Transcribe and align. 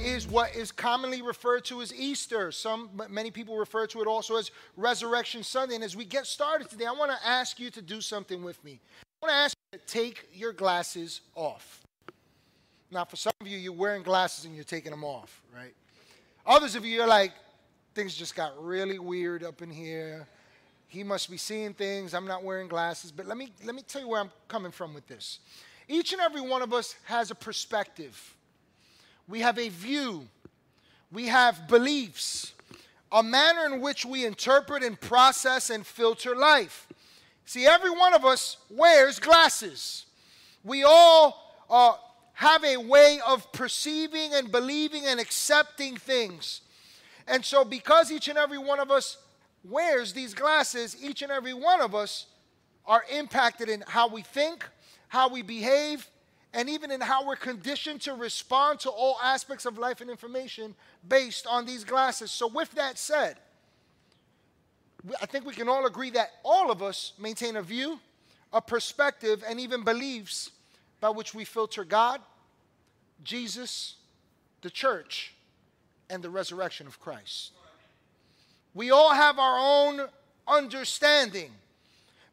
is 0.00 0.26
what 0.26 0.54
is 0.54 0.72
commonly 0.72 1.22
referred 1.22 1.64
to 1.66 1.82
as 1.82 1.94
Easter. 1.94 2.52
Some, 2.52 2.90
many 3.08 3.30
people 3.30 3.56
refer 3.56 3.86
to 3.88 4.00
it 4.00 4.06
also 4.06 4.36
as 4.36 4.50
Resurrection 4.76 5.42
Sunday. 5.42 5.74
And 5.74 5.84
as 5.84 5.96
we 5.96 6.04
get 6.04 6.26
started 6.26 6.68
today, 6.68 6.86
I 6.86 6.92
want 6.92 7.10
to 7.10 7.26
ask 7.26 7.58
you 7.58 7.70
to 7.70 7.82
do 7.82 8.00
something 8.00 8.42
with 8.42 8.62
me. 8.64 8.80
I 9.22 9.26
want 9.26 9.32
to 9.32 9.36
ask 9.36 9.56
you 9.72 9.78
to 9.78 9.86
take 9.86 10.28
your 10.34 10.52
glasses 10.52 11.20
off. 11.34 11.82
Now, 12.90 13.04
for 13.04 13.16
some 13.16 13.32
of 13.40 13.46
you, 13.46 13.56
you're 13.56 13.72
wearing 13.72 14.02
glasses 14.02 14.44
and 14.44 14.54
you're 14.54 14.64
taking 14.64 14.90
them 14.90 15.04
off, 15.04 15.42
right? 15.54 15.74
Others 16.44 16.76
of 16.76 16.84
you're 16.84 17.06
like, 17.06 17.32
things 17.94 18.14
just 18.14 18.34
got 18.34 18.52
really 18.62 18.98
weird 18.98 19.44
up 19.44 19.62
in 19.62 19.70
here. 19.70 20.26
He 20.88 21.02
must 21.02 21.30
be 21.30 21.38
seeing 21.38 21.72
things. 21.72 22.12
I'm 22.12 22.26
not 22.26 22.44
wearing 22.44 22.68
glasses. 22.68 23.10
But 23.10 23.26
let 23.26 23.38
me, 23.38 23.50
let 23.64 23.74
me 23.74 23.82
tell 23.82 24.02
you 24.02 24.08
where 24.08 24.20
I'm 24.20 24.30
coming 24.48 24.72
from 24.72 24.92
with 24.92 25.06
this. 25.06 25.38
Each 25.88 26.12
and 26.12 26.20
every 26.20 26.42
one 26.42 26.60
of 26.62 26.72
us 26.72 26.96
has 27.04 27.30
a 27.30 27.34
perspective, 27.34 28.34
we 29.28 29.40
have 29.40 29.58
a 29.58 29.68
view, 29.68 30.28
we 31.10 31.28
have 31.28 31.68
beliefs, 31.68 32.52
a 33.10 33.22
manner 33.22 33.66
in 33.66 33.80
which 33.80 34.04
we 34.04 34.24
interpret 34.24 34.82
and 34.82 35.00
process 35.00 35.70
and 35.70 35.86
filter 35.86 36.34
life. 36.34 36.88
See, 37.44 37.66
every 37.66 37.90
one 37.90 38.14
of 38.14 38.24
us 38.24 38.56
wears 38.70 39.18
glasses. 39.18 40.06
We 40.64 40.84
all 40.84 41.56
uh, 41.68 41.94
have 42.34 42.64
a 42.64 42.76
way 42.76 43.20
of 43.26 43.50
perceiving 43.52 44.32
and 44.34 44.50
believing 44.50 45.06
and 45.06 45.20
accepting 45.20 45.96
things. 45.96 46.62
And 47.26 47.44
so, 47.44 47.64
because 47.64 48.10
each 48.10 48.28
and 48.28 48.38
every 48.38 48.58
one 48.58 48.80
of 48.80 48.90
us 48.90 49.18
wears 49.64 50.12
these 50.12 50.34
glasses, 50.34 50.96
each 51.02 51.22
and 51.22 51.30
every 51.30 51.54
one 51.54 51.80
of 51.80 51.94
us 51.94 52.26
are 52.86 53.04
impacted 53.12 53.68
in 53.68 53.84
how 53.86 54.08
we 54.08 54.22
think, 54.22 54.64
how 55.08 55.28
we 55.28 55.42
behave, 55.42 56.08
and 56.54 56.68
even 56.68 56.90
in 56.90 57.00
how 57.00 57.26
we're 57.26 57.36
conditioned 57.36 58.00
to 58.02 58.14
respond 58.14 58.80
to 58.80 58.90
all 58.90 59.16
aspects 59.22 59.64
of 59.64 59.78
life 59.78 60.00
and 60.00 60.10
information 60.10 60.74
based 61.08 61.46
on 61.46 61.64
these 61.64 61.84
glasses. 61.84 62.30
So, 62.30 62.46
with 62.46 62.70
that 62.72 62.98
said, 62.98 63.36
I 65.20 65.26
think 65.26 65.46
we 65.46 65.54
can 65.54 65.68
all 65.68 65.86
agree 65.86 66.10
that 66.10 66.30
all 66.44 66.70
of 66.70 66.82
us 66.82 67.12
maintain 67.18 67.56
a 67.56 67.62
view, 67.62 67.98
a 68.52 68.60
perspective, 68.60 69.42
and 69.48 69.58
even 69.58 69.82
beliefs 69.82 70.50
by 71.00 71.10
which 71.10 71.34
we 71.34 71.44
filter 71.44 71.84
God, 71.84 72.20
Jesus, 73.24 73.96
the 74.60 74.70
church, 74.70 75.34
and 76.08 76.22
the 76.22 76.30
resurrection 76.30 76.86
of 76.86 77.00
Christ. 77.00 77.52
We 78.74 78.90
all 78.90 79.12
have 79.12 79.38
our 79.38 79.58
own 79.58 80.08
understanding, 80.46 81.50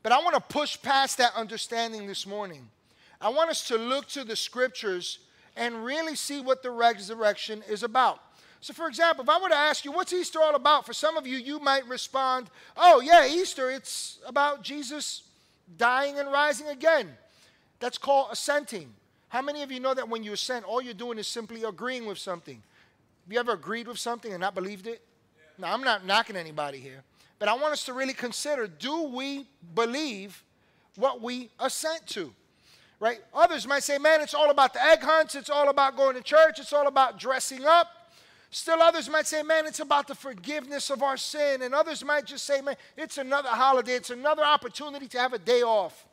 but 0.04 0.12
I 0.12 0.20
want 0.20 0.36
to 0.36 0.42
push 0.42 0.80
past 0.82 1.18
that 1.18 1.34
understanding 1.36 2.06
this 2.06 2.28
morning. 2.28 2.70
I 3.22 3.30
want 3.30 3.50
us 3.50 3.68
to 3.68 3.78
look 3.78 4.08
to 4.10 4.24
the 4.24 4.36
scriptures 4.36 5.20
and 5.56 5.84
really 5.84 6.16
see 6.16 6.42
what 6.42 6.64
the 6.64 6.72
resurrection 6.72 7.64
is 7.70 7.84
about. 7.84 8.22
So, 8.62 8.74
for 8.74 8.88
example, 8.88 9.24
if 9.24 9.30
I 9.30 9.40
were 9.42 9.50
to 9.50 9.56
ask 9.56 9.86
you, 9.86 9.92
what's 9.92 10.12
Easter 10.12 10.40
all 10.42 10.56
about? 10.56 10.86
For 10.86 10.94
some 10.94 11.16
of 11.16 11.26
you, 11.26 11.38
you 11.38 11.60
might 11.60 11.88
respond, 11.88 12.50
oh, 12.76 13.02
yeah, 13.02 13.26
Easter, 13.26 13.70
it's 13.72 14.20
about 14.26 14.64
Jesus 14.64 15.24
dying 15.78 16.20
and 16.20 16.32
rising 16.32 16.68
again. 16.68 17.10
That's 17.80 17.98
called 17.98 18.28
assenting. 18.32 18.94
How 19.30 19.42
many 19.42 19.64
of 19.64 19.72
you 19.72 19.80
know 19.80 19.94
that 19.94 20.10
when 20.10 20.24
you 20.24 20.34
assent, 20.34 20.66
all 20.66 20.82
you're 20.82 20.94
doing 20.94 21.18
is 21.18 21.28
simply 21.28 21.64
agreeing 21.64 22.06
with 22.06 22.18
something? 22.18 22.62
Have 23.26 23.34
you 23.34 23.40
ever 23.40 23.54
agreed 23.54 23.88
with 23.88 24.00
something 24.00 24.32
and 24.34 24.42
not 24.42 24.56
believed 24.56 24.88
it? 24.88 25.02
Yeah. 25.38 25.68
Now, 25.68 25.74
I'm 25.74 25.84
not 25.84 26.06
knocking 26.06 26.36
anybody 26.36 26.80
here, 26.80 27.04
but 27.38 27.48
I 27.48 27.54
want 27.54 27.72
us 27.72 27.86
to 27.86 27.94
really 27.94 28.14
consider 28.14 28.68
do 28.68 29.04
we 29.04 29.46
believe 29.74 30.44
what 30.96 31.22
we 31.22 31.50
assent 31.60 32.08
to? 32.08 32.34
Right? 33.00 33.20
Others 33.34 33.66
might 33.66 33.84
say, 33.84 33.98
man, 33.98 34.20
it's 34.22 34.34
all 34.34 34.50
about 34.50 34.74
the 34.74 34.84
egg 34.84 35.02
hunts, 35.02 35.36
it's 35.36 35.50
all 35.50 35.70
about 35.70 35.96
going 35.96 36.16
to 36.16 36.22
church, 36.22 36.60
it's 36.60 36.74
all 36.74 36.88
about 36.88 37.18
dressing 37.18 37.66
up. 37.66 37.88
Still, 38.52 38.82
others 38.82 39.10
might 39.10 39.28
say, 39.28 39.44
man, 39.44 39.68
it's 39.68 39.80
about 39.80 40.08
the 40.08 40.16
forgiveness 40.16 40.90
of 40.90 41.04
our 41.04 41.18
sin. 41.18 41.62
And 41.62 41.74
others 41.74 42.04
might 42.04 42.26
just 42.26 42.46
say, 42.46 42.62
man, 42.62 42.76
it's 42.98 43.18
another 43.18 43.50
holiday, 43.50 43.94
it's 43.94 44.10
another 44.10 44.44
opportunity 44.44 45.08
to 45.10 45.20
have 45.20 45.34
a 45.34 45.40
day 45.40 45.62
off. 45.62 46.06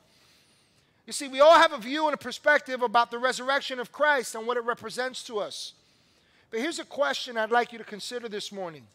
You 1.07 1.13
see, 1.13 1.29
we 1.29 1.41
all 1.41 1.59
have 1.59 1.73
a 1.73 1.79
view 1.79 2.07
and 2.07 2.15
a 2.15 2.19
perspective 2.19 2.83
about 2.83 3.11
the 3.11 3.19
resurrection 3.19 3.81
of 3.81 3.91
Christ 3.91 4.35
and 4.35 4.47
what 4.47 4.57
it 4.57 4.65
represents 4.65 5.23
to 5.25 5.39
us. 5.39 5.73
But 6.51 6.61
here's 6.61 6.79
a 6.79 6.85
question 6.85 7.37
I'd 7.37 7.51
like 7.51 7.73
you 7.73 7.79
to 7.79 7.85
consider 7.85 8.29
this 8.29 8.53
morning 8.53 8.87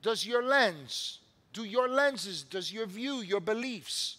Does 0.00 0.24
your 0.24 0.42
lens, 0.42 1.18
do 1.52 1.64
your 1.64 1.88
lenses, 1.88 2.42
does 2.42 2.72
your 2.72 2.86
view, 2.86 3.16
your 3.16 3.40
beliefs 3.40 4.18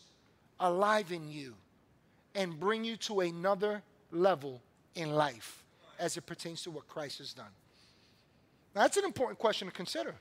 alive 0.60 1.12
in 1.12 1.30
you 1.30 1.54
and 2.38 2.58
bring 2.58 2.86
you 2.86 2.96
to 2.96 3.20
another 3.20 3.82
level 4.12 4.62
in 4.96 5.12
life 5.12 5.66
as 6.00 6.16
it 6.16 6.26
pertains 6.26 6.62
to 6.62 6.72
what 6.72 6.88
Christ 6.88 7.18
has 7.18 7.34
done? 7.34 7.52
Now, 8.74 8.84
that's 8.84 8.96
an 8.96 9.04
important 9.04 9.40
question 9.40 9.68
to 9.68 9.74
consider. 9.74 10.14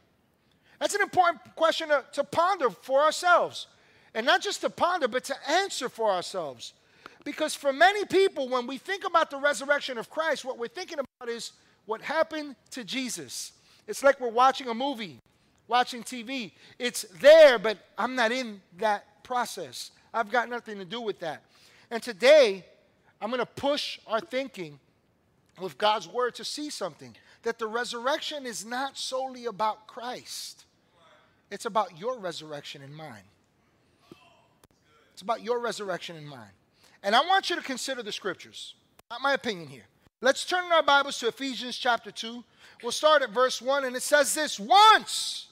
That's 0.81 0.94
an 0.94 1.03
important 1.03 1.43
question 1.54 1.88
to, 1.91 2.04
to 2.12 2.25
ponder 2.25 2.71
for 2.71 3.03
ourselves. 3.03 3.66
And 4.15 4.25
not 4.25 4.41
just 4.41 4.62
to 4.62 4.71
ponder, 4.71 5.09
but 5.09 5.25
to 5.25 5.34
answer 5.49 5.91
for 5.91 6.10
ourselves. 6.10 6.72
Because 7.22 7.54
for 7.54 7.72
many 7.72 8.06
people, 8.06 8.48
when 8.48 8.66
we 8.66 8.78
think 8.78 9.04
about 9.06 9.31
the 9.31 9.37
resurrection 9.37 9.98
of 9.98 10.09
Christ, 10.09 10.44
what 10.44 10.59
we're 10.59 10.69
thinking 10.69 10.98
about 10.98 11.28
is 11.28 11.53
what 11.84 12.00
happened 12.00 12.56
to 12.71 12.83
Jesus. 12.83 13.53
It's 13.87 14.03
like 14.03 14.21
we're 14.21 14.31
watching 14.31 14.69
a 14.69 14.75
movie, 14.75 15.19
watching 15.69 16.03
TV. 16.03 16.53
It's 16.78 17.03
there, 17.21 17.59
but 17.59 17.78
I'm 17.98 18.15
not 18.15 18.33
in 18.33 18.62
that 18.78 19.22
process. 19.22 19.91
I've 20.15 20.31
got 20.31 20.48
nothing 20.48 20.78
to 20.78 20.84
do 20.87 21.00
with 21.03 21.21
that. 21.21 21.43
And 21.91 22.02
today, 22.02 22.64
I'm 23.20 23.30
going 23.30 23.41
to 23.41 23.47
push 23.47 23.98
our 24.06 24.20
thinking 24.20 24.78
with 25.60 25.78
God's 25.78 26.08
word 26.08 26.34
to 26.36 26.44
see 26.44 26.70
something 26.70 27.16
that 27.42 27.58
the 27.58 27.66
resurrection 27.66 28.44
is 28.44 28.64
not 28.64 28.98
solely 28.98 29.47
about 29.47 29.86
Christ, 29.86 30.64
it's 31.50 31.64
about 31.64 31.98
your 31.98 32.19
resurrection 32.19 32.82
and 32.82 32.94
mine. 32.94 33.22
It's 35.12 35.22
about 35.22 35.42
your 35.42 35.60
resurrection 35.60 36.16
and 36.16 36.28
mine. 36.28 36.50
And 37.02 37.16
I 37.16 37.20
want 37.20 37.48
you 37.48 37.56
to 37.56 37.62
consider 37.62 38.03
the 38.03 38.12
scriptures. 38.12 38.74
Not 39.10 39.22
my 39.22 39.32
opinion 39.32 39.68
here. 39.68 39.86
Let's 40.20 40.44
turn 40.44 40.70
our 40.72 40.82
Bibles 40.82 41.18
to 41.20 41.28
Ephesians 41.28 41.78
chapter 41.78 42.10
2. 42.10 42.44
We'll 42.82 42.92
start 42.92 43.22
at 43.22 43.30
verse 43.30 43.62
1, 43.62 43.84
and 43.84 43.97
it 43.97 44.03
says 44.03 44.34
this 44.34 44.60
Once 44.60 45.47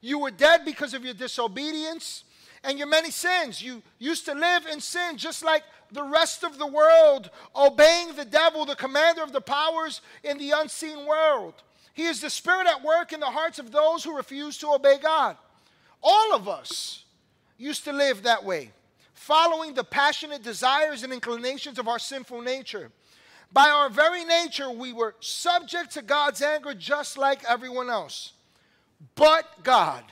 you 0.00 0.18
were 0.18 0.30
dead 0.30 0.64
because 0.64 0.94
of 0.94 1.04
your 1.04 1.12
disobedience 1.12 2.24
and 2.64 2.78
your 2.78 2.88
many 2.88 3.10
sins. 3.10 3.62
You 3.62 3.82
used 3.98 4.24
to 4.26 4.34
live 4.34 4.66
in 4.66 4.80
sin 4.80 5.16
just 5.16 5.44
like 5.44 5.62
the 5.92 6.02
rest 6.02 6.44
of 6.44 6.58
the 6.58 6.66
world, 6.66 7.30
obeying 7.54 8.14
the 8.14 8.24
devil, 8.24 8.64
the 8.64 8.76
commander 8.76 9.22
of 9.22 9.32
the 9.32 9.40
powers 9.40 10.00
in 10.22 10.38
the 10.38 10.52
unseen 10.52 11.06
world. 11.06 11.54
He 11.94 12.04
is 12.04 12.20
the 12.20 12.30
spirit 12.30 12.66
at 12.66 12.82
work 12.82 13.12
in 13.12 13.20
the 13.20 13.26
hearts 13.26 13.58
of 13.58 13.72
those 13.72 14.04
who 14.04 14.16
refuse 14.16 14.56
to 14.58 14.72
obey 14.72 14.98
God. 14.98 15.36
All 16.02 16.34
of 16.34 16.48
us 16.48 17.04
used 17.58 17.84
to 17.84 17.92
live 17.92 18.22
that 18.22 18.44
way 18.44 18.72
following 19.12 19.74
the 19.74 19.84
passionate 19.84 20.42
desires 20.42 21.02
and 21.02 21.12
inclinations 21.12 21.78
of 21.78 21.86
our 21.88 21.98
sinful 21.98 22.40
nature. 22.40 22.90
By 23.52 23.68
our 23.68 23.90
very 23.90 24.24
nature, 24.24 24.70
we 24.70 24.94
were 24.94 25.14
subject 25.20 25.92
to 25.92 26.02
God's 26.02 26.40
anger 26.40 26.72
just 26.72 27.18
like 27.18 27.44
everyone 27.44 27.90
else. 27.90 28.32
But 29.14 29.62
God, 29.62 30.04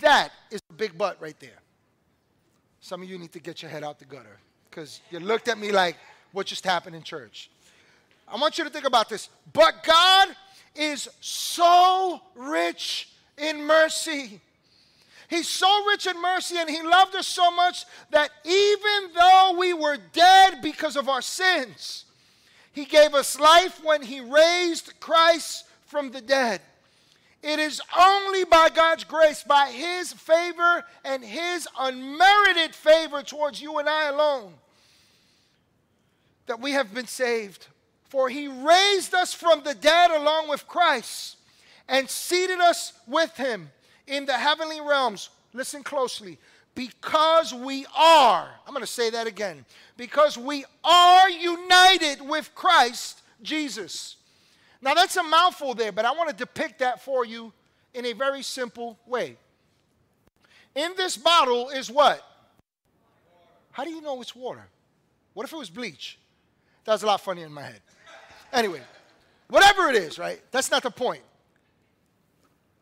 that 0.00 0.30
is 0.50 0.60
a 0.70 0.72
big 0.74 0.96
butt 0.96 1.16
right 1.20 1.38
there. 1.40 1.60
Some 2.80 3.02
of 3.02 3.08
you 3.08 3.18
need 3.18 3.32
to 3.32 3.40
get 3.40 3.62
your 3.62 3.70
head 3.70 3.84
out 3.84 3.98
the 3.98 4.04
gutter 4.04 4.38
because 4.70 5.00
you 5.10 5.18
looked 5.20 5.48
at 5.48 5.58
me 5.58 5.72
like, 5.72 5.96
what 6.32 6.46
just 6.46 6.64
happened 6.64 6.94
in 6.94 7.02
church? 7.02 7.50
I 8.26 8.36
want 8.36 8.58
you 8.58 8.64
to 8.64 8.70
think 8.70 8.86
about 8.86 9.08
this. 9.08 9.28
But 9.52 9.82
God 9.82 10.28
is 10.74 11.08
so 11.20 12.20
rich 12.34 13.08
in 13.36 13.64
mercy. 13.64 14.40
He's 15.28 15.48
so 15.48 15.86
rich 15.86 16.06
in 16.06 16.20
mercy 16.20 16.56
and 16.56 16.70
He 16.70 16.82
loved 16.82 17.14
us 17.14 17.26
so 17.26 17.50
much 17.50 17.84
that 18.10 18.30
even 18.44 19.12
though 19.14 19.56
we 19.58 19.74
were 19.74 19.98
dead 20.12 20.62
because 20.62 20.96
of 20.96 21.08
our 21.08 21.22
sins, 21.22 22.04
He 22.72 22.84
gave 22.84 23.14
us 23.14 23.38
life 23.38 23.82
when 23.82 24.02
He 24.02 24.20
raised 24.20 24.98
Christ 25.00 25.66
from 25.86 26.10
the 26.10 26.20
dead. 26.20 26.60
It 27.42 27.58
is 27.58 27.80
only 27.98 28.44
by 28.44 28.68
God's 28.68 29.04
grace, 29.04 29.44
by 29.44 29.70
His 29.70 30.12
favor 30.12 30.84
and 31.04 31.24
His 31.24 31.68
unmerited 31.78 32.74
favor 32.74 33.22
towards 33.22 33.62
you 33.62 33.78
and 33.78 33.88
I 33.88 34.08
alone, 34.08 34.54
that 36.46 36.60
we 36.60 36.72
have 36.72 36.92
been 36.92 37.06
saved. 37.06 37.68
For 38.08 38.28
He 38.28 38.48
raised 38.48 39.14
us 39.14 39.32
from 39.34 39.62
the 39.62 39.74
dead 39.74 40.10
along 40.10 40.48
with 40.48 40.66
Christ 40.66 41.36
and 41.88 42.10
seated 42.10 42.58
us 42.58 42.92
with 43.06 43.36
Him 43.36 43.70
in 44.06 44.26
the 44.26 44.32
heavenly 44.32 44.80
realms, 44.80 45.30
listen 45.52 45.82
closely, 45.82 46.38
because 46.74 47.52
we 47.52 47.86
are, 47.96 48.48
I'm 48.66 48.72
going 48.72 48.84
to 48.84 48.86
say 48.86 49.10
that 49.10 49.26
again, 49.26 49.64
because 49.96 50.38
we 50.38 50.64
are 50.84 51.28
united 51.28 52.20
with 52.22 52.54
Christ 52.54 53.20
Jesus. 53.42 54.16
Now 54.80 54.94
that's 54.94 55.16
a 55.16 55.22
mouthful 55.22 55.74
there, 55.74 55.92
but 55.92 56.04
I 56.04 56.12
want 56.12 56.30
to 56.30 56.36
depict 56.36 56.78
that 56.80 57.02
for 57.02 57.24
you 57.24 57.52
in 57.94 58.06
a 58.06 58.12
very 58.12 58.42
simple 58.42 58.98
way. 59.06 59.36
In 60.74 60.92
this 60.96 61.16
bottle 61.16 61.70
is 61.70 61.90
what? 61.90 62.22
How 63.72 63.84
do 63.84 63.90
you 63.90 64.00
know 64.00 64.20
it's 64.20 64.34
water? 64.34 64.66
What 65.34 65.44
if 65.44 65.52
it 65.52 65.56
was 65.56 65.70
bleach? 65.70 66.18
That 66.84 66.92
was 66.92 67.02
a 67.02 67.06
lot 67.06 67.20
funnier 67.20 67.46
in 67.46 67.52
my 67.52 67.62
head. 67.62 67.80
Anyway, 68.52 68.80
whatever 69.48 69.88
it 69.88 69.96
is, 69.96 70.18
right? 70.18 70.40
That's 70.50 70.70
not 70.70 70.82
the 70.82 70.90
point. 70.90 71.22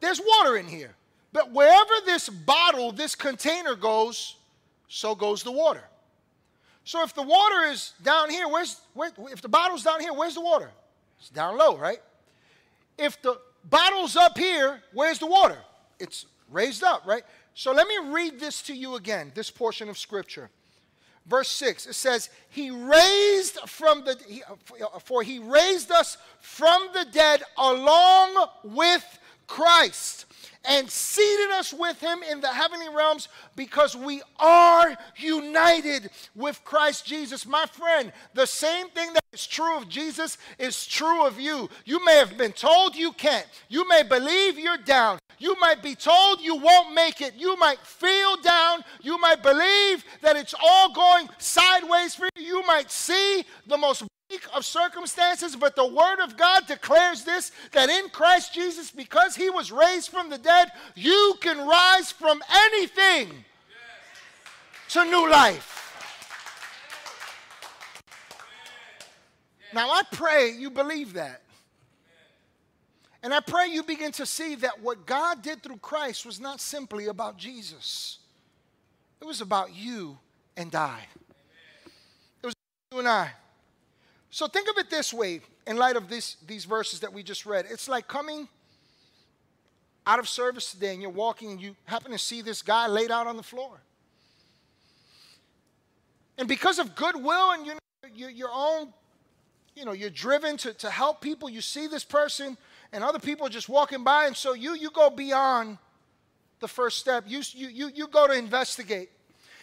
There's 0.01 0.21
water 0.21 0.57
in 0.57 0.67
here. 0.67 0.95
But 1.33 1.53
wherever 1.53 1.95
this 2.05 2.29
bottle, 2.29 2.93
this 2.93 3.15
container 3.15 3.75
goes, 3.75 4.37
so 4.89 5.15
goes 5.15 5.43
the 5.43 5.53
water. 5.53 5.85
So 6.85 7.03
if 7.03 7.15
the 7.15 7.23
water 7.23 7.63
is 7.71 7.93
down 8.03 8.31
here, 8.31 8.49
where's 8.49 8.81
where, 8.95 9.11
if 9.33 9.43
the 9.43 9.49
bottle's 9.49 9.83
down 9.83 10.01
here, 10.01 10.13
where's 10.13 10.35
the 10.35 10.41
water? 10.41 10.71
It's 11.19 11.31
down 11.31 11.59
low, 11.59 11.77
right? 11.77 12.01
If 12.99 13.21
the 13.23 13.39
bottle's 13.65 14.17
up 14.17 14.39
here, 14.39 14.81
where's 14.93 15.19
the 15.19 15.27
water? 15.27 15.59
It's 15.99 16.27
raised 16.51 16.83
up, 16.83 17.07
right? 17.07 17.25
So 17.55 17.73
let 17.73 17.89
me 17.89 18.13
read 18.13 18.39
this 18.39 18.63
to 18.63 18.75
you 18.75 18.97
again, 18.97 19.33
this 19.35 19.51
portion 19.51 19.89
of 19.89 19.99
scripture. 19.99 20.51
Verse 21.27 21.51
6, 21.51 21.87
it 21.87 21.95
says, 21.95 22.31
He 22.51 22.71
raised 22.71 23.59
from 23.67 24.05
the, 24.05 24.17
he, 24.29 24.43
uh, 24.45 24.99
for 25.01 25.23
He 25.23 25.41
raised 25.41 25.91
us 25.91 26.19
from 26.41 26.89
the 26.95 27.05
dead 27.11 27.43
along 27.59 28.47
with 28.63 29.05
Christ 29.47 30.27
and 30.67 30.91
seated 30.91 31.51
us 31.53 31.73
with 31.73 32.01
him 32.01 32.23
in 32.29 32.41
the 32.41 32.49
heavenly 32.49 32.89
realms 32.89 33.29
because 33.55 33.97
we 33.97 34.21
are 34.39 34.97
united 35.17 36.11
with 36.35 36.63
Christ 36.65 37.07
Jesus. 37.07 37.47
My 37.47 37.67
friend, 37.67 38.13
the 38.35 38.47
same 38.47 38.89
thing 38.89 39.13
that 39.13 39.25
is 39.37 39.47
true 39.47 39.77
of 39.77 39.89
Jesus 39.89 40.39
it's 40.59 40.87
true 40.87 41.27
of 41.27 41.39
you. 41.39 41.69
You 41.85 42.05
may 42.05 42.17
have 42.17 42.37
been 42.37 42.53
told 42.53 42.97
you 42.97 43.13
can't. 43.13 43.47
You 43.69 43.87
may 43.89 44.03
believe 44.03 44.59
you're 44.59 44.79
down. 44.79 45.19
You 45.39 45.57
might 45.61 45.83
be 45.83 45.95
told 45.95 46.41
you 46.41 46.57
won't 46.57 46.95
make 46.95 47.21
it. 47.21 47.35
You 47.35 47.57
might 47.57 47.79
feel 47.81 48.37
down. 48.39 48.83
You 49.03 49.19
might 49.19 49.43
believe 49.43 50.05
that 50.23 50.37
it's 50.37 50.55
all 50.63 50.93
going 50.93 51.29
sideways 51.39 52.15
for 52.15 52.29
you. 52.37 52.47
You 52.47 52.67
might 52.67 52.91
see 52.91 53.45
the 53.67 53.77
most 53.77 54.05
weak 54.31 54.47
of 54.55 54.65
circumstances, 54.65 55.55
but 55.55 55.77
the 55.77 55.87
Word 55.87 56.21
of 56.23 56.37
God 56.37 56.67
declares 56.67 57.25
this 57.25 57.53
that 57.73 57.91
in 57.91 58.09
Christ 58.09 58.55
Jesus, 58.55 58.91
because 58.91 59.37
He 59.37 59.51
was 59.51 59.71
raised 59.71 60.11
from 60.11 60.31
the 60.31 60.39
dead, 60.39 60.71
you 60.95 61.35
can 61.41 61.67
rise 61.67 62.11
from 62.11 62.43
anything 62.51 63.45
to 64.89 65.05
new 65.05 65.31
life. 65.31 65.76
Now, 69.73 69.91
I 69.91 70.03
pray 70.11 70.51
you 70.51 70.71
believe 70.71 71.15
that. 71.15 71.43
And 73.23 73.35
I 73.35 73.41
pray 73.41 73.67
you 73.69 73.83
begin 73.83 74.13
to 74.13 74.27
see 74.27 74.55
that 74.57 74.81
what 74.83 75.07
God 75.07 75.43
did 75.43 75.63
through 75.63 75.79
Christ 75.79 76.25
was 76.25 76.39
not 76.39 76.61
simply 76.61 77.07
about 77.07 77.37
Jesus, 77.37 78.19
it 79.21 79.25
was 79.25 79.41
about 79.41 79.75
you 79.75 80.19
and 80.57 80.75
I. 80.75 81.01
It 82.43 82.47
was 82.47 82.55
you 82.93 82.99
and 83.01 83.09
I. 83.09 83.33
So 84.31 84.47
think 84.47 84.69
of 84.69 84.77
it 84.79 84.91
this 84.91 85.13
way 85.13 85.41
in 85.67 85.77
light 85.77 85.97
of 85.97 86.09
this, 86.09 86.37
these 86.47 86.65
verses 86.65 87.01
that 87.01 87.13
we 87.13 87.23
just 87.23 87.47
read. 87.47 87.67
It's 87.71 87.89
like 87.89 88.07
coming 88.07 88.49
out 90.07 90.19
of 90.19 90.29
service 90.29 90.71
today 90.71 90.93
and 90.93 91.03
you're 91.03 91.11
walking 91.11 91.51
and 91.53 91.61
you 91.61 91.75
happen 91.87 92.13
to 92.13 92.19
see 92.19 92.43
this 92.43 92.63
guy 92.63 92.87
laid 92.87 93.11
out 93.11 93.27
on 93.27 93.37
the 93.37 93.43
floor. 93.43 93.81
And 96.39 96.47
because 96.47 96.79
of 96.79 96.95
goodwill 96.95 97.53
and 97.53 97.67
you 97.67 97.73
know, 97.73 97.79
your, 98.15 98.31
your 98.31 98.51
own, 98.53 98.93
you 99.77 99.85
know, 99.85 99.93
you're 99.93 100.11
driven 100.11 100.57
to, 100.59 100.73
to 100.75 100.91
help 100.91 101.21
people, 101.21 101.49
you 101.49 101.61
see 101.61 101.87
this 101.87 102.03
person 102.03 102.57
and 102.93 103.05
other 103.05 103.19
people 103.19 103.47
are 103.47 103.51
just 103.51 103.69
walking 103.69 104.03
by, 104.03 104.27
and 104.27 104.37
so 104.37 104.55
you 104.55 104.75
you 104.75 104.91
go 104.91 105.11
beyond 105.11 105.79
the 106.61 106.69
first 106.69 106.99
step. 106.99 107.25
You, 107.27 107.43
you, 107.53 107.69
you, 107.69 107.91
you 107.95 108.09
go 108.09 108.27
to 108.27 108.33
investigate 108.33 109.11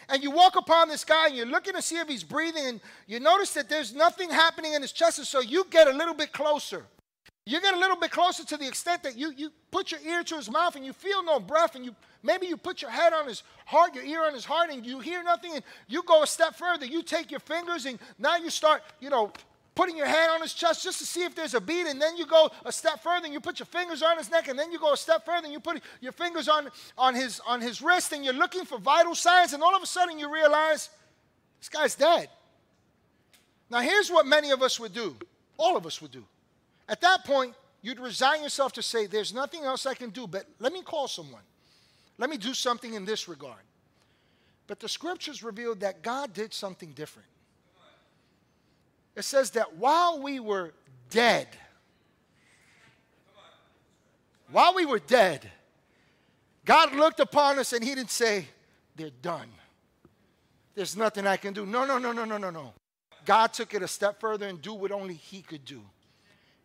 and 0.08 0.22
you 0.22 0.30
walk 0.30 0.56
upon 0.56 0.88
this 0.88 1.04
guy 1.04 1.26
and 1.26 1.36
you're 1.36 1.46
looking 1.46 1.72
to 1.74 1.82
see 1.82 1.96
if 1.96 2.08
he's 2.08 2.22
breathing, 2.22 2.64
and 2.66 2.80
you 3.06 3.18
notice 3.18 3.52
that 3.54 3.68
there's 3.68 3.94
nothing 3.94 4.30
happening 4.30 4.74
in 4.74 4.82
his 4.82 4.92
chest, 4.92 5.18
and 5.18 5.26
so 5.26 5.40
you 5.40 5.64
get 5.70 5.88
a 5.88 5.92
little 5.92 6.14
bit 6.14 6.32
closer. 6.32 6.84
You 7.46 7.60
get 7.60 7.74
a 7.74 7.78
little 7.78 7.96
bit 7.96 8.10
closer 8.10 8.44
to 8.44 8.56
the 8.56 8.66
extent 8.66 9.02
that 9.02 9.18
you, 9.18 9.30
you 9.36 9.50
put 9.70 9.90
your 9.90 10.00
ear 10.00 10.22
to 10.22 10.36
his 10.36 10.50
mouth 10.50 10.76
and 10.76 10.84
you 10.84 10.94
feel 10.94 11.22
no 11.22 11.40
breath, 11.40 11.74
and 11.74 11.84
you 11.84 11.94
maybe 12.22 12.46
you 12.46 12.56
put 12.56 12.80
your 12.80 12.90
head 12.90 13.12
on 13.12 13.26
his 13.26 13.42
heart, 13.66 13.94
your 13.94 14.04
ear 14.04 14.24
on 14.24 14.32
his 14.32 14.44
heart, 14.44 14.70
and 14.70 14.86
you 14.86 15.00
hear 15.00 15.22
nothing, 15.22 15.52
and 15.54 15.64
you 15.88 16.02
go 16.04 16.22
a 16.22 16.26
step 16.26 16.54
further. 16.54 16.86
You 16.86 17.02
take 17.02 17.30
your 17.30 17.40
fingers 17.40 17.84
and 17.84 17.98
now 18.18 18.36
you 18.36 18.48
start, 18.48 18.82
you 19.00 19.10
know, 19.10 19.32
putting 19.74 19.96
your 19.96 20.06
hand 20.06 20.30
on 20.32 20.40
his 20.40 20.54
chest 20.54 20.84
just 20.84 20.98
to 20.98 21.06
see 21.06 21.24
if 21.24 21.34
there's 21.34 21.54
a 21.54 21.60
beat, 21.60 21.86
and 21.86 22.00
then 22.00 22.16
you 22.16 22.26
go 22.26 22.50
a 22.64 22.72
step 22.72 23.02
further 23.02 23.24
and 23.24 23.32
you 23.32 23.40
put 23.40 23.58
your 23.58 23.66
fingers 23.66 24.02
on 24.02 24.16
his 24.18 24.30
neck, 24.30 24.48
and 24.48 24.58
then 24.58 24.70
you 24.70 24.78
go 24.78 24.92
a 24.92 24.96
step 24.96 25.24
further 25.24 25.44
and 25.44 25.52
you 25.52 25.60
put 25.60 25.82
your 26.00 26.12
fingers 26.12 26.48
on, 26.48 26.68
on, 26.96 27.14
his, 27.14 27.40
on 27.46 27.60
his 27.60 27.82
wrist, 27.82 28.12
and 28.12 28.24
you're 28.24 28.34
looking 28.34 28.64
for 28.64 28.78
vital 28.78 29.14
signs, 29.14 29.52
and 29.52 29.62
all 29.62 29.74
of 29.74 29.82
a 29.82 29.86
sudden 29.86 30.18
you 30.18 30.32
realize 30.32 30.90
this 31.58 31.68
guy's 31.68 31.94
dead. 31.94 32.28
Now, 33.70 33.80
here's 33.80 34.10
what 34.10 34.26
many 34.26 34.50
of 34.50 34.62
us 34.62 34.78
would 34.78 34.94
do, 34.94 35.16
all 35.56 35.76
of 35.76 35.86
us 35.86 36.00
would 36.00 36.12
do. 36.12 36.24
At 36.88 37.00
that 37.00 37.24
point, 37.24 37.54
you'd 37.82 37.98
resign 37.98 38.42
yourself 38.42 38.72
to 38.74 38.82
say, 38.82 39.06
There's 39.06 39.34
nothing 39.34 39.64
else 39.64 39.86
I 39.86 39.94
can 39.94 40.10
do, 40.10 40.26
but 40.26 40.44
let 40.60 40.72
me 40.72 40.82
call 40.82 41.08
someone. 41.08 41.42
Let 42.18 42.30
me 42.30 42.36
do 42.36 42.54
something 42.54 42.94
in 42.94 43.04
this 43.04 43.26
regard. 43.26 43.58
But 44.66 44.78
the 44.78 44.88
scriptures 44.88 45.42
revealed 45.42 45.80
that 45.80 46.02
God 46.02 46.32
did 46.32 46.54
something 46.54 46.92
different 46.92 47.26
it 49.16 49.22
says 49.22 49.50
that 49.50 49.76
while 49.76 50.20
we 50.20 50.40
were 50.40 50.72
dead, 51.10 51.48
while 54.50 54.74
we 54.74 54.86
were 54.86 54.98
dead, 54.98 55.50
God 56.64 56.94
looked 56.94 57.20
upon 57.20 57.58
us 57.58 57.72
and 57.72 57.84
He 57.84 57.94
didn't 57.94 58.10
say, 58.10 58.46
They're 58.96 59.10
done. 59.22 59.48
There's 60.74 60.96
nothing 60.96 61.26
I 61.26 61.36
can 61.36 61.54
do. 61.54 61.64
No, 61.64 61.84
no, 61.84 61.98
no, 61.98 62.12
no, 62.12 62.24
no, 62.24 62.36
no, 62.36 62.50
no. 62.50 62.72
God 63.24 63.52
took 63.52 63.74
it 63.74 63.82
a 63.82 63.88
step 63.88 64.20
further 64.20 64.46
and 64.46 64.60
do 64.60 64.74
what 64.74 64.90
only 64.90 65.14
He 65.14 65.42
could 65.42 65.64
do. 65.64 65.80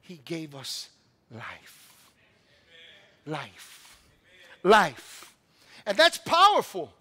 He 0.01 0.19
gave 0.25 0.55
us 0.55 0.89
life. 1.31 1.93
Life. 3.25 3.97
Life. 4.63 5.33
And 5.85 5.97
that's 5.97 6.17
powerful. 6.17 6.91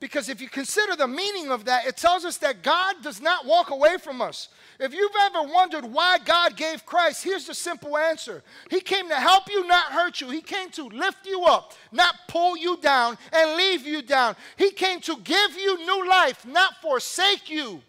Because 0.00 0.28
if 0.28 0.40
you 0.40 0.48
consider 0.48 0.96
the 0.96 1.08
meaning 1.08 1.50
of 1.50 1.64
that, 1.64 1.86
it 1.86 1.96
tells 1.96 2.24
us 2.24 2.36
that 2.38 2.62
God 2.62 2.96
does 3.02 3.22
not 3.22 3.46
walk 3.46 3.70
away 3.70 3.96
from 3.98 4.20
us. 4.20 4.48
If 4.80 4.92
you've 4.92 5.12
ever 5.22 5.42
wondered 5.44 5.84
why 5.84 6.18
God 6.18 6.56
gave 6.56 6.84
Christ, 6.84 7.22
here's 7.22 7.46
the 7.46 7.54
simple 7.54 7.96
answer 7.96 8.42
He 8.70 8.80
came 8.80 9.08
to 9.08 9.14
help 9.14 9.48
you, 9.48 9.66
not 9.66 9.92
hurt 9.92 10.20
you. 10.20 10.30
He 10.30 10.42
came 10.42 10.70
to 10.70 10.84
lift 10.88 11.26
you 11.26 11.44
up, 11.44 11.74
not 11.92 12.16
pull 12.28 12.56
you 12.56 12.76
down 12.78 13.16
and 13.32 13.56
leave 13.56 13.86
you 13.86 14.02
down. 14.02 14.36
He 14.56 14.72
came 14.72 15.00
to 15.00 15.16
give 15.22 15.56
you 15.56 15.78
new 15.86 16.08
life, 16.08 16.44
not 16.44 16.82
forsake 16.82 17.48
you 17.48 17.80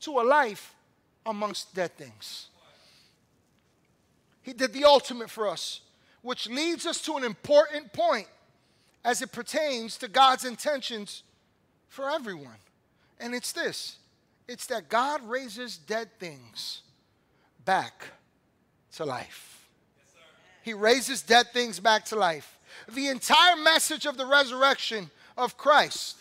to 0.00 0.20
a 0.20 0.22
life 0.22 0.74
amongst 1.26 1.74
dead 1.74 1.96
things. 1.96 2.46
He 4.42 4.52
did 4.52 4.72
the 4.72 4.84
ultimate 4.84 5.28
for 5.28 5.48
us, 5.48 5.80
which 6.22 6.48
leads 6.48 6.86
us 6.86 7.02
to 7.02 7.16
an 7.16 7.24
important 7.24 7.92
point 7.92 8.28
as 9.06 9.22
it 9.22 9.30
pertains 9.30 9.96
to 9.98 10.08
God's 10.08 10.44
intentions 10.44 11.22
for 11.88 12.10
everyone. 12.10 12.58
And 13.20 13.34
it's 13.34 13.52
this 13.52 13.96
it's 14.48 14.66
that 14.66 14.88
God 14.88 15.26
raises 15.26 15.78
dead 15.78 16.08
things 16.18 16.82
back 17.64 18.04
to 18.96 19.04
life. 19.04 19.68
Yes, 20.14 20.24
he 20.62 20.74
raises 20.74 21.22
dead 21.22 21.46
things 21.52 21.80
back 21.80 22.04
to 22.06 22.16
life. 22.16 22.58
The 22.92 23.08
entire 23.08 23.56
message 23.56 24.06
of 24.06 24.16
the 24.16 24.26
resurrection 24.26 25.10
of 25.36 25.56
Christ 25.56 26.16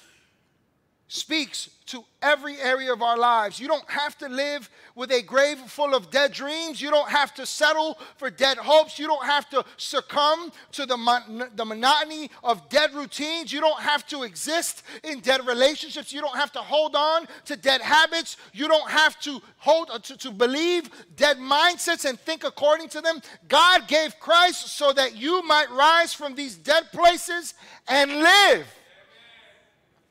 speaks 1.16 1.70
to 1.86 2.04
every 2.22 2.58
area 2.60 2.92
of 2.92 3.02
our 3.02 3.18
lives. 3.18 3.60
You 3.60 3.68
don't 3.68 3.90
have 3.90 4.18
to 4.18 4.28
live 4.28 4.70
with 4.96 5.12
a 5.12 5.22
grave 5.22 5.60
full 5.60 5.94
of 5.94 6.10
dead 6.10 6.32
dreams. 6.32 6.82
You 6.82 6.90
don't 6.90 7.10
have 7.10 7.34
to 7.36 7.46
settle 7.46 8.00
for 8.18 8.30
dead 8.32 8.58
hopes. 8.58 8.98
You 8.98 9.06
don't 9.06 9.26
have 9.26 9.48
to 9.52 9.64
succumb 9.78 10.52
to 10.74 10.86
the, 10.86 10.98
mon- 10.98 11.52
the 11.56 11.64
monotony 11.64 12.32
of 12.44 12.70
dead 12.70 12.94
routines. 12.94 13.54
You 13.54 13.62
don't 13.62 13.80
have 13.80 14.06
to 14.08 14.24
exist 14.24 14.84
in 15.04 15.20
dead 15.20 15.46
relationships. 15.46 16.12
You 16.12 16.22
don't 16.22 16.36
have 16.36 16.52
to 16.54 16.60
hold 16.60 16.96
on 16.96 17.28
to 17.46 17.56
dead 17.56 17.82
habits. 17.82 18.38
You 18.52 18.68
don't 18.68 18.90
have 18.90 19.20
to 19.22 19.42
hold 19.58 19.90
uh, 19.92 20.00
to, 20.00 20.18
to 20.18 20.32
believe 20.32 20.90
dead 21.16 21.38
mindsets 21.38 22.06
and 22.06 22.20
think 22.20 22.44
according 22.44 22.90
to 22.90 23.02
them. 23.02 23.22
God 23.48 23.88
gave 23.88 24.20
Christ 24.20 24.70
so 24.70 24.92
that 24.94 25.16
you 25.16 25.44
might 25.44 25.70
rise 25.70 26.14
from 26.14 26.34
these 26.34 26.56
dead 26.56 26.92
places 26.92 27.54
and 27.88 28.12
live. 28.12 28.68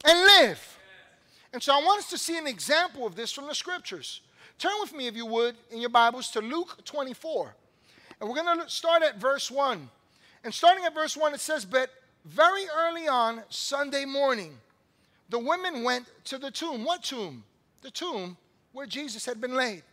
And 0.05 0.21
live. 0.21 0.74
And 1.55 1.63
so 1.63 1.73
I 1.73 1.77
want 1.77 2.01
us 2.01 2.11
to 2.11 2.19
see 2.19 2.37
an 2.37 2.49
example 2.49 3.07
of 3.07 3.15
this 3.15 3.31
from 3.31 3.47
the 3.47 3.55
scriptures. 3.55 4.23
Turn 4.59 4.73
with 4.81 4.93
me, 4.93 5.07
if 5.07 5.15
you 5.15 5.25
would, 5.25 5.55
in 5.71 5.81
your 5.81 5.89
Bibles 5.89 6.29
to 6.33 6.41
Luke 6.41 6.85
24. 6.85 7.55
And 8.21 8.29
we're 8.29 8.35
going 8.35 8.59
to 8.59 8.69
start 8.69 9.05
at 9.05 9.21
verse 9.21 9.53
1. 9.53 9.89
And 10.43 10.53
starting 10.53 10.85
at 10.85 10.93
verse 10.93 11.17
1, 11.17 11.33
it 11.33 11.39
says, 11.39 11.65
But 11.65 11.91
very 12.25 12.65
early 12.77 13.07
on 13.07 13.45
Sunday 13.51 14.05
morning, 14.05 14.57
the 15.29 15.39
women 15.39 15.85
went 15.85 16.07
to 16.25 16.39
the 16.39 16.51
tomb. 16.51 16.85
What 16.85 17.05
tomb? 17.05 17.45
The 17.83 17.91
tomb 17.93 18.37
where 18.73 18.87
Jesus 18.87 19.25
had 19.25 19.41
been 19.41 19.55
laid. 19.55 19.85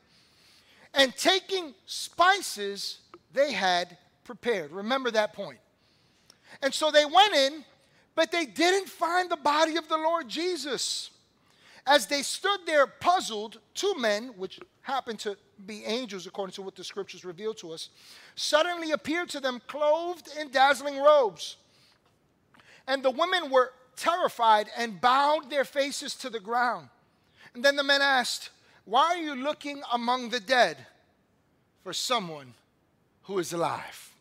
And 0.95 1.15
taking 1.15 1.75
spices 1.85 3.01
they 3.33 3.51
had 3.51 3.99
prepared. 4.23 4.71
Remember 4.71 5.11
that 5.11 5.33
point. 5.33 5.59
And 6.63 6.73
so 6.73 6.89
they 6.89 7.05
went 7.05 7.35
in, 7.35 7.63
but 8.15 8.31
they 8.31 8.47
didn't 8.47 8.89
find 8.89 9.29
the 9.29 9.37
body 9.37 9.77
of 9.77 9.87
the 9.87 9.97
Lord 9.97 10.27
Jesus. 10.27 11.11
As 11.85 12.07
they 12.07 12.21
stood 12.21 12.59
there 12.65 12.85
puzzled, 12.87 13.59
two 13.73 13.95
men, 13.97 14.33
which 14.37 14.59
happened 14.81 15.19
to 15.19 15.37
be 15.65 15.83
angels 15.85 16.27
according 16.27 16.53
to 16.53 16.61
what 16.61 16.75
the 16.75 16.83
scriptures 16.83 17.25
reveal 17.25 17.53
to 17.55 17.71
us, 17.71 17.89
suddenly 18.35 18.91
appeared 18.91 19.29
to 19.29 19.39
them 19.39 19.61
clothed 19.67 20.29
in 20.39 20.51
dazzling 20.51 20.99
robes. 20.99 21.57
And 22.87 23.03
the 23.03 23.11
women 23.11 23.49
were 23.51 23.73
terrified 23.95 24.67
and 24.77 25.01
bowed 25.01 25.49
their 25.49 25.65
faces 25.65 26.15
to 26.15 26.29
the 26.29 26.39
ground. 26.39 26.89
And 27.53 27.63
then 27.63 27.75
the 27.75 27.83
men 27.83 28.01
asked, 28.01 28.49
Why 28.85 29.15
are 29.15 29.17
you 29.17 29.35
looking 29.35 29.81
among 29.91 30.29
the 30.29 30.39
dead 30.39 30.77
for 31.83 31.93
someone 31.93 32.53
who 33.23 33.39
is 33.39 33.53
alive? 33.53 34.13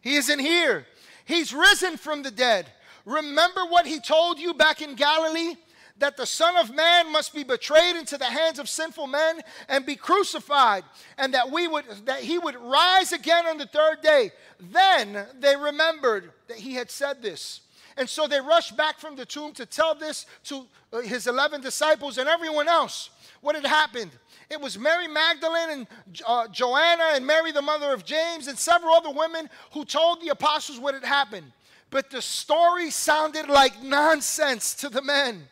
He 0.00 0.16
isn't 0.16 0.38
here. 0.38 0.86
He's 1.24 1.52
risen 1.52 1.96
from 1.96 2.22
the 2.22 2.30
dead. 2.30 2.66
Remember 3.04 3.64
what 3.66 3.86
he 3.86 3.98
told 3.98 4.38
you 4.38 4.54
back 4.54 4.80
in 4.82 4.94
Galilee? 4.94 5.54
That 5.98 6.16
the 6.16 6.26
Son 6.26 6.56
of 6.56 6.74
Man 6.74 7.10
must 7.10 7.34
be 7.34 7.42
betrayed 7.42 7.96
into 7.96 8.18
the 8.18 8.26
hands 8.26 8.58
of 8.58 8.68
sinful 8.68 9.06
men 9.06 9.40
and 9.68 9.86
be 9.86 9.96
crucified, 9.96 10.84
and 11.16 11.32
that 11.32 11.50
we 11.50 11.66
would 11.66 11.84
that 12.04 12.20
he 12.20 12.38
would 12.38 12.56
rise 12.56 13.12
again 13.12 13.46
on 13.46 13.56
the 13.56 13.66
third 13.66 14.02
day. 14.02 14.30
Then 14.60 15.26
they 15.38 15.56
remembered 15.56 16.32
that 16.48 16.58
he 16.58 16.74
had 16.74 16.90
said 16.90 17.22
this. 17.22 17.62
And 17.96 18.08
so 18.08 18.26
they 18.26 18.40
rushed 18.40 18.76
back 18.76 18.98
from 18.98 19.16
the 19.16 19.24
tomb 19.24 19.52
to 19.54 19.64
tell 19.64 19.94
this 19.94 20.26
to 20.44 20.66
uh, 20.92 21.00
his 21.00 21.26
11 21.26 21.62
disciples 21.62 22.18
and 22.18 22.28
everyone 22.28 22.68
else 22.68 23.08
what 23.40 23.54
had 23.54 23.64
happened. 23.64 24.10
It 24.50 24.60
was 24.60 24.78
Mary 24.78 25.08
Magdalene 25.08 25.70
and 25.70 25.86
uh, 26.26 26.48
Joanna 26.48 27.12
and 27.14 27.26
Mary, 27.26 27.52
the 27.52 27.62
mother 27.62 27.92
of 27.92 28.04
James, 28.04 28.48
and 28.48 28.58
several 28.58 28.94
other 28.94 29.10
women 29.10 29.48
who 29.72 29.84
told 29.84 30.20
the 30.20 30.28
apostles 30.28 30.78
what 30.78 30.94
had 30.94 31.04
happened. 31.04 31.52
But 31.90 32.10
the 32.10 32.22
story 32.22 32.90
sounded 32.90 33.48
like 33.48 33.82
nonsense 33.82 34.74
to 34.74 34.88
the 34.88 35.02
men, 35.02 35.48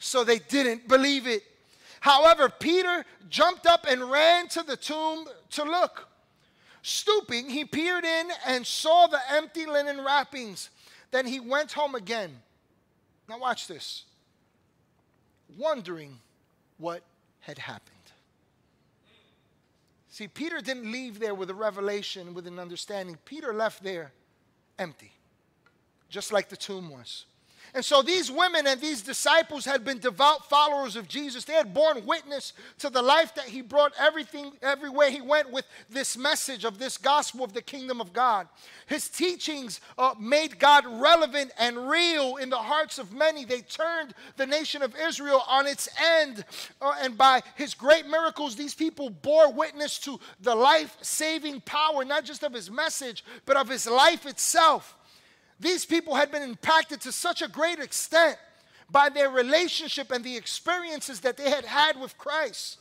so 0.00 0.24
they 0.24 0.40
didn't 0.40 0.88
believe 0.88 1.28
it. 1.28 1.44
However, 2.00 2.48
Peter 2.48 3.04
jumped 3.28 3.66
up 3.66 3.86
and 3.88 4.10
ran 4.10 4.48
to 4.48 4.62
the 4.62 4.76
tomb 4.76 5.26
to 5.50 5.62
look. 5.62 6.08
Stooping, 6.82 7.50
he 7.50 7.64
peered 7.66 8.04
in 8.04 8.28
and 8.46 8.66
saw 8.66 9.06
the 9.06 9.20
empty 9.30 9.66
linen 9.66 10.02
wrappings. 10.02 10.70
Then 11.10 11.26
he 11.26 11.38
went 11.38 11.72
home 11.72 11.94
again. 11.94 12.30
Now, 13.28 13.38
watch 13.38 13.68
this. 13.68 14.04
Wondering 15.58 16.18
what 16.78 17.02
had 17.40 17.58
happened. 17.58 17.96
See, 20.08 20.26
Peter 20.26 20.60
didn't 20.60 20.90
leave 20.90 21.20
there 21.20 21.34
with 21.34 21.50
a 21.50 21.54
revelation, 21.54 22.32
with 22.32 22.46
an 22.46 22.58
understanding. 22.58 23.18
Peter 23.26 23.52
left 23.52 23.82
there 23.82 24.12
empty, 24.78 25.12
just 26.08 26.32
like 26.32 26.48
the 26.48 26.56
tomb 26.56 26.90
was. 26.90 27.26
And 27.74 27.84
so 27.84 28.02
these 28.02 28.30
women 28.30 28.66
and 28.66 28.80
these 28.80 29.02
disciples 29.02 29.64
had 29.64 29.84
been 29.84 29.98
devout 29.98 30.48
followers 30.48 30.96
of 30.96 31.08
Jesus. 31.08 31.44
They 31.44 31.52
had 31.52 31.72
borne 31.72 32.04
witness 32.04 32.52
to 32.78 32.90
the 32.90 33.02
life 33.02 33.34
that 33.36 33.44
he 33.44 33.62
brought 33.62 33.92
everything, 33.98 34.52
everywhere 34.62 35.10
he 35.10 35.20
went 35.20 35.50
with 35.50 35.66
this 35.88 36.16
message 36.16 36.64
of 36.64 36.78
this 36.78 36.96
gospel 36.96 37.44
of 37.44 37.52
the 37.52 37.62
kingdom 37.62 38.00
of 38.00 38.12
God. 38.12 38.48
His 38.86 39.08
teachings 39.08 39.80
uh, 39.96 40.14
made 40.18 40.58
God 40.58 40.84
relevant 40.86 41.52
and 41.58 41.88
real 41.88 42.36
in 42.36 42.50
the 42.50 42.56
hearts 42.56 42.98
of 42.98 43.12
many. 43.12 43.44
They 43.44 43.60
turned 43.60 44.14
the 44.36 44.46
nation 44.46 44.82
of 44.82 44.96
Israel 44.96 45.42
on 45.48 45.66
its 45.66 45.88
end. 46.20 46.44
Uh, 46.82 46.94
and 47.00 47.16
by 47.16 47.42
his 47.54 47.74
great 47.74 48.06
miracles, 48.08 48.56
these 48.56 48.74
people 48.74 49.10
bore 49.10 49.52
witness 49.52 49.98
to 50.00 50.18
the 50.40 50.54
life 50.54 50.96
saving 51.02 51.60
power, 51.60 52.04
not 52.04 52.24
just 52.24 52.42
of 52.42 52.52
his 52.52 52.70
message, 52.70 53.24
but 53.46 53.56
of 53.56 53.68
his 53.68 53.86
life 53.86 54.26
itself. 54.26 54.96
These 55.60 55.84
people 55.84 56.14
had 56.14 56.32
been 56.32 56.42
impacted 56.42 57.02
to 57.02 57.12
such 57.12 57.42
a 57.42 57.48
great 57.48 57.78
extent 57.78 58.38
by 58.90 59.10
their 59.10 59.30
relationship 59.30 60.10
and 60.10 60.24
the 60.24 60.36
experiences 60.36 61.20
that 61.20 61.36
they 61.36 61.50
had 61.50 61.66
had 61.66 62.00
with 62.00 62.16
Christ. 62.18 62.78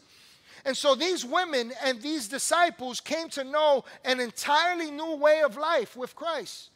And 0.66 0.76
so 0.76 0.96
these 0.96 1.26
women 1.26 1.72
and 1.84 2.02
these 2.02 2.28
disciples 2.28 3.00
came 3.00 3.30
to 3.30 3.44
know 3.44 3.84
an 4.04 4.20
entirely 4.20 4.92
new 4.92 5.16
way 5.16 5.42
of 5.42 5.58
life 5.58 5.96
with 5.96 6.16
Christ. 6.16 6.70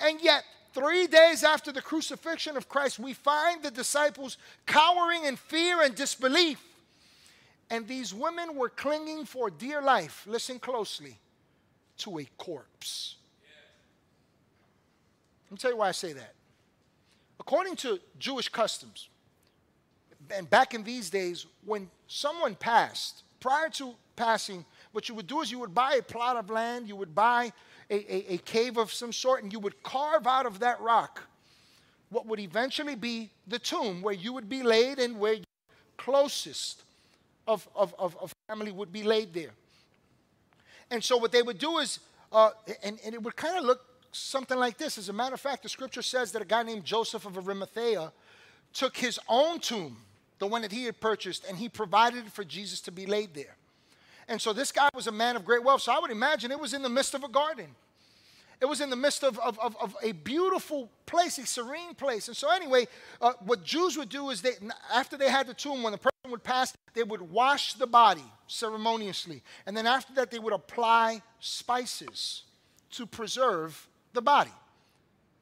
And 0.00 0.20
yet, 0.20 0.44
three 0.72 1.06
days 1.06 1.44
after 1.44 1.72
the 1.72 1.82
crucifixion 1.82 2.56
of 2.56 2.68
Christ, 2.68 2.98
we 2.98 3.12
find 3.12 3.62
the 3.62 3.70
disciples 3.70 4.38
cowering 4.66 5.24
in 5.24 5.36
fear 5.36 5.82
and 5.82 5.94
disbelief. 5.94 6.62
And 7.70 7.86
these 7.86 8.12
women 8.12 8.56
were 8.56 8.68
clinging 8.68 9.24
for 9.24 9.50
dear 9.50 9.80
life, 9.80 10.24
listen 10.26 10.58
closely, 10.58 11.18
to 11.98 12.18
a 12.18 12.28
corpse. 12.36 13.16
Me 15.54 15.58
tell 15.58 15.70
you 15.70 15.76
why 15.76 15.88
I 15.88 15.92
say 15.92 16.12
that. 16.14 16.34
According 17.38 17.76
to 17.76 18.00
Jewish 18.18 18.48
customs, 18.48 19.08
and 20.34 20.50
back 20.50 20.74
in 20.74 20.82
these 20.82 21.10
days, 21.10 21.46
when 21.64 21.88
someone 22.08 22.56
passed, 22.56 23.22
prior 23.38 23.68
to 23.70 23.94
passing, 24.16 24.64
what 24.90 25.08
you 25.08 25.14
would 25.14 25.28
do 25.28 25.42
is 25.42 25.52
you 25.52 25.60
would 25.60 25.72
buy 25.72 25.94
a 25.94 26.02
plot 26.02 26.36
of 26.36 26.50
land, 26.50 26.88
you 26.88 26.96
would 26.96 27.14
buy 27.14 27.52
a, 27.88 27.94
a, 27.94 28.34
a 28.34 28.38
cave 28.38 28.76
of 28.76 28.92
some 28.92 29.12
sort, 29.12 29.44
and 29.44 29.52
you 29.52 29.60
would 29.60 29.80
carve 29.84 30.26
out 30.26 30.44
of 30.44 30.58
that 30.58 30.80
rock 30.80 31.22
what 32.10 32.26
would 32.26 32.40
eventually 32.40 32.96
be 32.96 33.30
the 33.46 33.58
tomb 33.58 34.02
where 34.02 34.14
you 34.14 34.32
would 34.32 34.48
be 34.48 34.62
laid 34.62 34.98
and 34.98 35.18
where 35.18 35.34
your 35.34 35.44
closest 35.96 36.82
of, 37.46 37.68
of, 37.76 37.94
of, 37.98 38.16
of, 38.20 38.32
family 38.48 38.72
would 38.72 38.92
be 38.92 39.02
laid 39.02 39.32
there. 39.32 39.50
And 40.90 41.02
so 41.02 41.16
what 41.16 41.32
they 41.32 41.42
would 41.42 41.58
do 41.58 41.78
is, 41.78 41.98
uh, 42.32 42.50
and, 42.82 42.98
and 43.04 43.14
it 43.14 43.22
would 43.22 43.36
kind 43.36 43.56
of 43.56 43.64
look 43.64 43.93
something 44.14 44.58
like 44.58 44.78
this. 44.78 44.98
As 44.98 45.08
a 45.08 45.12
matter 45.12 45.34
of 45.34 45.40
fact, 45.40 45.62
the 45.62 45.68
scripture 45.68 46.02
says 46.02 46.32
that 46.32 46.42
a 46.42 46.44
guy 46.44 46.62
named 46.62 46.84
Joseph 46.84 47.26
of 47.26 47.36
Arimathea 47.36 48.12
took 48.72 48.96
his 48.96 49.18
own 49.28 49.60
tomb, 49.60 49.96
the 50.38 50.46
one 50.46 50.62
that 50.62 50.72
he 50.72 50.84
had 50.84 51.00
purchased, 51.00 51.44
and 51.48 51.56
he 51.58 51.68
provided 51.68 52.32
for 52.32 52.44
Jesus 52.44 52.80
to 52.82 52.92
be 52.92 53.06
laid 53.06 53.34
there. 53.34 53.56
And 54.28 54.40
so 54.40 54.52
this 54.52 54.72
guy 54.72 54.88
was 54.94 55.06
a 55.06 55.12
man 55.12 55.36
of 55.36 55.44
great 55.44 55.62
wealth. 55.62 55.82
So 55.82 55.92
I 55.92 55.98
would 55.98 56.10
imagine 56.10 56.50
it 56.50 56.58
was 56.58 56.74
in 56.74 56.82
the 56.82 56.88
midst 56.88 57.14
of 57.14 57.24
a 57.24 57.28
garden. 57.28 57.68
It 58.60 58.66
was 58.66 58.80
in 58.80 58.88
the 58.88 58.96
midst 58.96 59.22
of, 59.22 59.38
of, 59.40 59.58
of, 59.58 59.76
of 59.80 59.96
a 60.02 60.12
beautiful 60.12 60.88
place, 61.06 61.38
a 61.38 61.46
serene 61.46 61.94
place. 61.94 62.28
And 62.28 62.36
so, 62.36 62.50
anyway, 62.50 62.86
uh, 63.20 63.32
what 63.40 63.64
Jews 63.64 63.96
would 63.98 64.08
do 64.08 64.30
is 64.30 64.40
they, 64.40 64.52
after 64.92 65.18
they 65.18 65.28
had 65.28 65.46
the 65.46 65.54
tomb, 65.54 65.82
when 65.82 65.92
the 65.92 65.98
person 65.98 66.30
would 66.30 66.42
pass, 66.42 66.72
they 66.94 67.02
would 67.02 67.20
wash 67.20 67.74
the 67.74 67.86
body 67.86 68.24
ceremoniously. 68.46 69.42
And 69.66 69.76
then 69.76 69.86
after 69.86 70.14
that, 70.14 70.30
they 70.30 70.38
would 70.38 70.52
apply 70.52 71.20
spices 71.40 72.44
to 72.92 73.06
preserve 73.06 73.88
the 74.14 74.22
body. 74.22 74.52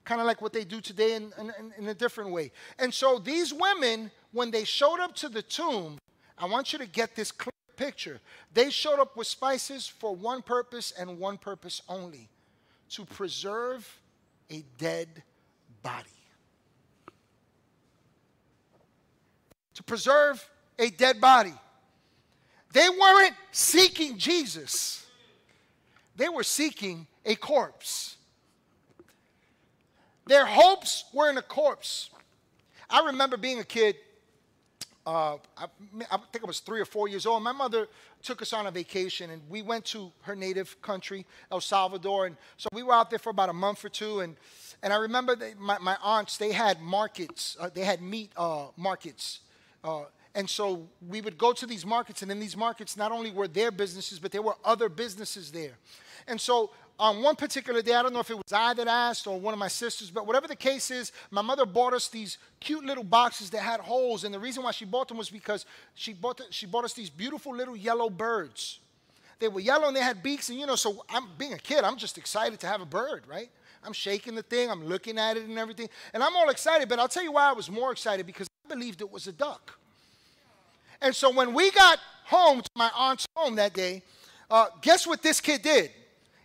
Kind 0.04 0.20
of 0.20 0.26
like 0.26 0.42
what 0.42 0.52
they 0.52 0.64
do 0.64 0.80
today 0.80 1.14
in, 1.14 1.32
in, 1.38 1.72
in, 1.78 1.88
a 1.88 1.94
different 1.94 2.30
way. 2.30 2.50
And 2.78 2.92
so 2.92 3.18
these 3.18 3.54
women, 3.54 4.10
when 4.32 4.50
they 4.50 4.64
showed 4.64 4.98
up 4.98 5.14
to 5.16 5.28
the 5.28 5.42
tomb, 5.42 5.98
I 6.36 6.46
want 6.46 6.72
you 6.72 6.78
to 6.80 6.86
get 6.86 7.14
this 7.14 7.30
clear 7.30 7.52
picture. 7.76 8.20
They 8.52 8.70
showed 8.70 8.98
up 8.98 9.16
with 9.16 9.28
spices 9.28 9.86
for 9.86 10.14
one 10.14 10.42
purpose 10.42 10.92
and 10.98 11.18
one 11.18 11.38
purpose 11.38 11.82
only 11.88 12.28
to 12.90 13.04
preserve 13.04 13.88
a 14.50 14.64
dead 14.76 15.08
body. 15.82 16.08
To 19.74 19.82
preserve 19.84 20.48
a 20.78 20.90
dead 20.90 21.20
body. 21.20 21.54
They 22.72 22.88
weren't 22.88 23.34
seeking 23.52 24.18
Jesus, 24.18 25.06
they 26.16 26.28
were 26.28 26.42
seeking 26.42 27.06
a 27.24 27.34
corpse. 27.36 28.16
Their 30.26 30.46
hopes 30.46 31.04
were 31.12 31.28
in 31.30 31.38
a 31.38 31.42
corpse. 31.42 32.10
I 32.88 33.06
remember 33.06 33.36
being 33.36 33.58
a 33.58 33.64
kid. 33.64 33.96
Uh, 35.04 35.36
I, 35.58 35.66
I, 36.12 36.18
think 36.30 36.44
I 36.44 36.46
was 36.46 36.60
three 36.60 36.80
or 36.80 36.84
four 36.84 37.08
years 37.08 37.26
old. 37.26 37.42
My 37.42 37.50
mother 37.50 37.88
took 38.22 38.40
us 38.40 38.52
on 38.52 38.66
a 38.66 38.70
vacation, 38.70 39.30
and 39.30 39.42
we 39.48 39.60
went 39.60 39.84
to 39.86 40.12
her 40.22 40.36
native 40.36 40.80
country, 40.80 41.26
El 41.50 41.60
Salvador. 41.60 42.26
And 42.26 42.36
so 42.56 42.68
we 42.72 42.84
were 42.84 42.94
out 42.94 43.10
there 43.10 43.18
for 43.18 43.30
about 43.30 43.48
a 43.48 43.54
month 43.54 43.84
or 43.84 43.88
two. 43.88 44.20
And, 44.20 44.36
and 44.80 44.92
I 44.92 44.96
remember 44.96 45.34
they, 45.34 45.54
my, 45.58 45.78
my 45.78 45.96
aunts, 46.02 46.36
they 46.38 46.52
had 46.52 46.80
markets, 46.80 47.56
uh, 47.58 47.68
they 47.74 47.84
had 47.84 48.00
meat 48.00 48.30
uh, 48.36 48.66
markets. 48.76 49.40
And 50.34 50.48
so 50.48 50.88
we 51.06 51.20
would 51.20 51.36
go 51.36 51.52
to 51.52 51.66
these 51.66 51.84
markets, 51.84 52.22
and 52.22 52.30
in 52.30 52.40
these 52.40 52.56
markets, 52.56 52.96
not 52.96 53.12
only 53.12 53.30
were 53.30 53.48
their 53.48 53.70
businesses, 53.70 54.18
but 54.18 54.32
there 54.32 54.40
were 54.40 54.56
other 54.64 54.88
businesses 54.88 55.50
there. 55.52 55.76
And 56.26 56.40
so 56.40 56.70
on 56.98 57.22
one 57.22 57.36
particular 57.36 57.82
day, 57.82 57.94
I 57.94 58.02
don't 58.02 58.12
know 58.12 58.20
if 58.20 58.30
it 58.30 58.36
was 58.36 58.52
I 58.52 58.74
that 58.74 58.86
asked 58.86 59.26
or 59.26 59.38
one 59.38 59.52
of 59.52 59.58
my 59.58 59.68
sisters, 59.68 60.10
but 60.10 60.26
whatever 60.26 60.46
the 60.46 60.56
case 60.56 60.90
is, 60.90 61.12
my 61.30 61.42
mother 61.42 61.66
bought 61.66 61.92
us 61.92 62.08
these 62.08 62.38
cute 62.60 62.84
little 62.84 63.04
boxes 63.04 63.50
that 63.50 63.60
had 63.60 63.80
holes. 63.80 64.24
And 64.24 64.32
the 64.32 64.38
reason 64.38 64.62
why 64.62 64.70
she 64.70 64.84
bought 64.84 65.08
them 65.08 65.18
was 65.18 65.28
because 65.28 65.66
she 65.94 66.12
bought, 66.12 66.38
the, 66.38 66.44
she 66.50 66.66
bought 66.66 66.84
us 66.84 66.92
these 66.92 67.10
beautiful 67.10 67.54
little 67.54 67.76
yellow 67.76 68.08
birds. 68.08 68.78
They 69.38 69.48
were 69.48 69.60
yellow 69.60 69.88
and 69.88 69.96
they 69.96 70.00
had 70.02 70.22
beaks. 70.22 70.48
And, 70.48 70.60
you 70.60 70.66
know, 70.66 70.76
so 70.76 71.04
I'm 71.10 71.26
being 71.36 71.54
a 71.54 71.58
kid, 71.58 71.82
I'm 71.82 71.96
just 71.96 72.18
excited 72.18 72.60
to 72.60 72.68
have 72.68 72.80
a 72.80 72.86
bird, 72.86 73.24
right? 73.26 73.50
I'm 73.84 73.92
shaking 73.92 74.36
the 74.36 74.42
thing, 74.42 74.70
I'm 74.70 74.86
looking 74.86 75.18
at 75.18 75.36
it 75.36 75.44
and 75.44 75.58
everything. 75.58 75.88
And 76.14 76.22
I'm 76.22 76.36
all 76.36 76.50
excited, 76.50 76.88
but 76.88 77.00
I'll 77.00 77.08
tell 77.08 77.24
you 77.24 77.32
why 77.32 77.50
I 77.50 77.52
was 77.52 77.68
more 77.68 77.90
excited 77.90 78.26
because 78.26 78.46
I 78.64 78.68
believed 78.68 79.00
it 79.00 79.10
was 79.10 79.26
a 79.26 79.32
duck. 79.32 79.76
And 81.02 81.14
so 81.14 81.30
when 81.30 81.52
we 81.52 81.70
got 81.72 81.98
home 82.24 82.62
to 82.62 82.70
my 82.76 82.90
aunt's 82.96 83.26
home 83.36 83.56
that 83.56 83.74
day, 83.74 84.02
uh, 84.50 84.66
guess 84.80 85.06
what 85.06 85.22
this 85.22 85.40
kid 85.40 85.62
did? 85.62 85.90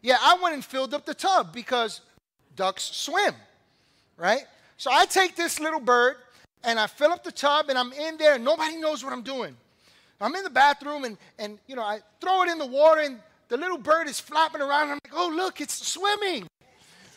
Yeah, 0.02 0.18
I 0.22 0.38
went 0.42 0.56
and 0.56 0.66
filled 0.66 0.94
up 0.94 1.06
the 1.06 1.14
tub 1.14 1.54
because 1.54 2.02
ducks 2.56 2.84
swim, 2.84 3.36
right? 4.18 4.44
So 4.78 4.92
I 4.92 5.06
take 5.06 5.36
this 5.36 5.60
little 5.60 5.80
bird 5.80 6.18
and 6.64 6.80
I 6.80 6.88
fill 6.88 7.12
up 7.12 7.24
the 7.24 7.32
tub 7.32 7.70
and 7.70 7.78
I'm 7.78 7.94
in 7.94 8.18
there 8.18 8.36
and 8.36 8.44
nobody 8.44 8.78
knows 8.78 9.04
what 9.04 9.14
I'm 9.14 9.22
doing. 9.22 9.56
I'm 10.20 10.36
in 10.36 10.44
the 10.44 10.50
bathroom 10.50 11.04
and, 11.04 11.18
and 11.38 11.60
you 11.68 11.76
know, 11.76 11.84
I 11.84 12.00
throw 12.20 12.44
it 12.44 12.50
in 12.50 12.58
the 12.58 12.66
water 12.66 13.02
and 13.02 13.20
the 13.50 13.58
little 13.58 13.78
bird 13.78 14.08
is 14.08 14.20
flapping 14.20 14.62
around. 14.62 14.90
I'm 14.90 15.00
like, 15.04 15.14
oh, 15.14 15.32
look, 15.34 15.62
it's 15.62 15.88
swimming, 15.88 16.48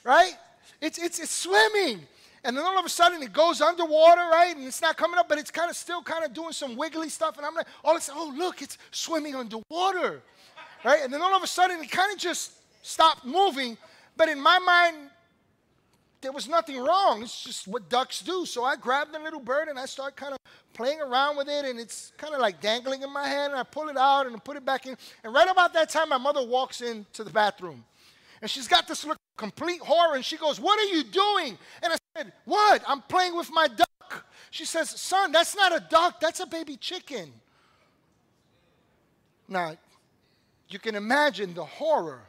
right? 0.04 0.34
It's, 0.80 0.98
it's, 0.98 1.18
it's 1.18 1.32
swimming. 1.32 2.06
And 2.42 2.56
then 2.56 2.64
all 2.64 2.78
of 2.78 2.84
a 2.84 2.88
sudden 2.88 3.22
it 3.22 3.32
goes 3.32 3.60
underwater, 3.60 4.22
right? 4.22 4.56
And 4.56 4.66
it's 4.66 4.80
not 4.80 4.96
coming 4.96 5.18
up, 5.18 5.28
but 5.28 5.38
it's 5.38 5.50
kind 5.50 5.70
of 5.70 5.76
still 5.76 6.02
kind 6.02 6.24
of 6.24 6.32
doing 6.32 6.52
some 6.52 6.76
wiggly 6.76 7.08
stuff. 7.08 7.36
And 7.36 7.46
I'm 7.46 7.54
like, 7.54 7.66
all 7.84 7.92
of 7.92 7.98
a 7.98 8.00
sudden, 8.00 8.20
oh, 8.22 8.34
look, 8.36 8.62
it's 8.62 8.78
swimming 8.90 9.34
underwater, 9.34 10.22
right? 10.84 11.00
And 11.02 11.12
then 11.12 11.20
all 11.20 11.34
of 11.36 11.42
a 11.42 11.46
sudden 11.46 11.80
it 11.80 11.90
kind 11.90 12.12
of 12.12 12.18
just 12.18 12.52
stopped 12.82 13.24
moving. 13.24 13.76
But 14.16 14.28
in 14.28 14.40
my 14.40 14.58
mind, 14.58 14.96
there 16.20 16.32
was 16.32 16.48
nothing 16.48 16.78
wrong. 16.78 17.22
It's 17.22 17.44
just 17.44 17.66
what 17.66 17.88
ducks 17.88 18.20
do. 18.20 18.44
So 18.44 18.64
I 18.64 18.76
grabbed 18.76 19.12
the 19.12 19.18
little 19.18 19.40
bird 19.40 19.68
and 19.68 19.78
I 19.78 19.86
start 19.86 20.16
kind 20.16 20.32
of 20.32 20.38
playing 20.74 21.00
around 21.00 21.36
with 21.36 21.48
it, 21.48 21.64
and 21.64 21.80
it's 21.80 22.12
kind 22.16 22.34
of 22.34 22.40
like 22.40 22.60
dangling 22.60 23.02
in 23.02 23.12
my 23.12 23.26
hand. 23.26 23.52
And 23.52 23.60
I 23.60 23.64
pull 23.64 23.88
it 23.88 23.96
out 23.96 24.26
and 24.26 24.36
I 24.36 24.38
put 24.38 24.56
it 24.56 24.64
back 24.64 24.86
in. 24.86 24.96
And 25.24 25.34
right 25.34 25.48
about 25.48 25.72
that 25.74 25.88
time, 25.88 26.10
my 26.10 26.18
mother 26.18 26.46
walks 26.46 26.80
into 26.80 27.24
the 27.24 27.30
bathroom, 27.30 27.84
and 28.40 28.50
she's 28.50 28.68
got 28.68 28.88
this 28.88 29.04
look 29.04 29.16
of 29.16 29.36
complete 29.36 29.80
horror, 29.80 30.16
and 30.16 30.24
she 30.24 30.36
goes, 30.36 30.60
"What 30.60 30.78
are 30.78 30.94
you 30.94 31.04
doing?" 31.04 31.58
And 31.82 31.92
I 31.92 31.96
said, 32.16 32.32
"What? 32.44 32.82
I'm 32.86 33.02
playing 33.02 33.36
with 33.36 33.50
my 33.50 33.68
duck." 33.68 34.24
She 34.50 34.64
says, 34.64 34.90
"Son, 34.90 35.32
that's 35.32 35.54
not 35.54 35.74
a 35.74 35.80
duck. 35.80 36.20
That's 36.20 36.40
a 36.40 36.46
baby 36.46 36.76
chicken." 36.76 37.32
Now, 39.48 39.76
you 40.68 40.78
can 40.78 40.94
imagine 40.94 41.54
the 41.54 41.64
horror 41.64 42.22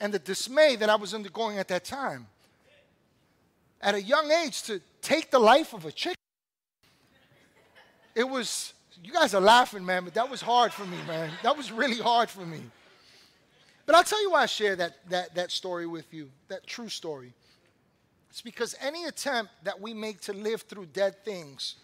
and 0.00 0.12
the 0.12 0.18
dismay 0.18 0.76
that 0.76 0.88
I 0.88 0.96
was 0.96 1.12
undergoing 1.12 1.58
at 1.58 1.68
that 1.68 1.84
time 1.84 2.26
at 3.80 3.94
a 3.94 4.02
young 4.02 4.30
age 4.30 4.62
to 4.62 4.80
take 5.02 5.30
the 5.30 5.38
life 5.38 5.72
of 5.72 5.84
a 5.84 5.92
chicken. 5.92 6.14
It 8.14 8.28
was, 8.28 8.72
you 9.02 9.12
guys 9.12 9.34
are 9.34 9.40
laughing, 9.40 9.84
man, 9.84 10.04
but 10.04 10.14
that 10.14 10.28
was 10.28 10.40
hard 10.40 10.72
for 10.72 10.84
me, 10.84 10.96
man. 11.06 11.30
That 11.42 11.56
was 11.56 11.70
really 11.70 12.00
hard 12.00 12.28
for 12.28 12.44
me. 12.44 12.62
But 13.88 13.94
I'll 13.94 14.04
tell 14.04 14.20
you 14.20 14.32
why 14.32 14.42
I 14.42 14.46
share 14.46 14.76
that, 14.76 14.98
that, 15.08 15.34
that 15.34 15.50
story 15.50 15.86
with 15.86 16.12
you, 16.12 16.28
that 16.48 16.66
true 16.66 16.90
story. 16.90 17.32
It's 18.28 18.42
because 18.42 18.74
any 18.82 19.06
attempt 19.06 19.50
that 19.64 19.80
we 19.80 19.94
make 19.94 20.20
to 20.22 20.34
live 20.34 20.60
through 20.60 20.86
dead 20.92 21.24
things 21.24 21.76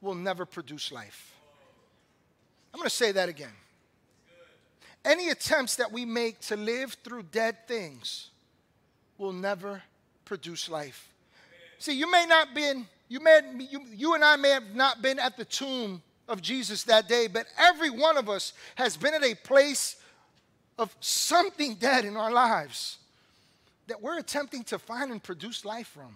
will 0.00 0.16
never 0.16 0.44
produce 0.44 0.90
life. 0.90 1.32
I'm 2.74 2.78
going 2.78 2.88
to 2.88 2.94
say 2.94 3.12
that 3.12 3.28
again. 3.28 3.52
Any 5.04 5.28
attempts 5.28 5.76
that 5.76 5.92
we 5.92 6.04
make 6.04 6.40
to 6.40 6.56
live 6.56 6.96
through 7.04 7.22
dead 7.30 7.68
things 7.68 8.30
will 9.16 9.32
never 9.32 9.80
produce 10.24 10.68
life. 10.68 11.08
See, 11.78 11.96
you 11.96 12.10
may 12.10 12.26
not 12.28 12.52
been, 12.52 12.84
you 13.08 13.20
may, 13.20 13.42
you, 13.70 13.82
you 13.94 14.14
and 14.16 14.24
I 14.24 14.34
may 14.34 14.50
have 14.50 14.74
not 14.74 15.02
been 15.02 15.20
at 15.20 15.36
the 15.36 15.44
tomb 15.44 16.02
of 16.28 16.42
Jesus 16.42 16.82
that 16.82 17.06
day, 17.08 17.28
but 17.28 17.46
every 17.56 17.90
one 17.90 18.16
of 18.16 18.28
us 18.28 18.54
has 18.74 18.96
been 18.96 19.14
at 19.14 19.22
a 19.22 19.36
place 19.36 19.94
of 20.78 20.94
something 21.00 21.74
dead 21.74 22.04
in 22.04 22.16
our 22.16 22.30
lives 22.30 22.98
that 23.88 24.00
we're 24.00 24.18
attempting 24.18 24.62
to 24.64 24.78
find 24.78 25.10
and 25.10 25.22
produce 25.22 25.64
life 25.64 25.88
from. 25.88 26.14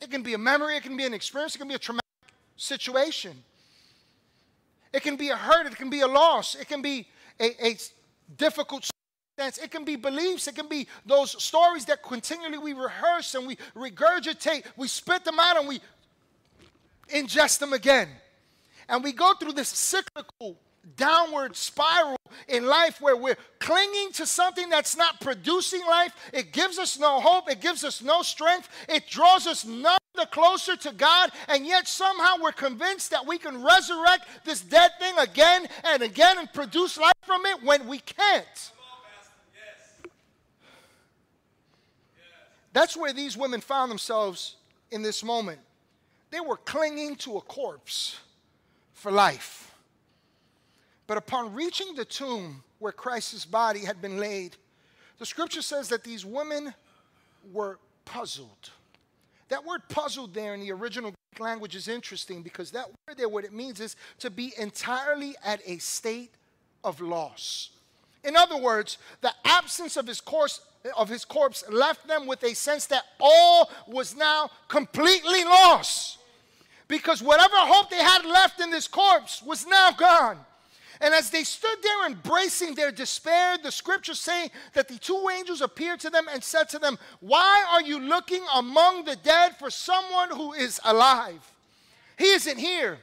It 0.00 0.10
can 0.10 0.22
be 0.22 0.34
a 0.34 0.38
memory, 0.38 0.76
it 0.76 0.82
can 0.82 0.96
be 0.96 1.04
an 1.04 1.12
experience, 1.12 1.54
it 1.54 1.58
can 1.58 1.68
be 1.68 1.74
a 1.74 1.78
traumatic 1.78 2.04
situation. 2.56 3.36
It 4.92 5.02
can 5.02 5.16
be 5.16 5.28
a 5.28 5.36
hurt, 5.36 5.66
it 5.66 5.76
can 5.76 5.90
be 5.90 6.00
a 6.00 6.06
loss, 6.06 6.54
it 6.54 6.68
can 6.68 6.80
be 6.80 7.06
a, 7.40 7.66
a 7.66 7.76
difficult 8.36 8.88
circumstance, 9.38 9.64
it 9.64 9.70
can 9.70 9.84
be 9.84 9.96
beliefs. 9.96 10.48
It 10.48 10.54
can 10.54 10.68
be 10.68 10.86
those 11.04 11.42
stories 11.42 11.84
that 11.86 12.02
continually 12.02 12.58
we 12.58 12.72
rehearse 12.72 13.34
and 13.34 13.46
we 13.46 13.56
regurgitate. 13.76 14.64
We 14.76 14.88
spit 14.88 15.24
them 15.24 15.38
out 15.38 15.58
and 15.58 15.68
we 15.68 15.80
ingest 17.12 17.58
them 17.58 17.72
again. 17.72 18.08
And 18.88 19.04
we 19.04 19.12
go 19.12 19.34
through 19.34 19.52
this 19.52 19.68
cyclical 19.68 20.56
downward 20.96 21.56
spiral 21.56 22.16
in 22.46 22.66
life 22.66 23.00
where 23.00 23.16
we're 23.16 23.36
clinging 23.58 24.12
to 24.12 24.26
something 24.26 24.68
that's 24.68 24.96
not 24.96 25.20
producing 25.20 25.82
life. 25.86 26.14
It 26.32 26.52
gives 26.52 26.78
us 26.78 26.98
no 26.98 27.20
hope. 27.20 27.50
It 27.50 27.60
gives 27.60 27.84
us 27.84 28.02
no 28.02 28.22
strength. 28.22 28.68
It 28.88 29.06
draws 29.08 29.46
us 29.46 29.64
none 29.64 29.98
the 30.14 30.26
closer 30.26 30.76
to 30.76 30.92
God. 30.92 31.30
And 31.48 31.66
yet 31.66 31.88
somehow 31.88 32.34
we're 32.42 32.52
convinced 32.52 33.10
that 33.10 33.26
we 33.26 33.38
can 33.38 33.62
resurrect 33.62 34.26
this 34.44 34.60
dead 34.60 34.90
thing 34.98 35.14
again 35.18 35.66
and 35.84 36.02
again 36.02 36.38
and 36.38 36.52
produce 36.52 36.98
life 36.98 37.12
from 37.24 37.46
it 37.46 37.62
when 37.62 37.86
we 37.86 37.98
can't. 37.98 38.72
That's 42.72 42.96
where 42.96 43.12
these 43.12 43.36
women 43.36 43.60
found 43.60 43.90
themselves 43.90 44.56
in 44.90 45.02
this 45.02 45.24
moment. 45.24 45.58
They 46.30 46.40
were 46.40 46.58
clinging 46.58 47.16
to 47.16 47.38
a 47.38 47.40
corpse 47.40 48.18
for 48.92 49.10
life. 49.10 49.67
But 51.08 51.16
upon 51.16 51.54
reaching 51.54 51.94
the 51.94 52.04
tomb 52.04 52.62
where 52.78 52.92
Christ's 52.92 53.44
body 53.44 53.80
had 53.80 54.00
been 54.00 54.18
laid, 54.18 54.56
the 55.18 55.26
scripture 55.26 55.62
says 55.62 55.88
that 55.88 56.04
these 56.04 56.24
women 56.24 56.72
were 57.50 57.80
puzzled. 58.04 58.70
That 59.48 59.64
word 59.64 59.80
puzzled 59.88 60.34
there 60.34 60.54
in 60.54 60.60
the 60.60 60.70
original 60.70 61.10
Greek 61.32 61.40
language 61.40 61.74
is 61.74 61.88
interesting 61.88 62.42
because 62.42 62.70
that 62.72 62.86
word 62.86 63.16
there, 63.16 63.28
what 63.28 63.44
it 63.44 63.54
means 63.54 63.80
is 63.80 63.96
to 64.20 64.30
be 64.30 64.52
entirely 64.58 65.34
at 65.42 65.60
a 65.66 65.78
state 65.78 66.30
of 66.84 67.00
loss. 67.00 67.70
In 68.22 68.36
other 68.36 68.58
words, 68.58 68.98
the 69.22 69.32
absence 69.46 69.96
of 69.96 70.06
his 70.06 70.20
course 70.20 70.60
of 70.96 71.08
his 71.08 71.24
corpse 71.24 71.64
left 71.70 72.06
them 72.06 72.26
with 72.26 72.42
a 72.44 72.54
sense 72.54 72.86
that 72.86 73.02
all 73.18 73.70
was 73.88 74.14
now 74.14 74.50
completely 74.68 75.42
lost. 75.44 76.18
Because 76.86 77.22
whatever 77.22 77.56
hope 77.56 77.90
they 77.90 77.96
had 77.96 78.24
left 78.24 78.60
in 78.60 78.70
this 78.70 78.86
corpse 78.86 79.42
was 79.42 79.66
now 79.66 79.90
gone. 79.90 80.38
And 81.00 81.14
as 81.14 81.30
they 81.30 81.44
stood 81.44 81.76
there 81.82 82.06
embracing 82.06 82.74
their 82.74 82.90
despair, 82.90 83.56
the 83.56 83.70
scriptures 83.70 84.18
say 84.18 84.50
that 84.74 84.88
the 84.88 84.98
two 84.98 85.28
angels 85.32 85.60
appeared 85.60 86.00
to 86.00 86.10
them 86.10 86.26
and 86.32 86.42
said 86.42 86.68
to 86.70 86.78
them, 86.78 86.98
Why 87.20 87.64
are 87.70 87.82
you 87.82 88.00
looking 88.00 88.44
among 88.54 89.04
the 89.04 89.16
dead 89.16 89.56
for 89.56 89.70
someone 89.70 90.30
who 90.30 90.52
is 90.54 90.80
alive? 90.84 91.52
He 92.16 92.32
isn't 92.32 92.58
here. 92.58 92.98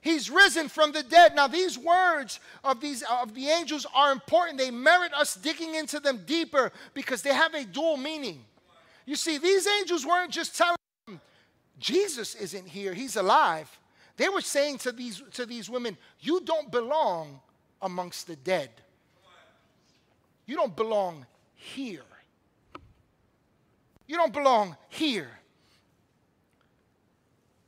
He's 0.00 0.30
risen 0.30 0.68
from 0.68 0.92
the 0.92 1.02
dead. 1.02 1.34
Now, 1.34 1.46
these 1.46 1.78
words 1.78 2.40
of, 2.62 2.80
these, 2.80 3.02
of 3.10 3.34
the 3.34 3.48
angels 3.48 3.86
are 3.94 4.12
important. 4.12 4.58
They 4.58 4.70
merit 4.70 5.12
us 5.14 5.34
digging 5.34 5.74
into 5.74 5.98
them 5.98 6.22
deeper 6.26 6.72
because 6.92 7.22
they 7.22 7.32
have 7.32 7.54
a 7.54 7.64
dual 7.64 7.96
meaning. 7.96 8.44
You 9.06 9.16
see, 9.16 9.38
these 9.38 9.66
angels 9.66 10.04
weren't 10.06 10.30
just 10.30 10.56
telling 10.56 10.76
them, 11.06 11.20
Jesus 11.78 12.34
isn't 12.34 12.68
here, 12.68 12.94
he's 12.94 13.16
alive. 13.16 13.78
They 14.16 14.28
were 14.28 14.40
saying 14.40 14.78
to 14.78 14.92
these, 14.92 15.22
to 15.32 15.46
these 15.46 15.68
women, 15.68 15.96
You 16.20 16.40
don't 16.40 16.70
belong 16.70 17.40
amongst 17.82 18.26
the 18.26 18.36
dead. 18.36 18.70
You 20.46 20.56
don't 20.56 20.76
belong 20.76 21.26
here. 21.54 22.02
You 24.06 24.16
don't 24.16 24.32
belong 24.32 24.76
here. 24.88 25.30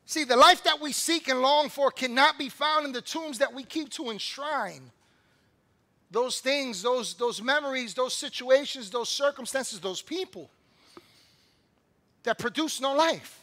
See, 0.04 0.24
the 0.24 0.36
life 0.36 0.62
that 0.64 0.80
we 0.80 0.92
seek 0.92 1.28
and 1.28 1.40
long 1.40 1.68
for 1.68 1.90
cannot 1.90 2.38
be 2.38 2.48
found 2.48 2.86
in 2.86 2.92
the 2.92 3.00
tombs 3.00 3.38
that 3.38 3.52
we 3.52 3.64
keep 3.64 3.90
to 3.90 4.10
enshrine. 4.10 4.92
Those 6.12 6.38
things, 6.38 6.82
those, 6.82 7.14
those 7.14 7.42
memories, 7.42 7.94
those 7.94 8.14
situations, 8.14 8.90
those 8.90 9.08
circumstances, 9.08 9.80
those 9.80 10.02
people 10.02 10.48
that 12.22 12.38
produce 12.38 12.80
no 12.80 12.94
life. 12.94 13.40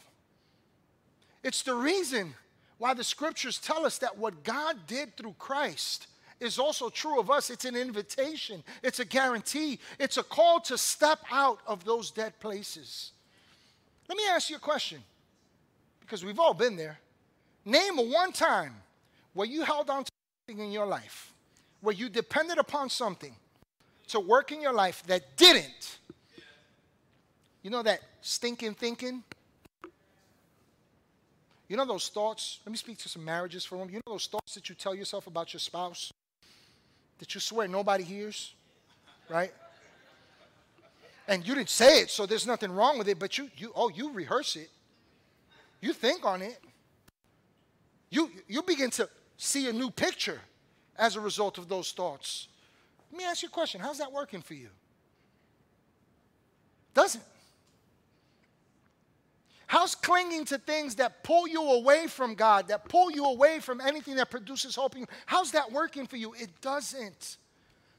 It's 1.44 1.64
the 1.64 1.76
reason 1.76 2.34
why 2.84 2.94
the 2.94 3.02
scriptures 3.02 3.60
tell 3.60 3.86
us 3.86 4.00
that 4.00 4.18
what 4.18 4.44
God 4.44 4.76
did 4.88 5.16
through 5.16 5.36
Christ 5.40 6.08
is 6.42 6.60
also 6.60 6.90
true 6.90 7.18
of 7.18 7.32
us. 7.32 7.50
It's 7.50 7.64
an 7.64 7.78
invitation, 7.78 8.62
it's 8.84 9.00
a 9.00 9.06
guarantee, 9.06 9.80
it's 10.00 10.18
a 10.18 10.24
call 10.24 10.60
to 10.60 10.78
step 10.78 11.20
out 11.32 11.60
of 11.66 11.86
those 11.86 12.12
dead 12.12 12.38
places. 12.42 13.14
Let 14.10 14.18
me 14.18 14.26
ask 14.30 14.50
you 14.50 14.58
a 14.58 14.60
question 14.60 15.02
because 16.02 16.26
we've 16.26 16.42
all 16.42 16.54
been 16.54 16.76
there. 16.76 17.00
Name 17.64 17.96
one 18.12 18.34
time 18.34 18.74
where 19.32 19.48
you 19.48 19.64
held 19.64 19.90
on 19.90 20.04
to 20.04 20.12
something 20.46 20.66
in 20.66 20.74
your 20.74 20.86
life, 20.86 21.32
where 21.80 21.96
you 21.96 22.10
depended 22.10 22.58
upon 22.58 22.90
something 22.90 23.34
to 24.10 24.20
work 24.20 24.52
in 24.52 24.62
your 24.62 24.74
life 24.74 25.04
that 25.08 25.38
didn't. 25.38 26.00
You 27.62 27.70
know 27.70 27.82
that 27.84 28.02
stinking 28.20 28.74
thinking? 28.74 29.24
You 31.68 31.78
know 31.78 31.86
those 31.86 32.10
thoughts? 32.10 32.60
Let 32.66 32.72
me 32.72 32.78
speak 32.78 32.98
to 33.00 33.10
some 33.10 33.24
marriages 33.24 33.66
for 33.66 33.78
them. 33.78 33.90
You 33.90 33.96
know 33.96 34.14
those 34.14 34.28
thoughts 34.28 34.54
that 34.56 34.70
you 34.70 34.76
tell 34.76 34.94
yourself 34.94 35.28
about 35.28 35.54
your 35.54 35.60
spouse 35.60 36.12
that 37.20 37.34
you 37.34 37.40
swear 37.40 37.68
nobody 37.68 38.04
hears, 38.04 38.54
right? 39.30 39.54
And 41.28 41.48
you 41.48 41.56
didn't 41.56 41.70
say 41.70 42.02
it, 42.02 42.10
so 42.10 42.26
there's 42.26 42.46
nothing 42.46 42.72
wrong 42.72 42.98
with 42.98 43.08
it, 43.08 43.18
but 43.18 43.38
you, 43.38 43.50
you 43.56 43.72
oh, 43.76 43.90
you 43.90 44.12
rehearse 44.12 44.56
it. 44.56 44.70
You 45.80 45.94
think 45.94 46.26
on 46.26 46.42
it. 46.42 46.60
You, 48.10 48.30
you 48.48 48.62
begin 48.62 48.90
to 48.92 49.10
see 49.38 49.70
a 49.70 49.74
new 49.74 49.90
picture 49.90 50.40
as 50.98 51.16
a 51.16 51.20
result 51.20 51.58
of 51.58 51.68
those 51.68 51.92
thoughts. 51.92 52.48
Let 53.12 53.18
me 53.18 53.26
ask 53.26 53.42
you 53.42 53.48
a 53.48 53.52
question 53.52 53.80
how's 53.80 54.00
that 54.00 54.12
working 54.12 54.42
for 54.42 54.54
you? 54.54 54.70
Doesn't. 56.94 57.24
How's 59.68 59.96
clinging 59.96 60.46
to 60.46 60.58
things 60.58 60.96
that 60.96 61.24
pull 61.24 61.48
you 61.48 61.62
away 61.62 62.08
from 62.08 62.36
God, 62.36 62.68
that 62.68 62.90
pull 62.90 63.12
you 63.12 63.26
away 63.26 63.60
from 63.60 63.82
anything 63.82 64.16
that 64.16 64.30
produces 64.30 64.76
hope 64.76 64.96
in 64.96 65.02
you? 65.02 65.08
How's 65.26 65.52
that 65.52 65.72
working 65.72 66.06
for 66.06 66.18
you? 66.18 66.34
It 66.34 66.50
doesn't. 66.62 67.38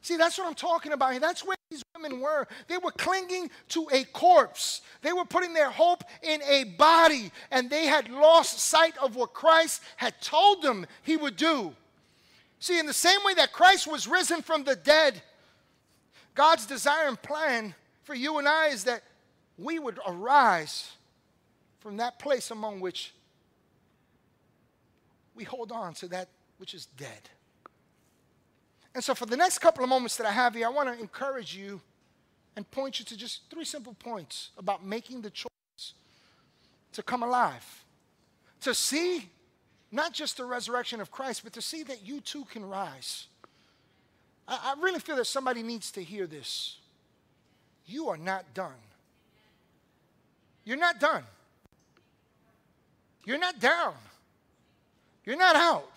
See, 0.03 0.17
that's 0.17 0.37
what 0.37 0.47
I'm 0.47 0.55
talking 0.55 0.93
about 0.93 1.13
here. 1.13 1.21
That's 1.21 1.45
where 1.45 1.57
these 1.71 1.83
women 1.97 2.21
were. 2.21 2.47
They 2.69 2.77
were 2.77 2.91
clinging 2.91 3.51
to 3.71 3.89
a 3.91 4.05
corpse. 4.05 4.83
They 5.01 5.15
were 5.15 5.25
putting 5.25 5.55
their 5.55 5.71
hope 5.71 6.05
in 6.23 6.43
a 6.43 6.65
body, 6.65 7.33
and 7.51 7.71
they 7.71 7.87
had 7.87 8.11
lost 8.11 8.59
sight 8.59 8.97
of 8.99 9.17
what 9.17 9.33
Christ 9.33 9.83
had 9.97 10.21
told 10.21 10.61
them 10.61 10.87
he 11.03 11.17
would 11.17 11.37
do. 11.37 11.75
See, 12.59 12.79
in 12.79 12.87
the 12.87 12.93
same 12.93 13.19
way 13.25 13.35
that 13.35 13.53
Christ 13.53 13.87
was 13.87 14.07
risen 14.07 14.43
from 14.43 14.65
the 14.65 14.77
dead, 14.77 15.23
God's 16.35 16.67
desire 16.67 17.09
and 17.09 17.21
plan 17.21 17.75
for 18.03 18.15
you 18.15 18.39
and 18.39 18.47
I 18.47 18.69
is 18.69 18.85
that 18.85 19.03
we 19.57 19.79
would 19.79 19.99
arise 20.07 20.91
from 21.85 21.99
that 21.99 22.19
place 22.19 22.51
among 22.51 22.81
which 22.81 23.13
we 25.35 25.45
hold 25.45 25.71
on 25.71 25.93
to 25.93 26.09
that 26.09 26.29
which 26.57 26.73
is 26.73 26.87
dead. 26.87 27.29
And 28.95 29.05
so, 29.05 29.15
for 29.15 29.27
the 29.27 29.37
next 29.37 29.59
couple 29.59 29.85
of 29.85 29.91
moments 29.91 30.17
that 30.17 30.27
I 30.27 30.33
have 30.33 30.55
here, 30.55 30.67
I 30.67 30.71
want 30.71 30.89
to 30.89 30.99
encourage 30.99 31.55
you 31.55 31.83
and 32.57 32.69
point 32.71 32.99
you 32.99 33.05
to 33.05 33.17
just 33.17 33.51
three 33.51 33.67
simple 33.67 33.93
points 33.93 34.51
about 34.57 34.85
making 34.85 35.21
the 35.21 35.31
choice 35.31 35.93
to 36.93 37.03
come 37.03 37.23
alive, 37.23 37.85
to 38.63 38.73
see 38.73 39.29
not 39.93 40.15
just 40.15 40.39
the 40.39 40.45
resurrection 40.47 41.03
of 41.03 41.11
Christ, 41.11 41.43
but 41.45 41.53
to 41.53 41.61
see 41.61 41.83
that 41.83 42.07
you 42.07 42.21
too 42.21 42.45
can 42.45 42.65
rise. 42.65 43.27
I, 44.49 44.75
I 44.75 44.81
really 44.81 45.01
feel 45.01 45.17
that 45.17 45.27
somebody 45.27 45.63
needs 45.63 45.91
to 45.93 46.03
hear 46.03 46.27
this. 46.27 46.79
You 47.85 48.09
are 48.09 48.17
not 48.17 48.55
done. 48.55 48.73
You're 50.65 50.79
not 50.79 50.99
done. 50.99 51.25
You're 53.25 53.39
not 53.39 53.59
down. 53.59 53.95
You're 55.25 55.39
not 55.39 55.57
out. 55.57 55.91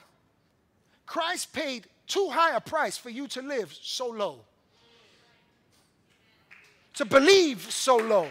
Christ 1.06 1.54
paid 1.54 1.88
too 2.08 2.30
high 2.32 2.56
a 2.56 2.62
price 2.62 2.98
for 2.98 3.10
you 3.10 3.28
to 3.28 3.42
live 3.42 3.74
so 3.82 4.08
low, 4.08 4.40
to 6.94 7.06
believe 7.06 7.62
so 7.72 7.98
low. 7.98 8.28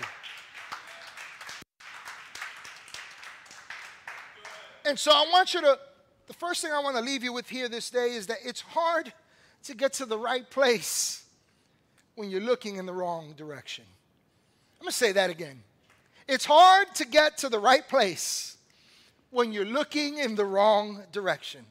And 4.87 4.99
so 4.99 5.11
I 5.11 5.27
want 5.33 5.53
you 5.53 5.61
to, 5.63 5.79
the 6.29 6.35
first 6.35 6.63
thing 6.63 6.71
I 6.73 6.79
want 6.79 6.97
to 6.97 7.03
leave 7.03 7.25
you 7.25 7.33
with 7.33 7.49
here 7.49 7.69
this 7.69 7.91
day 7.91 8.13
is 8.13 8.29
that 8.29 8.39
it's 8.45 8.61
hard 8.61 9.13
to 9.65 9.75
get 9.75 9.95
to 9.95 10.07
the 10.07 10.17
right 10.17 10.49
place 10.49 11.25
when 12.15 12.31
you're 12.31 12.41
looking 12.41 12.77
in 12.77 12.87
the 12.87 12.93
wrong 12.93 13.35
direction. 13.37 13.85
I'm 14.79 14.85
going 14.85 14.91
to 14.91 14.97
say 14.97 15.13
that 15.13 15.29
again. 15.29 15.63
It's 16.29 16.45
hard 16.45 16.95
to 16.97 17.05
get 17.05 17.39
to 17.39 17.49
the 17.49 17.59
right 17.59 17.87
place 17.87 18.56
when 19.37 19.53
you're 19.53 19.67
looking 19.67 20.17
in 20.17 20.35
the 20.35 20.47
wrong 20.47 21.03
direction. 21.13 21.63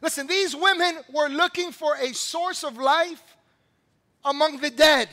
Listen, 0.00 0.28
these 0.28 0.54
women 0.54 1.00
were 1.12 1.28
looking 1.28 1.72
for 1.72 1.96
a 1.96 2.14
source 2.14 2.62
of 2.62 2.78
life 2.78 3.36
among 4.24 4.60
the 4.60 4.70
dead. 4.70 5.08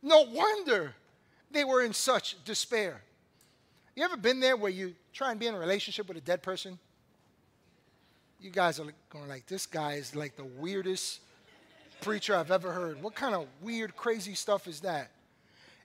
No 0.00 0.22
wonder 0.22 0.94
they 1.50 1.64
were 1.64 1.82
in 1.82 1.92
such 1.92 2.42
despair. 2.44 3.02
You 3.96 4.04
ever 4.04 4.16
been 4.16 4.38
there 4.38 4.56
where 4.56 4.70
you 4.70 4.94
try 5.12 5.32
and 5.32 5.40
be 5.40 5.48
in 5.48 5.54
a 5.54 5.58
relationship 5.58 6.06
with 6.06 6.16
a 6.16 6.20
dead 6.20 6.40
person? 6.40 6.78
You 8.40 8.50
guys 8.50 8.78
are 8.78 8.86
going 9.10 9.28
like, 9.28 9.46
this 9.48 9.66
guy 9.66 9.94
is 9.94 10.14
like 10.14 10.36
the 10.36 10.44
weirdest 10.44 11.18
preacher 12.00 12.36
I've 12.36 12.52
ever 12.52 12.70
heard. 12.70 13.02
What 13.02 13.16
kind 13.16 13.34
of 13.34 13.48
weird, 13.60 13.96
crazy 13.96 14.34
stuff 14.34 14.68
is 14.68 14.80
that? 14.80 15.10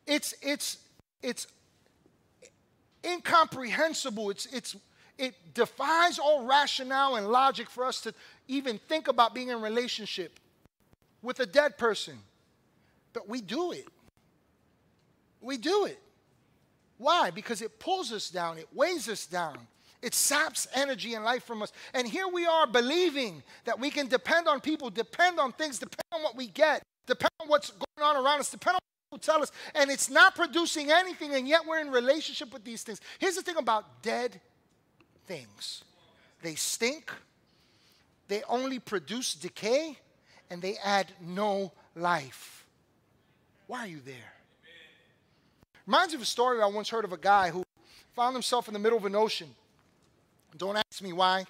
It's 0.06 0.36
it's 0.44 0.78
it's 1.24 1.48
incomprehensible. 3.04 4.30
It's 4.30 4.46
it's 4.48 4.76
it 5.18 5.54
defies 5.54 6.20
all 6.20 6.46
rationale 6.46 7.16
and 7.16 7.28
logic 7.30 7.70
for 7.70 7.86
us 7.86 8.02
to 8.02 8.14
even 8.48 8.80
think 8.88 9.08
about 9.08 9.34
being 9.34 9.50
in 9.50 9.62
relationship 9.62 10.40
with 11.22 11.40
a 11.40 11.46
dead 11.46 11.78
person. 11.78 12.18
But 13.14 13.28
we 13.28 13.42
do 13.42 13.72
it. 13.72 13.88
We 15.42 15.58
do 15.58 15.86
it. 15.86 16.00
Why? 16.98 17.32
Because 17.32 17.62
it 17.62 17.80
pulls 17.80 18.12
us 18.12 18.30
down, 18.30 18.58
it 18.58 18.68
weighs 18.74 19.08
us 19.10 19.26
down. 19.26 19.58
It 20.02 20.14
saps 20.14 20.68
energy 20.76 21.16
and 21.16 21.26
life 21.26 21.44
from 21.44 21.64
us. 21.64 21.72
And 21.94 22.08
here 22.08 22.28
we 22.28 22.46
are 22.46 22.68
believing 22.68 23.42
that 23.66 23.80
we 23.80 23.90
can 23.90 24.08
depend 24.08 24.48
on 24.48 24.62
people, 24.62 24.92
depend 24.92 25.40
on 25.40 25.52
things, 25.54 25.80
depend 25.80 26.04
on 26.12 26.22
what 26.22 26.36
we 26.36 26.48
get, 26.48 26.84
depend 27.08 27.32
on 27.40 27.48
what's 27.48 27.72
going 27.72 28.08
on 28.08 28.16
around 28.16 28.40
us, 28.40 28.52
depend 28.52 28.76
on 28.76 28.80
people 29.10 29.18
tell 29.20 29.42
us. 29.42 29.52
And 29.74 29.90
it's 29.90 30.10
not 30.10 30.36
producing 30.36 30.92
anything, 30.92 31.34
and 31.34 31.48
yet 31.48 31.62
we're 31.68 31.80
in 31.80 31.90
relationship 31.90 32.54
with 32.54 32.64
these 32.64 32.84
things. 32.84 33.02
Here's 33.18 33.36
the 33.36 33.42
thing 33.42 33.58
about 33.58 34.04
dead 34.04 34.40
things 35.28 35.84
they 36.42 36.56
stink, 36.56 37.12
they 38.28 38.44
only 38.48 38.80
produce 38.80 39.34
decay, 39.34 39.98
and 40.50 40.62
they 40.62 40.78
add 40.84 41.12
no 41.22 41.72
life. 41.96 42.66
Why 43.68 43.80
are 43.80 43.88
you 43.88 44.00
there? 44.06 44.34
Reminds 45.86 46.14
me 46.14 46.18
of 46.18 46.22
a 46.22 46.26
story 46.26 46.62
I 46.62 46.68
once 46.68 46.90
heard 46.90 47.06
of 47.06 47.14
a 47.14 47.18
guy 47.18 47.50
who 47.50 47.64
found 48.14 48.36
himself 48.36 48.68
in 48.68 48.74
the 48.74 48.80
middle 48.80 48.98
of 48.98 49.06
an 49.06 49.16
ocean. 49.16 49.48
Don't 50.58 50.78
ask 50.78 51.02
me 51.02 51.14
why. 51.14 51.46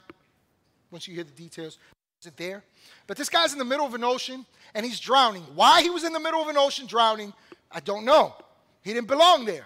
Once 0.92 1.08
you 1.08 1.14
hear 1.14 1.24
the 1.24 1.32
details, 1.32 1.78
is 2.22 2.28
it 2.28 2.38
there? 2.38 2.64
But 3.08 3.18
this 3.18 3.30
guy's 3.30 3.54
in 3.54 3.60
the 3.60 3.66
middle 3.66 3.86
of 3.86 3.94
an 3.94 4.04
ocean 4.04 4.46
and 4.74 4.86
he's 4.86 5.00
drowning. 5.00 5.44
Why 5.56 5.82
he 5.82 5.90
was 5.90 6.04
in 6.04 6.14
the 6.14 6.20
middle 6.20 6.42
of 6.42 6.48
an 6.48 6.58
ocean 6.58 6.88
drowning, 6.88 7.34
I 7.72 7.80
don't 7.80 8.06
know. 8.06 8.36
He 8.84 8.94
didn't 8.94 9.08
belong 9.08 9.46
there. 9.46 9.66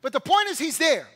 But 0.00 0.12
the 0.12 0.20
point 0.20 0.48
is, 0.48 0.58
he's 0.58 0.78
there. 0.78 1.06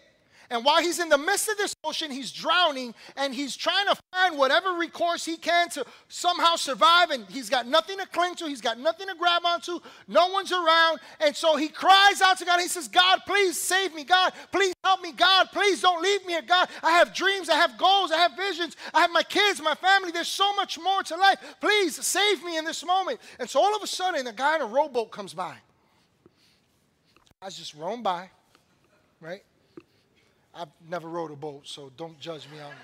And 0.50 0.64
while 0.64 0.80
he's 0.80 0.98
in 0.98 1.08
the 1.08 1.18
midst 1.18 1.48
of 1.48 1.56
this 1.56 1.74
ocean, 1.82 2.10
he's 2.10 2.30
drowning 2.30 2.94
and 3.16 3.34
he's 3.34 3.56
trying 3.56 3.86
to 3.86 3.96
find 4.12 4.38
whatever 4.38 4.72
recourse 4.74 5.24
he 5.24 5.36
can 5.36 5.68
to 5.70 5.84
somehow 6.08 6.56
survive. 6.56 7.10
And 7.10 7.26
he's 7.28 7.50
got 7.50 7.66
nothing 7.66 7.98
to 7.98 8.06
cling 8.06 8.34
to, 8.36 8.46
he's 8.46 8.60
got 8.60 8.78
nothing 8.78 9.08
to 9.08 9.14
grab 9.14 9.42
onto, 9.44 9.80
no 10.08 10.28
one's 10.28 10.52
around. 10.52 11.00
And 11.20 11.34
so 11.34 11.56
he 11.56 11.68
cries 11.68 12.20
out 12.22 12.38
to 12.38 12.44
God. 12.44 12.60
He 12.60 12.68
says, 12.68 12.88
God, 12.88 13.20
please 13.26 13.60
save 13.60 13.94
me. 13.94 14.04
God, 14.04 14.32
please 14.52 14.74
help 14.84 15.00
me. 15.02 15.12
God, 15.12 15.48
please 15.52 15.80
don't 15.80 16.02
leave 16.02 16.24
me 16.26 16.34
here. 16.34 16.42
God, 16.42 16.68
I 16.82 16.92
have 16.92 17.14
dreams, 17.14 17.48
I 17.48 17.56
have 17.56 17.76
goals, 17.78 18.12
I 18.12 18.18
have 18.18 18.36
visions, 18.36 18.76
I 18.94 19.00
have 19.00 19.10
my 19.10 19.22
kids, 19.22 19.60
my 19.60 19.74
family. 19.74 20.10
There's 20.10 20.28
so 20.28 20.54
much 20.54 20.78
more 20.78 21.02
to 21.02 21.16
life. 21.16 21.38
Please 21.60 21.96
save 22.04 22.44
me 22.44 22.56
in 22.56 22.64
this 22.64 22.84
moment. 22.84 23.20
And 23.38 23.48
so 23.48 23.60
all 23.60 23.74
of 23.74 23.82
a 23.82 23.86
sudden, 23.86 24.26
a 24.26 24.32
guy 24.32 24.56
in 24.56 24.62
a 24.62 24.66
rowboat 24.66 25.10
comes 25.10 25.34
by. 25.34 25.56
I 27.42 27.50
just 27.50 27.74
roam 27.74 28.02
by, 28.02 28.30
right? 29.20 29.42
I've 30.56 30.68
never 30.88 31.08
rowed 31.08 31.30
a 31.30 31.36
boat, 31.36 31.68
so 31.68 31.92
don't 31.96 32.18
judge 32.18 32.48
me 32.50 32.60
on 32.60 32.70
it. 32.70 32.78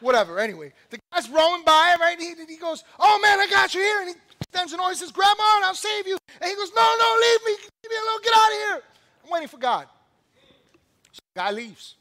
Whatever, 0.00 0.38
anyway. 0.38 0.72
The 0.90 0.98
guy's 1.12 1.28
rowing 1.28 1.62
by, 1.64 1.96
right? 2.00 2.18
He, 2.18 2.34
he 2.48 2.56
goes, 2.56 2.82
Oh 2.98 3.18
man, 3.22 3.40
I 3.40 3.46
got 3.48 3.74
you 3.74 3.80
here. 3.80 4.00
And 4.00 4.08
he 4.10 4.14
stands 4.50 4.72
and 4.72 4.82
he 4.82 4.94
says, 4.94 5.12
Grab 5.12 5.36
on, 5.38 5.64
I'll 5.64 5.74
save 5.74 6.06
you. 6.06 6.18
And 6.40 6.50
he 6.50 6.56
goes, 6.56 6.70
No, 6.74 6.82
no, 6.98 7.16
leave 7.20 7.40
me. 7.46 7.52
Leave 7.52 7.90
me 7.90 7.96
alone. 7.96 8.20
Get 8.22 8.32
out 8.36 8.46
of 8.46 8.52
here. 8.52 8.82
I'm 9.24 9.30
waiting 9.30 9.48
for 9.48 9.58
God. 9.58 9.86
So 11.12 11.20
the 11.34 11.40
guy 11.40 11.50
leaves 11.50 11.94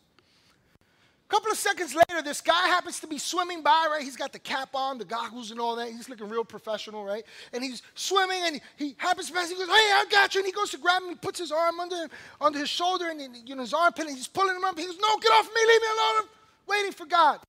couple 1.34 1.52
of 1.52 1.58
seconds 1.58 1.96
later, 1.96 2.22
this 2.22 2.42
guy 2.42 2.68
happens 2.68 3.00
to 3.00 3.08
be 3.08 3.18
swimming 3.18 3.64
by, 3.64 3.88
right? 3.90 4.04
He's 4.04 4.16
got 4.16 4.32
the 4.32 4.38
cap 4.38 4.70
on, 4.76 5.00
the 5.00 5.06
goggles 5.06 5.50
and 5.50 5.60
all 5.60 5.76
that. 5.78 5.90
He's 5.90 6.08
looking 6.08 6.30
real 6.30 6.46
professional, 6.46 7.04
right? 7.04 7.24
And 7.52 7.64
he's 7.64 7.82
swimming 7.96 8.38
and 8.46 8.62
he 8.78 8.94
happens 9.00 9.30
to 9.30 9.34
pass. 9.34 9.50
He 9.50 9.56
goes, 9.56 9.68
hey, 9.68 9.74
I 9.74 10.06
got 10.12 10.36
you. 10.36 10.42
And 10.42 10.46
he 10.46 10.52
goes 10.52 10.70
to 10.72 10.78
grab 10.78 11.02
him. 11.02 11.10
He 11.10 11.16
puts 11.16 11.40
his 11.40 11.52
arm 11.52 11.80
under, 11.80 12.08
under 12.40 12.60
his 12.60 12.70
shoulder 12.70 13.10
and 13.10 13.20
you 13.48 13.56
know, 13.56 13.62
his 13.62 13.74
armpit 13.74 14.06
and 14.06 14.16
he's 14.16 14.28
pulling 14.28 14.56
him 14.56 14.64
up. 14.64 14.78
He 14.78 14.86
goes, 14.86 15.00
no, 15.02 15.18
get 15.18 15.32
off 15.32 15.48
me. 15.48 15.62
Leave 15.68 15.82
me 15.82 15.88
alone. 15.88 16.16
I'm 16.20 16.30
waiting 16.68 16.92
for 16.92 17.08
God. 17.08 17.40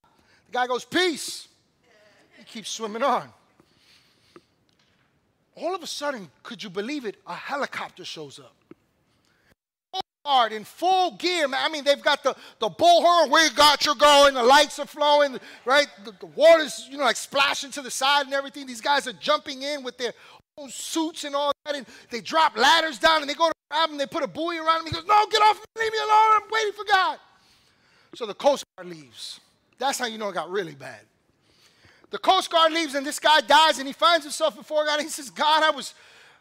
The 0.47 0.53
guy 0.53 0.67
goes, 0.67 0.87
peace. 0.87 1.47
He 2.39 2.45
keeps 2.45 2.71
swimming 2.71 3.03
on. 3.03 3.29
All 5.57 5.75
of 5.75 5.83
a 5.83 5.87
sudden, 5.87 6.31
could 6.43 6.63
you 6.63 6.71
believe 6.71 7.05
it? 7.05 7.17
A 7.27 7.35
helicopter 7.35 8.07
shows 8.07 8.39
up 8.39 8.57
in 10.53 10.65
full 10.65 11.13
gear. 11.13 11.47
I 11.53 11.69
mean, 11.69 11.85
they've 11.85 12.01
got 12.03 12.23
the, 12.23 12.35
the 12.59 12.71
bullhorn, 12.71 13.31
we 13.31 13.51
got 13.51 13.85
you 13.85 13.95
going, 13.95 14.35
the 14.35 14.43
lights 14.43 14.79
are 14.79 14.87
flowing, 14.87 15.39
right? 15.65 15.87
The, 16.05 16.13
the 16.13 16.27
water's, 16.27 16.89
you 16.91 16.97
know, 16.97 17.05
like 17.05 17.17
splashing 17.17 17.71
to 17.73 17.83
the 17.83 17.91
side 17.91 18.27
and 18.27 18.35
everything. 18.35 18.67
These 18.67 18.81
guys 18.81 19.07
are 19.07 19.13
jumping 19.13 19.63
in 19.63 19.83
with 19.83 19.99
their 19.99 20.15
own 20.57 20.71
suits 20.71 21.25
and 21.25 21.35
all 21.35 21.53
that, 21.65 21.75
and 21.75 21.87
they 22.11 22.21
drop 22.21 22.57
ladders 22.57 22.99
down 22.99 23.21
and 23.21 23.29
they 23.29 23.35
go 23.35 23.49
to 23.49 23.55
grab 23.71 23.91
him, 23.91 23.99
they 23.99 24.07
put 24.07 24.23
a 24.23 24.27
buoy 24.27 24.57
around 24.59 24.81
him. 24.81 24.87
He 24.87 24.93
goes, 24.93 25.05
No, 25.07 25.27
get 25.31 25.43
off 25.43 25.57
me, 25.57 25.83
leave 25.83 25.93
me 25.93 25.99
alone, 25.99 26.11
I'm 26.11 26.51
waiting 26.51 26.73
for 26.73 26.85
God. 26.85 27.19
So 28.15 28.27
the 28.27 28.35
Coast 28.35 28.65
Guard 28.77 28.89
leaves. 28.89 29.41
That's 29.79 29.99
how 29.99 30.07
you 30.07 30.19
know 30.19 30.29
it 30.29 30.35
got 30.35 30.51
really 30.51 30.75
bad. 30.75 31.01
The 32.11 32.19
Coast 32.19 32.51
Guard 32.51 32.73
leaves 32.73 32.95
and 32.95 33.05
this 33.05 33.19
guy 33.19 33.41
dies 33.41 33.79
and 33.79 33.89
he 33.89 33.93
finds 33.93 34.25
himself 34.25 34.57
before 34.57 34.85
God 34.87 35.01
and 35.01 35.03
he 35.03 35.11
says, 35.11 35.31
God, 35.31 35.65
I 35.65 35.71
was 35.71 35.95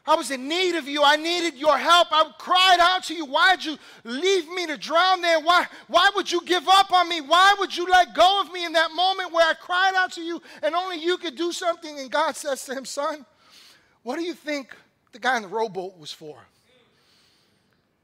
I 0.05 0.15
was 0.15 0.31
in 0.31 0.49
need 0.49 0.75
of 0.75 0.85
you. 0.87 1.01
I 1.01 1.15
needed 1.15 1.55
your 1.55 1.77
help. 1.77 2.09
I 2.11 2.29
cried 2.37 2.77
out 2.81 3.03
to 3.05 3.13
you. 3.13 3.25
Why'd 3.25 3.63
you 3.63 3.77
leave 4.03 4.49
me 4.49 4.67
to 4.67 4.77
drown 4.77 5.21
there? 5.21 5.39
Why, 5.39 5.65
why 5.87 6.09
would 6.15 6.29
you 6.29 6.41
give 6.45 6.67
up 6.67 6.91
on 6.91 7.07
me? 7.07 7.21
Why 7.21 7.55
would 7.57 7.75
you 7.75 7.85
let 7.85 8.13
go 8.13 8.41
of 8.41 8.51
me 8.51 8.65
in 8.65 8.73
that 8.73 8.91
moment 8.91 9.31
where 9.31 9.49
I 9.49 9.53
cried 9.53 9.93
out 9.95 10.11
to 10.13 10.21
you 10.21 10.41
and 10.61 10.75
only 10.75 10.97
you 10.97 11.17
could 11.17 11.37
do 11.37 11.53
something? 11.53 11.99
And 11.99 12.11
God 12.11 12.35
says 12.35 12.65
to 12.65 12.73
him, 12.73 12.83
Son, 12.83 13.25
what 14.03 14.17
do 14.17 14.23
you 14.23 14.33
think 14.33 14.75
the 15.13 15.19
guy 15.19 15.37
in 15.37 15.43
the 15.43 15.47
rowboat 15.47 15.97
was 15.97 16.11
for? 16.11 16.37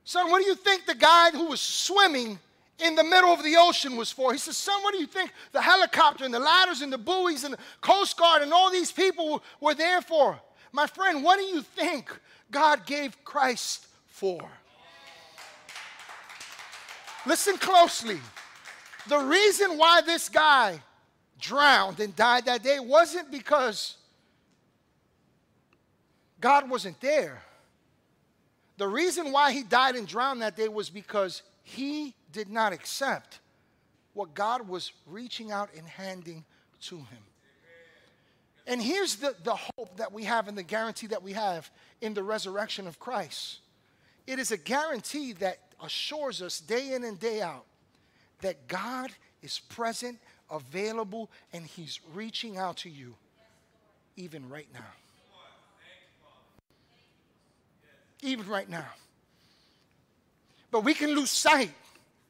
Son, 0.05 0.31
what 0.31 0.41
do 0.41 0.47
you 0.47 0.55
think 0.55 0.85
the 0.85 0.95
guy 0.95 1.31
who 1.31 1.47
was 1.47 1.59
swimming 1.59 2.39
in 2.79 2.95
the 2.95 3.03
middle 3.03 3.31
of 3.31 3.43
the 3.43 3.57
ocean 3.57 3.97
was 3.97 4.09
for. 4.09 4.31
He 4.31 4.37
says, 4.37 4.55
Son, 4.55 4.81
what 4.83 4.93
do 4.93 4.99
you 4.99 5.05
think 5.05 5.33
the 5.51 5.61
helicopter 5.61 6.23
and 6.23 6.33
the 6.33 6.39
ladders 6.39 6.81
and 6.81 6.91
the 6.91 6.97
buoys 6.97 7.43
and 7.43 7.53
the 7.53 7.59
Coast 7.81 8.17
Guard 8.17 8.41
and 8.41 8.53
all 8.53 8.71
these 8.71 8.89
people 8.89 9.43
were 9.59 9.73
there 9.73 10.01
for? 10.01 10.39
My 10.71 10.87
friend, 10.87 11.23
what 11.23 11.37
do 11.39 11.45
you 11.45 11.61
think 11.61 12.11
God 12.51 12.85
gave 12.85 13.23
Christ 13.23 13.87
for? 14.07 14.39
Listen 17.25 17.57
closely. 17.57 18.19
The 19.07 19.17
reason 19.17 19.77
why 19.77 20.01
this 20.01 20.29
guy 20.29 20.81
drowned 21.39 21.99
and 21.99 22.15
died 22.15 22.45
that 22.45 22.63
day 22.63 22.79
wasn't 22.79 23.31
because 23.31 23.95
God 26.39 26.69
wasn't 26.69 26.99
there. 27.01 27.41
The 28.77 28.87
reason 28.87 29.31
why 29.31 29.51
he 29.51 29.63
died 29.63 29.95
and 29.95 30.07
drowned 30.07 30.41
that 30.41 30.55
day 30.55 30.69
was 30.69 30.89
because 30.89 31.41
he 31.63 32.15
did 32.31 32.49
not 32.49 32.71
accept 32.71 33.39
what 34.13 34.33
God 34.33 34.67
was 34.67 34.91
reaching 35.05 35.51
out 35.51 35.69
and 35.77 35.87
handing 35.87 36.45
to 36.83 36.97
him. 36.97 37.28
And 38.69 38.81
here's 38.81 39.15
the, 39.17 39.35
the 39.43 39.55
hope 39.55 39.97
that 39.97 40.13
we 40.13 40.23
have 40.25 40.47
and 40.47 40.57
the 40.57 40.63
guarantee 40.63 41.07
that 41.07 41.23
we 41.23 41.33
have 41.33 41.69
in 42.01 42.13
the 42.13 42.23
resurrection 42.23 42.87
of 42.87 42.99
Christ 42.99 43.59
it 44.29 44.37
is 44.37 44.51
a 44.51 44.57
guarantee 44.57 45.33
that 45.33 45.57
assures 45.83 46.43
us 46.43 46.59
day 46.59 46.93
in 46.93 47.03
and 47.03 47.19
day 47.19 47.41
out 47.41 47.65
that 48.41 48.67
God 48.67 49.09
is 49.41 49.57
present, 49.57 50.19
available, 50.51 51.31
and 51.51 51.65
He's 51.65 51.99
reaching 52.13 52.55
out 52.55 52.77
to 52.77 52.91
you 52.91 53.15
even 54.17 54.47
right 54.47 54.67
now. 54.71 54.85
Even 58.21 58.47
right 58.47 58.69
now. 58.69 58.85
But 60.69 60.83
we 60.83 60.93
can 60.93 61.15
lose 61.15 61.31
sight 61.31 61.71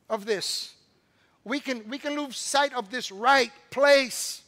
of 0.10 0.26
this. 0.26 0.74
We 1.44 1.60
can, 1.60 1.90
we 1.90 1.98
can 1.98 2.16
lose 2.18 2.38
sight 2.38 2.74
of 2.74 2.92
this 2.92 3.12
right 3.12 3.52
place 3.72 4.44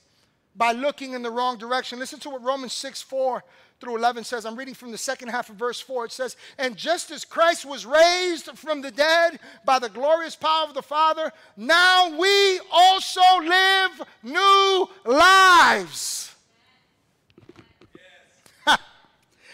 by 0.55 0.71
looking 0.71 1.13
in 1.13 1.21
the 1.21 1.31
wrong 1.31 1.57
direction. 1.57 1.99
Listen 1.99 2.19
to 2.19 2.29
what 2.29 2.43
Romans 2.43 2.73
6 2.73 3.01
4 3.01 3.43
through 3.79 3.97
11 3.97 4.23
says. 4.23 4.45
I'm 4.45 4.55
reading 4.55 4.75
from 4.75 4.91
the 4.91 4.97
second 4.97 5.29
half 5.29 5.49
of 5.49 5.55
verse 5.55 5.81
4. 5.81 6.05
It 6.05 6.11
says, 6.11 6.37
And 6.57 6.77
just 6.77 7.11
as 7.11 7.25
Christ 7.25 7.65
was 7.65 7.85
raised 7.85 8.45
from 8.57 8.81
the 8.81 8.91
dead 8.91 9.39
by 9.65 9.79
the 9.79 9.89
glorious 9.89 10.35
power 10.35 10.67
of 10.67 10.73
the 10.73 10.83
Father, 10.83 11.31
now 11.57 12.17
we 12.17 12.59
also 12.71 13.21
live 13.41 14.01
new 14.23 14.89
lives. 15.05 16.33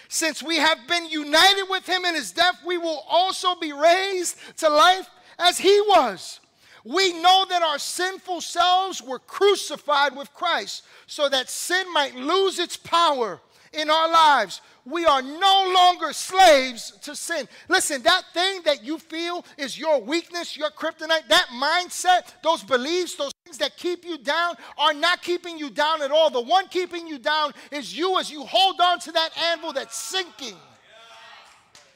Since 0.09 0.41
we 0.41 0.57
have 0.57 0.87
been 0.87 1.07
united 1.09 1.65
with 1.69 1.87
him 1.87 2.05
in 2.05 2.15
his 2.15 2.31
death, 2.31 2.59
we 2.65 2.77
will 2.77 3.03
also 3.09 3.55
be 3.55 3.73
raised 3.73 4.37
to 4.57 4.69
life 4.69 5.09
as 5.39 5.57
he 5.57 5.79
was. 5.81 6.39
We 6.87 7.11
know 7.21 7.45
that 7.49 7.61
our 7.61 7.79
sinful 7.79 8.39
selves 8.39 9.01
were 9.01 9.19
crucified 9.19 10.15
with 10.15 10.33
Christ 10.33 10.83
so 11.05 11.27
that 11.27 11.49
sin 11.49 11.91
might 11.91 12.15
lose 12.15 12.59
its 12.59 12.77
power 12.77 13.41
in 13.73 13.89
our 13.89 14.09
lives. 14.09 14.61
We 14.85 15.05
are 15.05 15.21
no 15.21 15.73
longer 15.75 16.13
slaves 16.13 16.93
to 17.01 17.13
sin. 17.13 17.49
Listen, 17.67 18.03
that 18.03 18.23
thing 18.33 18.61
that 18.63 18.85
you 18.85 18.99
feel 18.99 19.43
is 19.57 19.77
your 19.77 19.99
weakness, 19.99 20.55
your 20.55 20.69
kryptonite, 20.69 21.27
that 21.27 21.47
mindset, 21.61 22.33
those 22.41 22.63
beliefs, 22.63 23.15
those 23.15 23.33
things 23.43 23.57
that 23.57 23.75
keep 23.75 24.05
you 24.05 24.17
down 24.17 24.55
are 24.77 24.93
not 24.93 25.21
keeping 25.21 25.57
you 25.57 25.69
down 25.69 26.01
at 26.01 26.11
all. 26.11 26.29
The 26.29 26.39
one 26.39 26.69
keeping 26.69 27.05
you 27.05 27.19
down 27.19 27.51
is 27.69 27.97
you 27.97 28.17
as 28.17 28.31
you 28.31 28.45
hold 28.45 28.79
on 28.79 28.99
to 28.99 29.11
that 29.11 29.31
anvil 29.51 29.73
that's 29.73 29.97
sinking. 29.97 30.55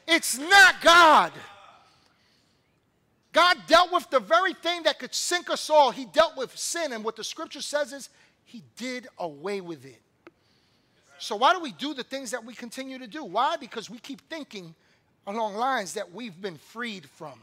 It's 0.06 0.36
not 0.36 0.82
God. 0.82 1.32
God 3.32 3.56
dealt 3.66 3.90
with 3.92 4.08
the 4.10 4.20
very 4.20 4.52
thing 4.52 4.82
that 4.82 4.98
could 4.98 5.14
sink 5.14 5.48
us 5.50 5.70
all. 5.70 5.90
He 5.90 6.04
dealt 6.04 6.36
with 6.36 6.56
sin, 6.56 6.92
and 6.92 7.02
what 7.02 7.16
the 7.16 7.24
scripture 7.24 7.62
says 7.62 7.92
is, 7.92 8.10
He 8.44 8.62
did 8.76 9.08
away 9.18 9.60
with 9.60 9.84
it. 9.86 10.00
So, 11.18 11.36
why 11.36 11.54
do 11.54 11.60
we 11.60 11.72
do 11.72 11.94
the 11.94 12.02
things 12.02 12.32
that 12.32 12.44
we 12.44 12.54
continue 12.54 12.98
to 12.98 13.06
do? 13.06 13.24
Why? 13.24 13.56
Because 13.56 13.88
we 13.88 13.98
keep 13.98 14.20
thinking 14.28 14.74
along 15.26 15.54
lines 15.54 15.94
that 15.94 16.12
we've 16.12 16.38
been 16.40 16.58
freed 16.58 17.08
from. 17.08 17.38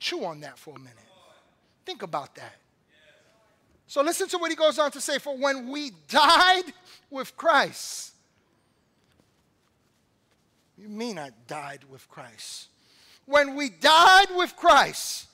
Chew 0.00 0.24
on 0.24 0.40
that 0.40 0.58
for 0.58 0.74
a 0.74 0.78
minute. 0.78 0.96
Think 1.86 2.02
about 2.02 2.34
that. 2.34 2.56
So, 3.86 4.02
listen 4.02 4.26
to 4.28 4.38
what 4.38 4.50
he 4.50 4.56
goes 4.56 4.78
on 4.78 4.90
to 4.92 5.00
say 5.00 5.18
For 5.18 5.36
when 5.36 5.70
we 5.70 5.92
died 6.08 6.72
with 7.10 7.36
Christ, 7.36 8.12
you 10.76 10.88
mean 10.88 11.18
I 11.18 11.30
died 11.46 11.84
with 11.88 12.08
Christ? 12.08 12.68
When 13.26 13.54
we 13.54 13.70
died 13.70 14.28
with 14.36 14.56
Christ, 14.56 15.26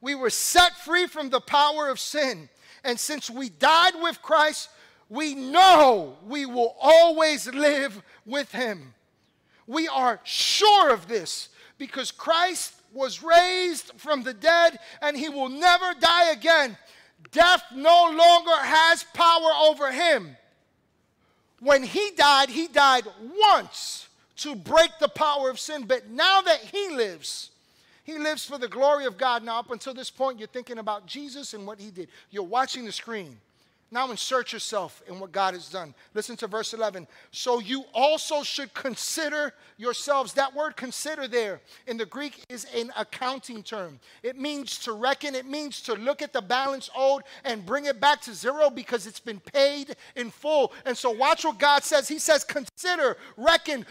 we 0.00 0.14
were 0.14 0.30
set 0.30 0.76
free 0.78 1.06
from 1.06 1.30
the 1.30 1.40
power 1.40 1.88
of 1.88 2.00
sin. 2.00 2.48
And 2.84 2.98
since 2.98 3.30
we 3.30 3.48
died 3.48 3.94
with 4.00 4.20
Christ, 4.20 4.68
we 5.08 5.34
know 5.34 6.16
we 6.26 6.46
will 6.46 6.74
always 6.80 7.46
live 7.46 8.02
with 8.26 8.50
him. 8.52 8.94
We 9.66 9.86
are 9.88 10.20
sure 10.24 10.92
of 10.92 11.06
this 11.06 11.48
because 11.78 12.10
Christ 12.10 12.74
was 12.92 13.22
raised 13.22 13.92
from 13.96 14.22
the 14.22 14.34
dead 14.34 14.78
and 15.00 15.16
he 15.16 15.28
will 15.28 15.48
never 15.48 15.94
die 16.00 16.32
again. 16.32 16.76
Death 17.30 17.62
no 17.74 18.10
longer 18.12 18.56
has 18.56 19.04
power 19.14 19.50
over 19.60 19.92
him. 19.92 20.36
When 21.60 21.84
he 21.84 22.10
died, 22.16 22.48
he 22.48 22.66
died 22.66 23.04
once 23.38 24.08
to 24.42 24.54
break 24.54 24.90
the 25.00 25.08
power 25.08 25.50
of 25.50 25.58
sin. 25.58 25.84
But 25.86 26.08
now 26.08 26.40
that 26.42 26.60
he 26.60 26.88
lives, 26.90 27.50
he 28.04 28.18
lives 28.18 28.44
for 28.44 28.58
the 28.58 28.68
glory 28.68 29.04
of 29.04 29.16
God. 29.16 29.44
Now, 29.44 29.58
up 29.58 29.70
until 29.70 29.94
this 29.94 30.10
point, 30.10 30.38
you're 30.38 30.48
thinking 30.48 30.78
about 30.78 31.06
Jesus 31.06 31.54
and 31.54 31.66
what 31.66 31.78
he 31.78 31.90
did. 31.90 32.08
You're 32.30 32.42
watching 32.42 32.84
the 32.84 32.92
screen. 32.92 33.38
Now 33.92 34.10
insert 34.10 34.54
yourself 34.54 35.02
in 35.06 35.20
what 35.20 35.32
God 35.32 35.52
has 35.52 35.68
done. 35.68 35.94
Listen 36.14 36.34
to 36.38 36.46
verse 36.46 36.72
11. 36.72 37.06
So 37.30 37.60
you 37.60 37.84
also 37.92 38.42
should 38.42 38.72
consider 38.72 39.52
yourselves. 39.76 40.32
That 40.32 40.54
word 40.54 40.76
consider 40.76 41.28
there 41.28 41.60
in 41.86 41.98
the 41.98 42.06
Greek 42.06 42.42
is 42.48 42.66
an 42.74 42.90
accounting 42.96 43.62
term. 43.62 44.00
It 44.22 44.38
means 44.38 44.78
to 44.78 44.92
reckon, 44.92 45.34
it 45.34 45.44
means 45.44 45.82
to 45.82 45.92
look 45.92 46.22
at 46.22 46.32
the 46.32 46.40
balance 46.40 46.88
owed 46.96 47.24
and 47.44 47.66
bring 47.66 47.84
it 47.84 48.00
back 48.00 48.22
to 48.22 48.32
zero 48.32 48.70
because 48.70 49.06
it's 49.06 49.20
been 49.20 49.40
paid 49.40 49.94
in 50.16 50.30
full. 50.30 50.72
And 50.86 50.96
so 50.96 51.10
watch 51.10 51.44
what 51.44 51.58
God 51.58 51.84
says. 51.84 52.08
He 52.08 52.18
says, 52.18 52.44
consider, 52.44 53.18
reckon, 53.36 53.84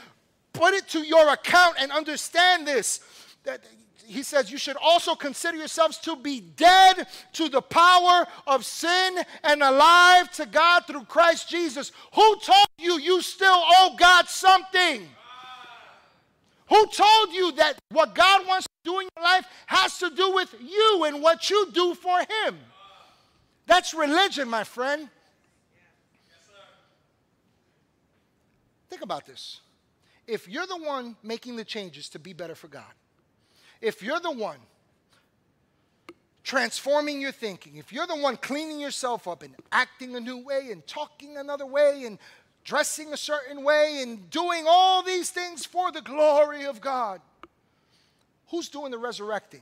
put 0.54 0.74
it 0.74 0.88
to 0.90 1.00
your 1.00 1.30
account 1.30 1.76
and 1.80 1.92
understand 1.92 2.68
this. 2.68 3.00
That 3.44 3.62
he 4.06 4.24
says, 4.24 4.52
You 4.52 4.58
should 4.58 4.78
also 4.82 5.16
consider 5.16 5.58
yourselves 5.58 5.98
to 6.00 6.16
be 6.16 6.42
dead 6.42 7.08
to 7.34 7.50
the 7.50 7.62
power 7.62 8.28
of 8.46 8.66
sin 8.66 9.20
and 9.44 9.64
alive 9.64 10.32
to 10.34 10.46
God 10.46 10.86
through 10.86 11.06
Christ 11.06 11.50
Jesus. 11.50 11.92
Who 12.14 12.40
told 12.40 12.68
you 12.78 13.00
you 13.00 13.22
still 13.22 13.50
owe 13.50 13.96
God 13.98 14.28
something? 14.28 15.08
Who 16.68 16.88
told 16.88 17.34
you 17.34 17.52
that 17.54 17.80
what 17.90 18.16
God 18.16 18.48
wants 18.48 18.66
to 18.66 18.92
do 18.92 19.00
in 19.00 19.08
your 19.16 19.24
life 19.24 19.46
has 19.68 19.98
to 20.00 20.10
do 20.10 20.34
with 20.34 20.56
you 20.62 21.04
and 21.06 21.22
what 21.22 21.50
you 21.50 21.70
do 21.74 21.94
for 21.96 22.20
Him? 22.20 22.58
That's 23.66 23.94
religion, 23.94 24.50
my 24.50 24.64
friend. 24.64 25.10
Think 28.90 29.04
about 29.04 29.26
this 29.26 29.62
if 30.28 30.48
you're 30.48 30.68
the 30.68 30.78
one 30.78 31.16
making 31.24 31.56
the 31.56 31.66
changes 31.66 32.10
to 32.10 32.20
be 32.20 32.34
better 32.34 32.56
for 32.56 32.68
God, 32.68 32.94
if 33.82 34.02
you're 34.02 34.20
the 34.20 34.32
one 34.32 34.60
transforming 36.44 37.22
your 37.22 37.32
thinking, 37.32 37.78
if 37.78 37.92
you're 37.92 38.08
the 38.08 38.16
one 38.16 38.38
cleaning 38.38 38.80
yourself 38.80 39.28
up 39.28 39.44
and 39.44 39.56
acting 39.72 40.16
a 40.16 40.20
new 40.20 40.44
way 40.44 40.70
and 40.72 40.86
talking 40.88 41.38
another 41.38 41.66
way 41.66 42.04
and 42.06 42.18
dressing 42.64 43.14
a 43.14 43.18
certain 43.18 43.64
way 43.64 44.00
and 44.02 44.30
doing 44.30 44.66
all 44.68 45.04
these 45.04 45.30
things 45.30 45.66
for 45.66 45.92
the 45.92 46.02
glory 46.02 46.66
of 46.66 46.82
God, 46.82 47.22
who's 48.50 48.70
doing 48.70 48.92
the 48.92 48.98
resurrecting? 48.98 49.62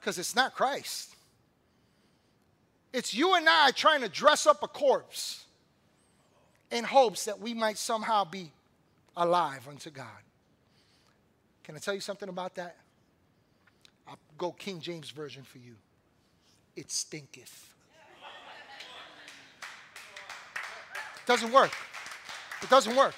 Because 0.00 0.18
it's 0.18 0.36
not 0.36 0.54
Christ. 0.54 1.14
It's 2.92 3.14
you 3.14 3.34
and 3.34 3.48
I 3.48 3.70
trying 3.70 4.02
to 4.02 4.08
dress 4.08 4.46
up 4.46 4.62
a 4.62 4.68
corpse 4.68 5.43
in 6.74 6.84
hopes 6.84 7.24
that 7.26 7.40
we 7.40 7.54
might 7.54 7.78
somehow 7.78 8.24
be 8.24 8.50
alive 9.16 9.68
unto 9.68 9.90
God. 9.90 10.06
Can 11.62 11.76
I 11.76 11.78
tell 11.78 11.94
you 11.94 12.00
something 12.00 12.28
about 12.28 12.56
that? 12.56 12.76
I'll 14.08 14.18
go 14.36 14.50
King 14.50 14.80
James 14.80 15.10
Version 15.10 15.44
for 15.44 15.58
you. 15.58 15.76
It 16.74 16.90
stinketh. 16.90 17.70
It 21.16 21.26
doesn't 21.26 21.52
work. 21.52 21.72
It 22.60 22.68
doesn't 22.68 22.96
work. 22.96 23.14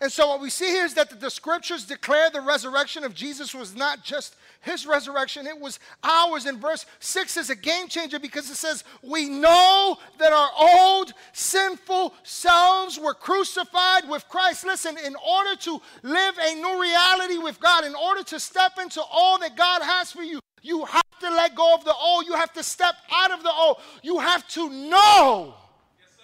And 0.00 0.12
so, 0.12 0.28
what 0.28 0.40
we 0.40 0.50
see 0.50 0.66
here 0.66 0.84
is 0.84 0.94
that 0.94 1.20
the 1.20 1.30
scriptures 1.30 1.84
declare 1.84 2.30
the 2.30 2.40
resurrection 2.40 3.02
of 3.02 3.14
Jesus 3.14 3.54
was 3.54 3.74
not 3.74 4.04
just 4.04 4.36
his 4.60 4.86
resurrection, 4.86 5.46
it 5.46 5.58
was 5.58 5.78
ours. 6.02 6.46
And 6.46 6.58
verse 6.58 6.84
6 6.98 7.36
is 7.38 7.50
a 7.50 7.56
game 7.56 7.88
changer 7.88 8.18
because 8.18 8.50
it 8.50 8.56
says, 8.56 8.84
We 9.02 9.28
know 9.28 9.98
that 10.18 10.32
our 10.32 10.50
old 10.58 11.12
sinful 11.32 12.14
selves 12.22 12.98
were 12.98 13.14
crucified 13.14 14.08
with 14.08 14.28
Christ. 14.28 14.66
Listen, 14.66 14.96
in 14.98 15.16
order 15.16 15.56
to 15.56 15.80
live 16.02 16.34
a 16.38 16.54
new 16.54 16.80
reality 16.80 17.38
with 17.38 17.58
God, 17.60 17.84
in 17.84 17.94
order 17.94 18.22
to 18.24 18.38
step 18.38 18.72
into 18.80 19.02
all 19.10 19.38
that 19.38 19.56
God 19.56 19.82
has 19.82 20.12
for 20.12 20.22
you, 20.22 20.40
you 20.62 20.84
have 20.84 21.18
to 21.20 21.30
let 21.30 21.54
go 21.54 21.74
of 21.74 21.84
the 21.84 21.94
old. 21.94 22.26
You 22.26 22.34
have 22.34 22.52
to 22.54 22.62
step 22.62 22.94
out 23.12 23.30
of 23.30 23.42
the 23.42 23.52
old. 23.52 23.78
You 24.02 24.18
have 24.18 24.46
to 24.48 24.68
know 24.68 25.54
yes, 25.98 26.18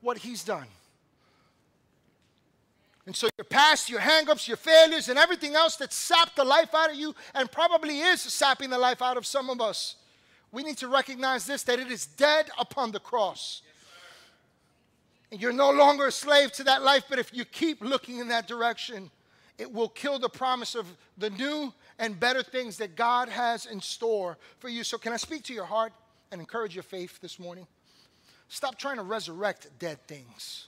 what 0.00 0.18
He's 0.18 0.42
done. 0.42 0.66
And 3.08 3.16
so 3.16 3.26
your 3.38 3.46
past, 3.46 3.88
your 3.88 4.00
hangups, 4.00 4.46
your 4.46 4.58
failures, 4.58 5.08
and 5.08 5.18
everything 5.18 5.54
else 5.54 5.76
that 5.76 5.94
sapped 5.94 6.36
the 6.36 6.44
life 6.44 6.74
out 6.74 6.90
of 6.90 6.96
you 6.96 7.14
and 7.34 7.50
probably 7.50 8.00
is 8.00 8.20
sapping 8.20 8.68
the 8.68 8.76
life 8.76 9.00
out 9.00 9.16
of 9.16 9.24
some 9.24 9.48
of 9.48 9.62
us, 9.62 9.96
we 10.52 10.62
need 10.62 10.76
to 10.76 10.88
recognize 10.88 11.46
this 11.46 11.62
that 11.62 11.78
it 11.78 11.90
is 11.90 12.04
dead 12.04 12.50
upon 12.58 12.92
the 12.92 13.00
cross. 13.00 13.62
Yes, 13.64 13.72
and 15.30 15.40
you're 15.40 15.54
no 15.54 15.70
longer 15.70 16.08
a 16.08 16.12
slave 16.12 16.52
to 16.52 16.64
that 16.64 16.82
life, 16.82 17.04
but 17.08 17.18
if 17.18 17.32
you 17.32 17.46
keep 17.46 17.80
looking 17.80 18.18
in 18.18 18.28
that 18.28 18.46
direction, 18.46 19.10
it 19.56 19.72
will 19.72 19.88
kill 19.88 20.18
the 20.18 20.28
promise 20.28 20.74
of 20.74 20.86
the 21.16 21.30
new 21.30 21.72
and 21.98 22.20
better 22.20 22.42
things 22.42 22.76
that 22.76 22.94
God 22.94 23.30
has 23.30 23.64
in 23.64 23.80
store 23.80 24.36
for 24.58 24.68
you. 24.68 24.84
So, 24.84 24.98
can 24.98 25.14
I 25.14 25.16
speak 25.16 25.44
to 25.44 25.54
your 25.54 25.64
heart 25.64 25.94
and 26.30 26.42
encourage 26.42 26.74
your 26.76 26.82
faith 26.82 27.22
this 27.22 27.38
morning? 27.38 27.66
Stop 28.50 28.76
trying 28.76 28.96
to 28.96 29.02
resurrect 29.02 29.70
dead 29.78 30.06
things. 30.06 30.66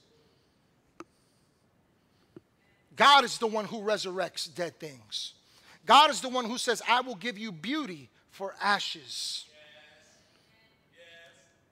God 3.01 3.25
is 3.25 3.39
the 3.39 3.47
one 3.47 3.65
who 3.65 3.79
resurrects 3.79 4.55
dead 4.55 4.79
things. 4.79 5.33
God 5.87 6.11
is 6.11 6.21
the 6.21 6.29
one 6.29 6.45
who 6.45 6.59
says, 6.59 6.83
I 6.87 7.01
will 7.01 7.15
give 7.15 7.39
you 7.39 7.51
beauty 7.51 8.11
for 8.31 8.55
ashes. 8.61 9.47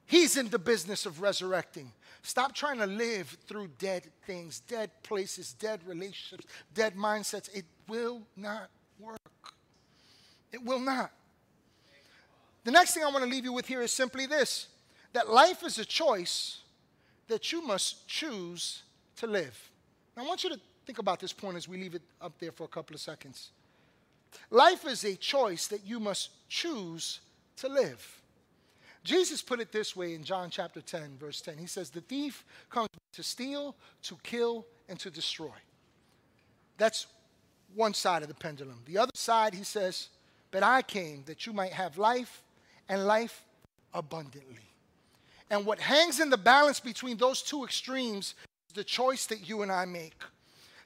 He's 0.07 0.39
in 0.39 0.49
the 0.49 0.59
business 0.59 1.05
of 1.05 1.21
resurrecting. 1.21 1.93
Stop 2.23 2.55
trying 2.55 2.79
to 2.79 2.87
live 2.87 3.37
through 3.47 3.69
dead 3.79 4.05
things, 4.27 4.61
dead 4.61 4.91
places, 5.03 5.53
dead 5.53 5.81
relationships, 5.87 6.47
dead 6.73 6.97
mindsets. 6.97 7.55
It 7.55 7.67
will 7.89 8.23
not 8.35 8.71
work. 8.99 9.19
It 10.51 10.65
will 10.65 10.81
not. 10.81 11.11
The 12.65 12.71
next 12.71 12.95
thing 12.95 13.05
I 13.05 13.11
want 13.11 13.23
to 13.25 13.31
leave 13.31 13.45
you 13.45 13.53
with 13.53 13.67
here 13.67 13.83
is 13.83 13.93
simply 13.93 14.25
this 14.25 14.69
that 15.13 15.29
life 15.29 15.63
is 15.63 15.79
a 15.79 15.85
choice 15.85 16.61
that 17.27 17.53
you 17.53 17.61
must 17.67 18.09
choose 18.09 18.83
to 19.17 19.27
live. 19.27 19.71
I 20.17 20.23
want 20.23 20.43
you 20.43 20.49
to 20.51 20.61
Think 20.89 21.01
about 21.01 21.21
this 21.21 21.35
point 21.35 21.55
as 21.59 21.69
we 21.69 21.77
leave 21.77 21.95
it 21.95 22.01
up 22.19 22.33
there 22.39 22.51
for 22.51 22.65
a 22.65 22.69
couple 22.69 22.95
of 22.95 23.01
seconds. 23.03 23.51
Life 24.51 24.87
is 24.87 25.05
a 25.05 25.17
choice 25.17 25.67
that 25.67 25.85
you 25.85 26.01
must 26.01 26.31
choose 26.49 27.21
to 27.57 27.69
live. 27.69 28.23
Jesus 29.05 29.43
put 29.43 29.61
it 29.61 29.71
this 29.71 29.95
way 29.95 30.15
in 30.15 30.25
John 30.25 30.49
chapter 30.49 30.81
10, 30.81 31.19
verse 31.21 31.43
10. 31.43 31.59
He 31.59 31.67
says, 31.67 31.91
The 31.91 32.01
thief 32.01 32.43
comes 32.71 32.89
to 33.13 33.23
steal, 33.23 33.75
to 34.05 34.17
kill, 34.23 34.65
and 34.89 34.99
to 35.01 35.11
destroy. 35.11 35.53
That's 36.79 37.07
one 37.75 37.93
side 37.93 38.23
of 38.23 38.29
the 38.29 38.35
pendulum. 38.35 38.81
The 38.87 38.97
other 38.97 39.13
side, 39.13 39.53
he 39.53 39.65
says, 39.65 40.09
But 40.51 40.63
I 40.63 40.81
came 40.81 41.23
that 41.27 41.45
you 41.45 41.53
might 41.53 41.75
have 41.75 41.99
life 41.99 42.43
and 42.89 43.07
life 43.07 43.45
abundantly. 43.93 44.73
And 45.51 45.67
what 45.67 45.81
hangs 45.81 46.19
in 46.19 46.31
the 46.31 46.39
balance 46.39 46.81
between 46.81 47.19
those 47.19 47.43
two 47.43 47.63
extremes 47.63 48.35
is 48.69 48.73
the 48.73 48.85
choice 48.85 49.27
that 49.27 49.47
you 49.47 49.61
and 49.61 49.71
I 49.71 49.85
make. 49.85 50.15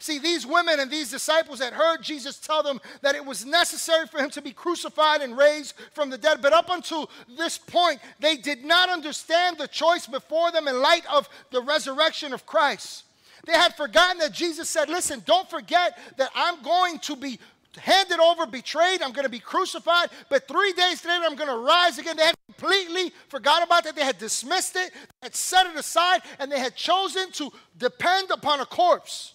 See, 0.02 0.18
these 0.18 0.44
women 0.44 0.80
and 0.80 0.90
these 0.90 1.12
disciples 1.12 1.60
had 1.60 1.72
heard 1.72 2.02
Jesus 2.02 2.36
tell 2.36 2.64
them 2.64 2.80
that 3.02 3.14
it 3.14 3.24
was 3.24 3.46
necessary 3.46 4.08
for 4.08 4.18
him 4.18 4.30
to 4.30 4.42
be 4.42 4.50
crucified 4.50 5.20
and 5.20 5.38
raised 5.38 5.74
from 5.92 6.10
the 6.10 6.18
dead. 6.18 6.42
But 6.42 6.52
up 6.52 6.70
until 6.70 7.08
this 7.28 7.56
point, 7.56 8.00
they 8.18 8.36
did 8.36 8.64
not 8.64 8.88
understand 8.88 9.58
the 9.58 9.68
choice 9.68 10.08
before 10.08 10.50
them 10.50 10.66
in 10.66 10.82
light 10.82 11.06
of 11.06 11.28
the 11.52 11.62
resurrection 11.62 12.32
of 12.32 12.46
Christ. 12.46 13.04
They 13.46 13.52
had 13.52 13.76
forgotten 13.76 14.18
that 14.18 14.32
Jesus 14.32 14.68
said, 14.68 14.88
Listen, 14.88 15.22
don't 15.24 15.48
forget 15.48 15.96
that 16.16 16.32
I'm 16.34 16.60
going 16.62 16.98
to 16.98 17.14
be 17.14 17.38
handed 17.78 18.18
over, 18.18 18.44
betrayed, 18.44 19.02
I'm 19.02 19.12
going 19.12 19.24
to 19.24 19.30
be 19.30 19.38
crucified, 19.38 20.10
but 20.28 20.48
three 20.48 20.72
days 20.72 21.04
later 21.04 21.24
I'm 21.24 21.36
going 21.36 21.48
to 21.48 21.64
rise 21.64 21.98
again. 21.98 22.16
They 22.16 22.24
had 22.26 22.34
completely 22.46 23.12
forgot 23.28 23.62
about 23.62 23.84
that. 23.84 23.94
They 23.94 24.04
had 24.04 24.18
dismissed 24.18 24.74
it, 24.74 24.90
had 25.22 25.36
set 25.36 25.66
it 25.66 25.76
aside, 25.76 26.22
and 26.40 26.50
they 26.50 26.58
had 26.58 26.74
chosen 26.74 27.30
to 27.32 27.52
depend 27.78 28.32
upon 28.32 28.58
a 28.58 28.66
corpse. 28.66 29.34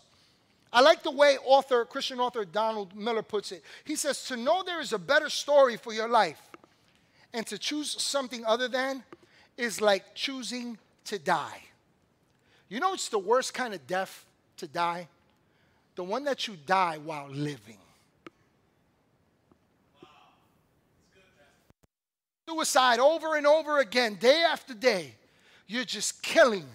I 0.71 0.82
like 0.82 1.03
the 1.03 1.12
way 1.12 1.38
author, 1.45 1.86
Christian 1.86 2.19
author 2.19 2.43
Donald 2.43 2.95
Miller 2.95 3.23
puts 3.23 3.51
it. 3.51 3.63
He 3.86 3.95
says, 3.95 4.23
To 4.25 4.38
know 4.38 4.63
there 4.63 4.82
is 4.82 4.93
a 4.93 4.99
better 4.99 5.30
story 5.30 5.77
for 5.77 5.93
your 5.93 6.10
life 6.10 6.41
and 7.34 7.45
to 7.47 7.58
choose 7.58 8.01
something 8.01 8.45
other 8.45 8.67
than 8.67 9.03
is 9.58 9.82
like 9.82 10.13
choosing 10.13 10.77
to 11.06 11.17
die. 11.17 11.62
You 12.69 12.80
know, 12.80 12.93
it's 12.93 13.10
the 13.10 13.19
worst 13.19 13.53
kind 13.53 13.73
of 13.73 13.86
death 13.88 14.25
to 14.58 14.67
die? 14.67 15.08
The 15.95 16.03
one 16.03 16.25
that 16.25 16.47
you 16.47 16.58
die 16.65 16.99
while 17.03 17.30
living. 17.30 17.77
Suicide 22.47 22.99
over 22.99 23.36
and 23.36 23.47
over 23.47 23.80
again, 23.80 24.15
day 24.15 24.43
after 24.43 24.73
day. 24.73 25.15
You're 25.65 25.84
just 25.86 26.21
killing. 26.21 26.65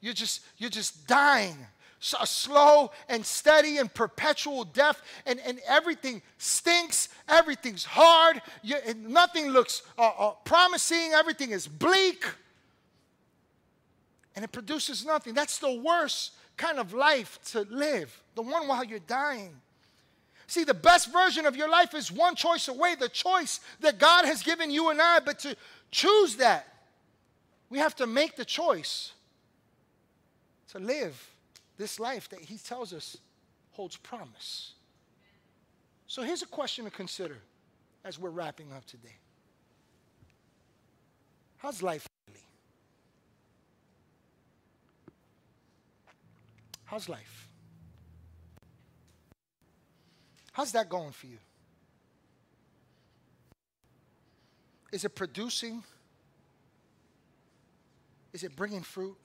You're 0.00 0.14
just, 0.14 0.42
you're 0.58 0.70
just 0.70 1.06
dying 1.06 1.56
a 2.20 2.26
slow 2.26 2.90
and 3.08 3.24
steady 3.24 3.78
and 3.78 3.92
perpetual 3.92 4.64
death, 4.64 5.02
and, 5.24 5.40
and 5.46 5.60
everything 5.66 6.22
stinks, 6.38 7.08
everything's 7.28 7.84
hard, 7.84 8.40
you, 8.62 8.76
nothing 8.96 9.48
looks 9.48 9.82
uh, 9.98 10.10
uh, 10.18 10.30
promising, 10.44 11.12
everything 11.14 11.50
is 11.50 11.66
bleak, 11.66 12.24
and 14.34 14.44
it 14.44 14.52
produces 14.52 15.04
nothing. 15.04 15.34
That's 15.34 15.58
the 15.58 15.74
worst 15.74 16.32
kind 16.56 16.78
of 16.78 16.92
life 16.92 17.38
to 17.52 17.62
live, 17.70 18.22
the 18.34 18.42
one 18.42 18.68
while 18.68 18.84
you're 18.84 18.98
dying. 19.00 19.54
See, 20.46 20.64
the 20.64 20.74
best 20.74 21.12
version 21.12 21.44
of 21.44 21.56
your 21.56 21.68
life 21.68 21.94
is 21.94 22.12
one 22.12 22.36
choice 22.36 22.68
away, 22.68 22.94
the 22.94 23.08
choice 23.08 23.60
that 23.80 23.98
God 23.98 24.26
has 24.26 24.42
given 24.42 24.70
you 24.70 24.90
and 24.90 25.00
I, 25.00 25.18
but 25.20 25.40
to 25.40 25.56
choose 25.90 26.36
that, 26.36 26.68
we 27.68 27.78
have 27.78 27.96
to 27.96 28.06
make 28.06 28.36
the 28.36 28.44
choice 28.44 29.12
to 30.68 30.78
live 30.78 31.35
this 31.76 32.00
life 32.00 32.28
that 32.30 32.40
he 32.40 32.58
tells 32.58 32.92
us 32.92 33.16
holds 33.72 33.96
promise. 33.96 34.72
So 36.06 36.22
here's 36.22 36.42
a 36.42 36.46
question 36.46 36.84
to 36.84 36.90
consider 36.90 37.38
as 38.04 38.18
we're 38.18 38.30
wrapping 38.30 38.72
up 38.72 38.84
today 38.86 39.16
How's 41.58 41.82
life 41.82 42.06
really? 42.28 42.40
How's 46.84 47.08
life? 47.08 47.48
How's 50.52 50.72
that 50.72 50.88
going 50.88 51.12
for 51.12 51.26
you? 51.26 51.38
Is 54.92 55.04
it 55.04 55.14
producing? 55.14 55.82
Is 58.32 58.44
it 58.44 58.54
bringing 58.54 58.82
fruit? 58.82 59.16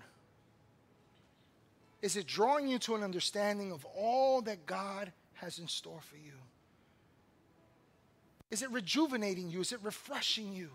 Is 2.02 2.16
it 2.16 2.26
drawing 2.26 2.68
you 2.68 2.80
to 2.80 2.96
an 2.96 3.04
understanding 3.04 3.72
of 3.72 3.86
all 3.96 4.42
that 4.42 4.66
God 4.66 5.12
has 5.36 5.60
in 5.60 5.68
store 5.68 6.02
for 6.02 6.16
you? 6.16 6.34
Is 8.50 8.62
it 8.62 8.72
rejuvenating 8.72 9.50
you? 9.50 9.62
Is 9.62 9.72
it 9.72 9.80
refreshing 9.84 10.54
you? 10.54 10.70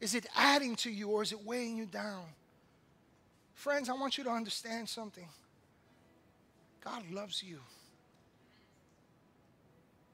Is 0.00 0.14
it 0.14 0.26
adding 0.36 0.74
to 0.76 0.90
you 0.90 1.10
or 1.10 1.22
is 1.22 1.32
it 1.32 1.44
weighing 1.44 1.76
you 1.76 1.86
down? 1.86 2.24
Friends, 3.54 3.88
I 3.88 3.92
want 3.92 4.18
you 4.18 4.24
to 4.24 4.30
understand 4.30 4.88
something. 4.88 5.28
God 6.84 7.08
loves 7.10 7.42
you. 7.42 7.60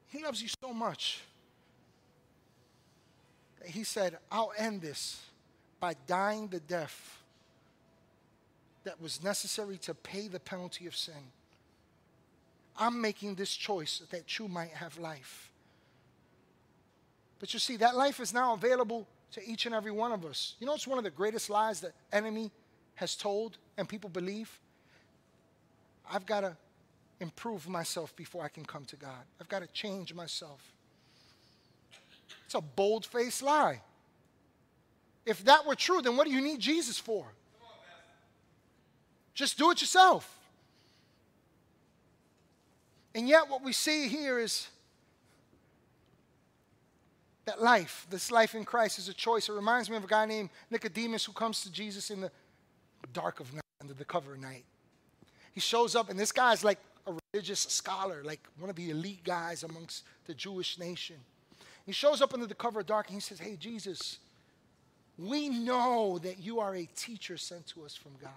He 0.09 0.23
loves 0.23 0.43
you 0.43 0.49
so 0.63 0.75
much 0.75 1.23
that 3.61 3.71
He 3.71 3.85
said, 3.85 4.19
I'll 4.31 4.53
end 4.59 4.83
this 4.83 5.23
by 5.81 5.95
dying 6.07 6.49
the 6.49 6.61
death 6.61 7.19
that 8.89 9.03
was 9.03 9.23
necessary 9.23 9.77
to 9.77 9.93
pay 9.93 10.29
the 10.29 10.41
penalty 10.41 10.87
of 10.87 10.97
sin. 10.97 11.31
I'm 12.75 13.03
making 13.03 13.35
this 13.35 13.55
choice 13.55 14.01
that 14.11 14.39
you 14.39 14.49
might 14.49 14.71
have 14.71 14.97
life. 14.99 15.53
But 17.39 17.53
you 17.53 17.61
see, 17.61 17.77
that 17.77 17.95
life 17.95 18.19
is 18.19 18.33
now 18.33 18.55
available 18.55 19.07
to 19.33 19.47
each 19.47 19.67
and 19.67 19.75
every 19.75 19.91
one 19.91 20.11
of 20.11 20.25
us. 20.25 20.55
You 20.59 20.67
know, 20.67 20.73
it's 20.73 20.87
one 20.87 20.97
of 20.97 21.05
the 21.05 21.11
greatest 21.11 21.51
lies 21.51 21.81
the 21.81 21.93
enemy 22.15 22.51
has 22.95 23.15
told 23.15 23.59
and 23.77 23.87
people 23.87 24.09
believe. 24.09 24.59
I've 26.11 26.25
got 26.25 26.41
to 26.41 26.57
improve 27.21 27.69
myself 27.69 28.17
before 28.17 28.43
I 28.43 28.49
can 28.49 28.65
come 28.65 28.87
to 28.87 28.97
God. 28.97 29.23
I've 29.39 29.51
got 29.51 29.61
to 29.61 29.69
change 29.69 30.15
myself. 30.15 30.63
It's 32.47 32.55
a 32.55 32.63
bold 32.63 33.05
faced 33.05 33.43
lie. 33.43 33.83
If 35.27 35.45
that 35.45 35.67
were 35.67 35.75
true, 35.75 36.01
then 36.01 36.17
what 36.17 36.27
do 36.27 36.33
you 36.33 36.41
need 36.41 36.59
Jesus 36.59 36.99
for? 36.99 37.27
Just 39.39 39.57
do 39.57 39.71
it 39.71 39.81
yourself. 39.81 40.37
And 43.15 43.29
yet, 43.29 43.49
what 43.49 43.63
we 43.63 43.73
see 43.73 44.09
here 44.09 44.37
is 44.37 44.67
that 47.45 47.63
life, 47.63 48.05
this 48.11 48.33
life 48.33 48.57
in 48.57 48.65
Christ, 48.65 48.99
is 48.99 49.09
a 49.09 49.15
choice. 49.15 49.49
It 49.49 49.53
reminds 49.53 49.89
me 49.89 49.97
of 49.97 50.03
a 50.03 50.09
guy 50.09 50.27
named 50.27 50.51
Nicodemus 50.73 51.25
who 51.25 51.33
comes 51.33 51.63
to 51.63 51.71
Jesus 51.71 52.11
in 52.11 52.21
the 52.21 52.33
dark 53.13 53.39
of 53.39 53.55
night, 53.55 53.63
under 53.81 53.95
the 53.95 54.05
cover 54.05 54.33
of 54.33 54.41
night. 54.41 54.65
He 55.53 55.61
shows 55.61 55.95
up, 55.95 56.11
and 56.11 56.19
this 56.19 56.33
guy's 56.33 56.65
like 56.65 56.81
a 57.07 57.13
religious 57.33 57.61
scholar, 57.61 58.25
like 58.25 58.41
one 58.59 58.71
of 58.71 58.75
the 58.75 58.91
elite 58.91 59.23
guys 59.23 59.63
amongst 59.63 60.03
the 60.27 60.35
Jewish 60.35 60.81
nation. 60.81 61.15
He 61.87 61.93
shows 61.93 62.21
up 62.21 62.35
under 62.35 62.47
the 62.47 62.57
cover 62.57 62.81
of 62.81 62.87
dark 62.87 63.07
and 63.07 63.15
he 63.15 63.21
says, 63.21 63.39
Hey, 63.39 63.55
Jesus, 63.55 64.19
we 65.17 65.49
know 65.49 66.19
that 66.25 66.41
you 66.41 66.59
are 66.59 66.75
a 66.75 66.89
teacher 66.97 67.37
sent 67.37 67.69
to 67.69 67.85
us 67.85 67.95
from 67.95 68.15
God. 68.21 68.33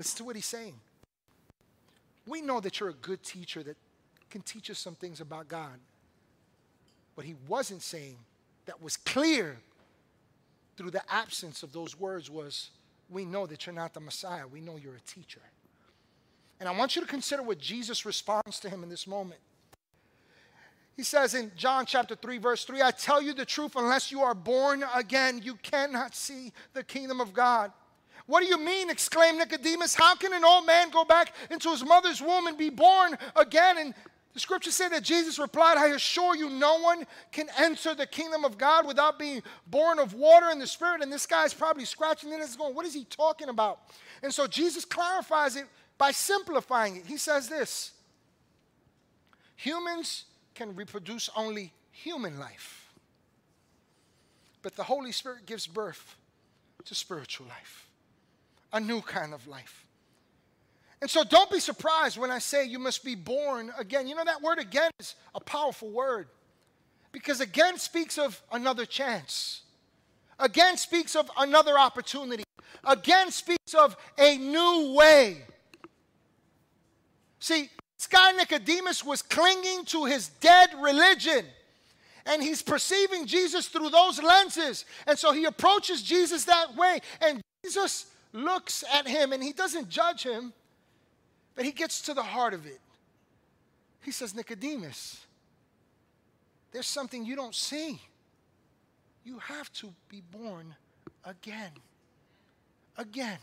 Listen 0.00 0.16
to 0.16 0.24
what 0.24 0.34
he's 0.34 0.46
saying. 0.46 0.80
We 2.26 2.40
know 2.40 2.58
that 2.60 2.80
you're 2.80 2.88
a 2.88 2.94
good 2.94 3.22
teacher 3.22 3.62
that 3.62 3.76
can 4.30 4.40
teach 4.40 4.70
us 4.70 4.78
some 4.78 4.94
things 4.94 5.20
about 5.20 5.46
God. 5.46 5.78
What 7.16 7.26
he 7.26 7.34
wasn't 7.46 7.82
saying 7.82 8.16
that 8.64 8.82
was 8.82 8.96
clear 8.96 9.58
through 10.78 10.92
the 10.92 11.02
absence 11.12 11.62
of 11.62 11.74
those 11.74 12.00
words 12.00 12.30
was, 12.30 12.70
We 13.10 13.26
know 13.26 13.46
that 13.46 13.66
you're 13.66 13.74
not 13.74 13.92
the 13.92 14.00
Messiah. 14.00 14.46
We 14.46 14.62
know 14.62 14.78
you're 14.78 14.94
a 14.94 15.00
teacher. 15.00 15.42
And 16.60 16.66
I 16.66 16.72
want 16.72 16.96
you 16.96 17.02
to 17.02 17.08
consider 17.08 17.42
what 17.42 17.58
Jesus 17.58 18.06
responds 18.06 18.58
to 18.60 18.70
him 18.70 18.82
in 18.82 18.88
this 18.88 19.06
moment. 19.06 19.40
He 20.96 21.02
says 21.02 21.34
in 21.34 21.52
John 21.56 21.84
chapter 21.84 22.14
3, 22.14 22.38
verse 22.38 22.64
3, 22.64 22.80
I 22.80 22.90
tell 22.90 23.20
you 23.20 23.34
the 23.34 23.44
truth, 23.44 23.72
unless 23.76 24.10
you 24.10 24.22
are 24.22 24.34
born 24.34 24.82
again, 24.94 25.42
you 25.44 25.56
cannot 25.56 26.14
see 26.14 26.54
the 26.72 26.84
kingdom 26.84 27.20
of 27.20 27.34
God. 27.34 27.72
What 28.30 28.42
do 28.44 28.46
you 28.46 28.64
mean? 28.64 28.90
exclaimed 28.90 29.38
Nicodemus. 29.38 29.96
How 29.96 30.14
can 30.14 30.32
an 30.32 30.44
old 30.44 30.64
man 30.64 30.90
go 30.90 31.04
back 31.04 31.34
into 31.50 31.68
his 31.70 31.84
mother's 31.84 32.22
womb 32.22 32.46
and 32.46 32.56
be 32.56 32.70
born 32.70 33.18
again? 33.34 33.76
And 33.76 33.92
the 34.34 34.38
scripture 34.38 34.70
said 34.70 34.90
that 34.90 35.02
Jesus 35.02 35.40
replied, 35.40 35.76
I 35.76 35.88
assure 35.88 36.36
you, 36.36 36.48
no 36.48 36.78
one 36.78 37.08
can 37.32 37.48
enter 37.58 37.92
the 37.92 38.06
kingdom 38.06 38.44
of 38.44 38.56
God 38.56 38.86
without 38.86 39.18
being 39.18 39.42
born 39.66 39.98
of 39.98 40.14
water 40.14 40.46
and 40.48 40.60
the 40.60 40.68
Spirit. 40.68 41.02
And 41.02 41.12
this 41.12 41.26
guy's 41.26 41.52
probably 41.52 41.84
scratching 41.84 42.32
in 42.32 42.38
his 42.38 42.54
going, 42.54 42.72
What 42.72 42.86
is 42.86 42.94
he 42.94 43.02
talking 43.02 43.48
about? 43.48 43.80
And 44.22 44.32
so 44.32 44.46
Jesus 44.46 44.84
clarifies 44.84 45.56
it 45.56 45.64
by 45.98 46.12
simplifying 46.12 46.98
it. 46.98 47.06
He 47.06 47.16
says 47.16 47.48
this 47.48 47.90
Humans 49.56 50.26
can 50.54 50.76
reproduce 50.76 51.28
only 51.34 51.72
human 51.90 52.38
life, 52.38 52.92
but 54.62 54.76
the 54.76 54.84
Holy 54.84 55.10
Spirit 55.10 55.46
gives 55.46 55.66
birth 55.66 56.14
to 56.84 56.94
spiritual 56.94 57.48
life, 57.48 57.89
a 58.72 58.80
new 58.80 59.00
kind 59.00 59.34
of 59.34 59.46
life. 59.46 59.86
And 61.00 61.10
so 61.10 61.24
don't 61.24 61.50
be 61.50 61.60
surprised 61.60 62.18
when 62.18 62.30
I 62.30 62.38
say 62.38 62.66
you 62.66 62.78
must 62.78 63.04
be 63.04 63.14
born 63.14 63.72
again. 63.78 64.06
You 64.06 64.14
know, 64.14 64.24
that 64.24 64.42
word 64.42 64.58
again 64.58 64.90
is 64.98 65.14
a 65.34 65.40
powerful 65.40 65.90
word 65.90 66.28
because 67.12 67.40
again 67.40 67.78
speaks 67.78 68.18
of 68.18 68.40
another 68.52 68.84
chance, 68.84 69.62
again 70.38 70.76
speaks 70.76 71.16
of 71.16 71.30
another 71.38 71.78
opportunity, 71.78 72.44
again 72.84 73.30
speaks 73.30 73.74
of 73.74 73.96
a 74.18 74.36
new 74.36 74.94
way. 74.94 75.42
See, 77.38 77.70
this 77.96 78.06
guy 78.06 78.32
Nicodemus 78.32 79.02
was 79.04 79.22
clinging 79.22 79.86
to 79.86 80.04
his 80.04 80.28
dead 80.28 80.70
religion. 80.80 81.46
And 82.26 82.42
he's 82.42 82.62
perceiving 82.62 83.26
Jesus 83.26 83.68
through 83.68 83.88
those 83.90 84.22
lenses. 84.22 84.84
And 85.06 85.18
so 85.18 85.32
he 85.32 85.46
approaches 85.46 86.02
Jesus 86.02 86.44
that 86.44 86.76
way. 86.76 87.00
And 87.20 87.40
Jesus 87.64 88.09
looks 88.32 88.84
at 88.92 89.06
him 89.06 89.32
and 89.32 89.42
he 89.42 89.52
doesn't 89.52 89.88
judge 89.88 90.22
him. 90.22 90.52
But 91.54 91.64
he 91.64 91.72
gets 91.72 92.02
to 92.02 92.14
the 92.14 92.22
heart 92.22 92.54
of 92.54 92.66
it. 92.66 92.80
He 94.02 94.12
says, 94.12 94.34
Nicodemus, 94.34 95.26
there's 96.72 96.86
something 96.86 97.24
you 97.24 97.36
don't 97.36 97.54
see. 97.54 98.00
You 99.24 99.38
have 99.38 99.72
to 99.74 99.92
be 100.08 100.22
born 100.30 100.74
again. 101.24 101.72
Again. 102.96 103.38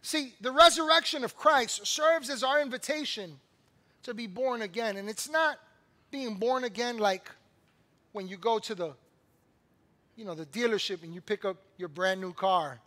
See, 0.00 0.34
the 0.40 0.50
resurrection 0.50 1.22
of 1.22 1.36
Christ 1.36 1.86
serves 1.86 2.30
as 2.30 2.42
our 2.42 2.60
invitation 2.60 3.38
to 4.04 4.14
be 4.14 4.26
born 4.26 4.62
again. 4.62 4.96
And 4.96 5.08
it's 5.08 5.28
not 5.28 5.58
being 6.10 6.36
born 6.36 6.64
again 6.64 6.98
like 6.98 7.30
when 8.12 8.28
you 8.28 8.36
go 8.36 8.58
to 8.58 8.74
the 8.74 8.92
you 10.16 10.24
know 10.24 10.34
the 10.34 10.46
dealership 10.46 11.02
and 11.02 11.14
you 11.14 11.20
pick 11.20 11.44
up 11.44 11.56
your 11.78 11.88
brand 11.88 12.20
new 12.20 12.32
car 12.32 12.78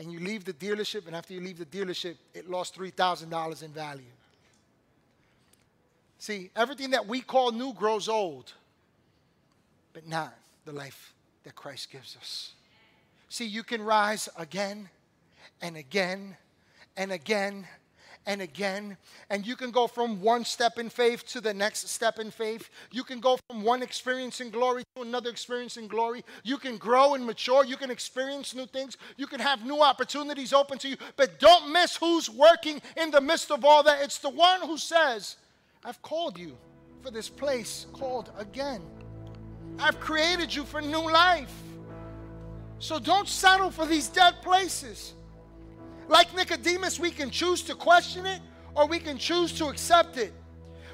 and 0.00 0.10
you 0.10 0.18
leave 0.18 0.46
the 0.46 0.54
dealership, 0.54 1.06
and 1.06 1.14
after 1.14 1.34
you 1.34 1.42
leave 1.42 1.58
the 1.58 1.66
dealership, 1.66 2.16
it 2.32 2.50
lost 2.50 2.74
$3,000 2.74 3.62
in 3.62 3.70
value. 3.70 4.02
See, 6.18 6.50
everything 6.56 6.90
that 6.92 7.06
we 7.06 7.20
call 7.20 7.52
new 7.52 7.74
grows 7.74 8.08
old, 8.08 8.54
but 9.92 10.08
not 10.08 10.34
the 10.64 10.72
life 10.72 11.12
that 11.44 11.54
Christ 11.54 11.90
gives 11.90 12.16
us. 12.16 12.52
See, 13.28 13.44
you 13.44 13.62
can 13.62 13.82
rise 13.82 14.26
again 14.38 14.88
and 15.60 15.76
again 15.76 16.34
and 16.96 17.12
again 17.12 17.68
and 18.26 18.42
again. 18.42 18.96
And 19.28 19.46
you 19.46 19.56
can 19.56 19.70
go 19.70 19.86
from 19.86 20.20
one 20.20 20.44
step 20.44 20.78
in 20.78 20.88
faith 20.88 21.26
to 21.28 21.40
the 21.40 21.54
next 21.54 21.88
step 21.88 22.18
in 22.18 22.30
faith. 22.30 22.70
You 22.90 23.04
can 23.04 23.20
go 23.20 23.38
from 23.48 23.62
one 23.62 23.82
experience 23.82 24.40
in 24.40 24.50
glory 24.50 24.84
to 24.96 25.02
another 25.02 25.30
experience 25.30 25.76
in 25.76 25.88
glory. 25.88 26.24
You 26.44 26.58
can 26.58 26.76
grow 26.76 27.14
and 27.14 27.24
mature. 27.24 27.64
You 27.64 27.76
can 27.76 27.90
experience 27.90 28.54
new 28.54 28.66
things. 28.66 28.96
You 29.16 29.26
can 29.26 29.40
have 29.40 29.64
new 29.64 29.80
opportunities 29.80 30.52
open 30.52 30.78
to 30.78 30.88
you. 30.88 30.96
But 31.16 31.38
don't 31.40 31.72
miss 31.72 31.96
who's 31.96 32.28
working 32.30 32.80
in 32.96 33.10
the 33.10 33.20
midst 33.20 33.50
of 33.50 33.64
all 33.64 33.82
that. 33.84 34.02
It's 34.02 34.18
the 34.18 34.30
one 34.30 34.60
who 34.62 34.76
says, 34.78 35.36
I've 35.84 36.00
called 36.02 36.38
you 36.38 36.56
for 37.02 37.10
this 37.10 37.28
place 37.28 37.86
called 37.92 38.30
again. 38.38 38.82
I've 39.78 39.98
created 39.98 40.54
you 40.54 40.64
for 40.64 40.80
new 40.80 41.10
life. 41.10 41.52
So 42.78 42.98
don't 42.98 43.28
settle 43.28 43.70
for 43.70 43.86
these 43.86 44.08
dead 44.08 44.42
places. 44.42 45.14
Like 46.10 46.34
Nicodemus, 46.34 46.98
we 46.98 47.12
can 47.12 47.30
choose 47.30 47.62
to 47.62 47.74
question 47.76 48.26
it 48.26 48.40
or 48.74 48.88
we 48.88 48.98
can 48.98 49.16
choose 49.16 49.52
to 49.58 49.66
accept 49.66 50.16
it. 50.16 50.32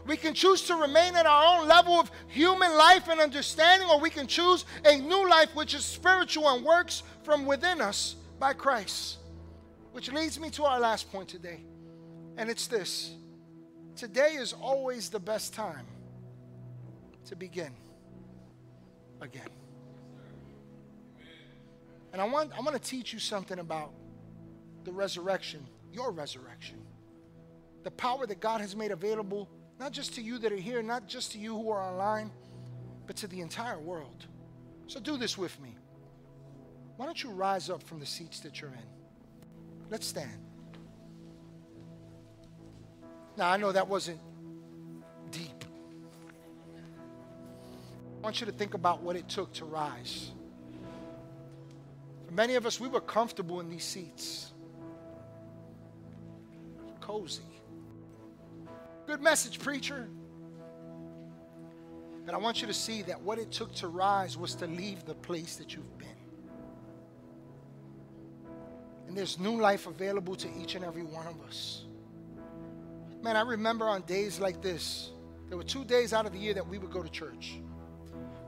We 0.07 0.19
can 0.19 0.35
choose 0.35 0.61
to 0.67 0.75
remain 0.75 1.17
at 1.17 1.25
our 1.25 1.59
own 1.59 1.67
level 1.67 1.95
of 1.95 2.11
human 2.29 2.71
life 2.77 3.09
and 3.09 3.19
understanding, 3.19 3.89
or 3.89 3.99
we 3.99 4.11
can 4.11 4.27
choose 4.27 4.67
a 4.85 4.99
new 4.99 5.29
life 5.29 5.49
which 5.55 5.73
is 5.73 5.87
spiritual 5.87 6.47
and 6.51 6.63
works 6.63 7.03
from 7.23 7.47
within 7.47 7.81
us 7.81 8.17
by 8.39 8.53
Christ. 8.53 9.17
Which 9.93 10.13
leads 10.13 10.39
me 10.39 10.51
to 10.51 10.65
our 10.65 10.79
last 10.79 11.11
point 11.11 11.31
today, 11.31 11.65
and 12.37 12.51
it's 12.51 12.67
this 12.67 13.15
today 13.97 14.35
is 14.35 14.53
always 14.53 15.09
the 15.09 15.19
best 15.19 15.55
time 15.55 15.87
to 17.25 17.35
begin 17.35 17.73
again. 19.23 19.49
And 22.13 22.21
I 22.21 22.27
want, 22.27 22.53
I 22.57 22.61
want 22.61 22.81
to 22.81 22.91
teach 22.91 23.15
you 23.15 23.19
something 23.19 23.59
about 23.59 23.91
the 24.87 24.93
resurrection, 24.93 25.67
your 25.93 26.13
resurrection. 26.13 26.79
The 27.83 27.91
power 27.91 28.25
that 28.27 28.41
God 28.41 28.61
has 28.61 28.75
made 28.75 28.93
available, 28.93 29.51
not 29.79 29.93
just 29.93 30.15
to 30.15 30.23
you 30.23 30.39
that 30.39 30.53
are 30.53 30.57
here, 30.57 30.83
not 30.83 31.07
just 31.09 31.33
to 31.33 31.39
you 31.39 31.55
who 31.55 31.71
are 31.71 31.83
online, 31.83 32.31
but 33.07 33.17
to 33.17 33.27
the 33.27 33.41
entire 33.41 33.79
world. 33.79 34.27
So 34.87 35.01
do 35.01 35.17
this 35.17 35.37
with 35.37 35.61
me. 35.61 35.77
Why 36.97 37.05
don't 37.05 37.21
you 37.23 37.31
rise 37.31 37.69
up 37.69 37.83
from 37.83 37.99
the 37.99 38.07
seats 38.07 38.41
that 38.41 38.61
you're 38.61 38.71
in? 38.71 38.89
Let's 39.91 40.07
stand. 40.07 40.41
Now, 43.37 43.51
I 43.51 43.57
know 43.57 43.73
that 43.73 43.89
wasn't 43.89 44.21
deep. 45.33 45.65
I 48.19 48.23
want 48.23 48.41
you 48.41 48.47
to 48.47 48.53
think 48.53 48.75
about 48.75 49.03
what 49.03 49.17
it 49.17 49.29
took 49.29 49.53
to 49.55 49.65
rise. 49.65 50.31
For 52.27 52.33
many 52.33 52.55
of 52.55 52.67
us, 52.67 52.81
we 52.81 52.89
were 52.89 53.01
comfortable 53.01 53.61
in 53.61 53.69
these 53.69 53.85
seats 53.85 54.53
cozy. 57.07 57.43
Good 59.07 59.23
message, 59.23 59.61
preacher. 59.61 60.09
But 62.25 62.35
I 62.35 62.39
want 62.39 62.61
you 62.61 62.67
to 62.67 62.75
see 62.75 63.03
that 63.03 63.21
what 63.21 63.39
it 63.39 63.53
took 63.53 63.73
to 63.77 63.87
rise 63.87 64.37
was 64.37 64.57
to 64.57 64.67
leave 64.67 65.05
the 65.05 65.15
place 65.15 65.57
that 65.57 65.75
you've 65.75 65.99
been. 65.99 66.09
And 69.07 69.17
there's 69.17 69.39
new 69.39 69.61
life 69.61 69.87
available 69.87 70.35
to 70.35 70.49
each 70.61 70.75
and 70.75 70.85
every 70.85 71.05
one 71.05 71.29
of 71.29 71.41
us. 71.47 71.85
Man, 73.23 73.37
I 73.37 73.43
remember 73.43 73.89
on 73.89 74.03
days 74.03 74.41
like 74.41 74.61
this, 74.61 75.13
there 75.49 75.57
were 75.57 75.65
two 75.65 75.85
days 75.85 76.13
out 76.13 76.27
of 76.27 76.33
the 76.33 76.39
year 76.39 76.55
that 76.55 76.67
we 76.67 76.79
would 76.79 76.91
go 76.91 77.03
to 77.03 77.09
church 77.09 77.61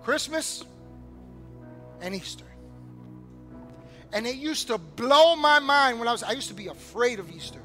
Christmas 0.02 0.64
and 2.00 2.12
Easter. 2.12 2.44
And 4.12 4.26
it 4.26 4.36
used 4.36 4.66
to 4.66 4.78
blow 4.78 5.36
my 5.36 5.60
mind 5.60 6.00
when 6.00 6.08
I 6.08 6.12
was, 6.12 6.24
I 6.24 6.32
used 6.32 6.48
to 6.48 6.54
be 6.54 6.66
afraid 6.66 7.20
of 7.20 7.30
Easter. 7.30 7.60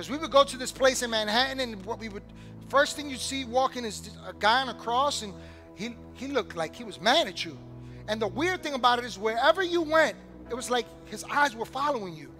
Because 0.00 0.10
we 0.10 0.16
would 0.16 0.30
go 0.30 0.44
to 0.44 0.56
this 0.56 0.72
place 0.72 1.02
in 1.02 1.10
Manhattan, 1.10 1.60
and 1.60 1.84
what 1.84 1.98
we 1.98 2.08
would, 2.08 2.22
first 2.70 2.96
thing 2.96 3.10
you'd 3.10 3.20
see 3.20 3.44
walking 3.44 3.84
is 3.84 4.08
a 4.26 4.32
guy 4.32 4.62
on 4.62 4.70
a 4.70 4.74
cross, 4.74 5.20
and 5.20 5.34
he, 5.74 5.94
he 6.14 6.26
looked 6.26 6.56
like 6.56 6.74
he 6.74 6.84
was 6.84 6.98
mad 6.98 7.28
at 7.28 7.44
you. 7.44 7.58
And 8.08 8.18
the 8.18 8.26
weird 8.26 8.62
thing 8.62 8.72
about 8.72 8.98
it 8.98 9.04
is, 9.04 9.18
wherever 9.18 9.62
you 9.62 9.82
went, 9.82 10.16
it 10.48 10.54
was 10.54 10.70
like 10.70 10.86
his 11.04 11.22
eyes 11.24 11.54
were 11.54 11.66
following 11.66 12.16
you. 12.16 12.32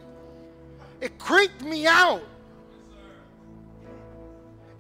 It 1.03 1.19
creeped 1.19 1.63
me 1.63 1.87
out. 1.87 2.23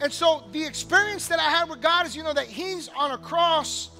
And 0.00 0.10
so 0.10 0.44
the 0.50 0.64
experience 0.64 1.28
that 1.28 1.38
I 1.38 1.50
had 1.50 1.68
with 1.68 1.82
God 1.82 2.06
is, 2.06 2.16
you 2.16 2.22
know, 2.22 2.32
that 2.32 2.46
He's 2.46 2.88
on 2.96 3.10
a 3.10 3.18
cross, 3.18 3.90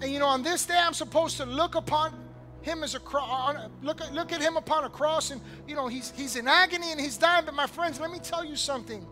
and 0.00 0.10
you 0.10 0.18
know, 0.18 0.28
on 0.28 0.42
this 0.42 0.64
day 0.64 0.78
I'm 0.82 0.94
supposed 0.94 1.36
to 1.36 1.44
look 1.44 1.74
upon 1.74 2.14
Him 2.62 2.82
as 2.82 2.94
a 2.94 3.00
cross, 3.00 3.56
look 3.82 4.00
at 4.00 4.12
look 4.12 4.32
at 4.32 4.40
Him 4.40 4.56
upon 4.56 4.84
a 4.84 4.88
cross, 4.88 5.30
and 5.30 5.40
you 5.66 5.74
know, 5.74 5.88
He's 5.88 6.12
He's 6.16 6.36
in 6.36 6.48
agony 6.48 6.90
and 6.90 7.00
He's 7.00 7.16
dying. 7.16 7.44
But 7.44 7.54
my 7.54 7.66
friends, 7.66 8.00
let 8.00 8.10
me 8.10 8.18
tell 8.18 8.44
you 8.44 8.56
something. 8.56 9.06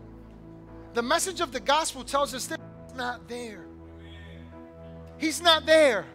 The 0.93 1.01
message 1.01 1.41
of 1.41 1.51
the 1.51 1.59
gospel 1.59 2.03
tells 2.03 2.33
us 2.33 2.47
that 2.47 2.59
He's 2.87 2.97
not 2.97 3.27
there. 3.27 3.65
He's 5.17 5.41
not 5.41 5.65
there, 5.65 6.05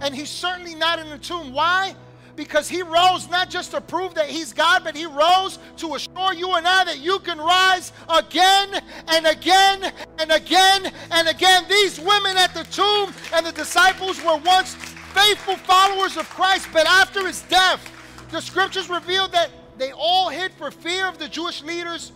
and 0.00 0.14
He's 0.14 0.30
certainly 0.30 0.74
not 0.74 0.98
in 0.98 1.08
the 1.10 1.18
tomb. 1.18 1.52
Why? 1.52 1.94
because 2.36 2.68
he 2.68 2.82
rose 2.82 3.28
not 3.28 3.50
just 3.50 3.72
to 3.72 3.80
prove 3.80 4.14
that 4.14 4.26
he's 4.26 4.52
God, 4.52 4.82
but 4.84 4.96
he 4.96 5.06
rose 5.06 5.58
to 5.78 5.94
assure 5.94 6.32
you 6.32 6.54
and 6.54 6.66
I 6.66 6.84
that 6.84 6.98
you 6.98 7.18
can 7.20 7.38
rise 7.38 7.92
again 8.08 8.80
and 9.08 9.26
again 9.26 9.92
and 10.18 10.30
again 10.30 10.92
and 11.10 11.28
again. 11.28 11.64
These 11.68 12.00
women 12.00 12.36
at 12.36 12.54
the 12.54 12.64
tomb 12.64 13.12
and 13.34 13.46
the 13.46 13.52
disciples 13.52 14.22
were 14.24 14.38
once 14.38 14.76
faithful 15.14 15.56
followers 15.56 16.16
of 16.16 16.28
Christ, 16.30 16.68
but 16.72 16.86
after 16.86 17.26
his 17.26 17.42
death, 17.42 17.90
the 18.30 18.40
scriptures 18.40 18.88
reveal 18.88 19.28
that 19.28 19.50
they 19.78 19.92
all 19.92 20.28
hid 20.28 20.52
for 20.52 20.70
fear 20.70 21.06
of 21.06 21.18
the 21.18 21.28
Jewish 21.28 21.62
leaders 21.62 22.12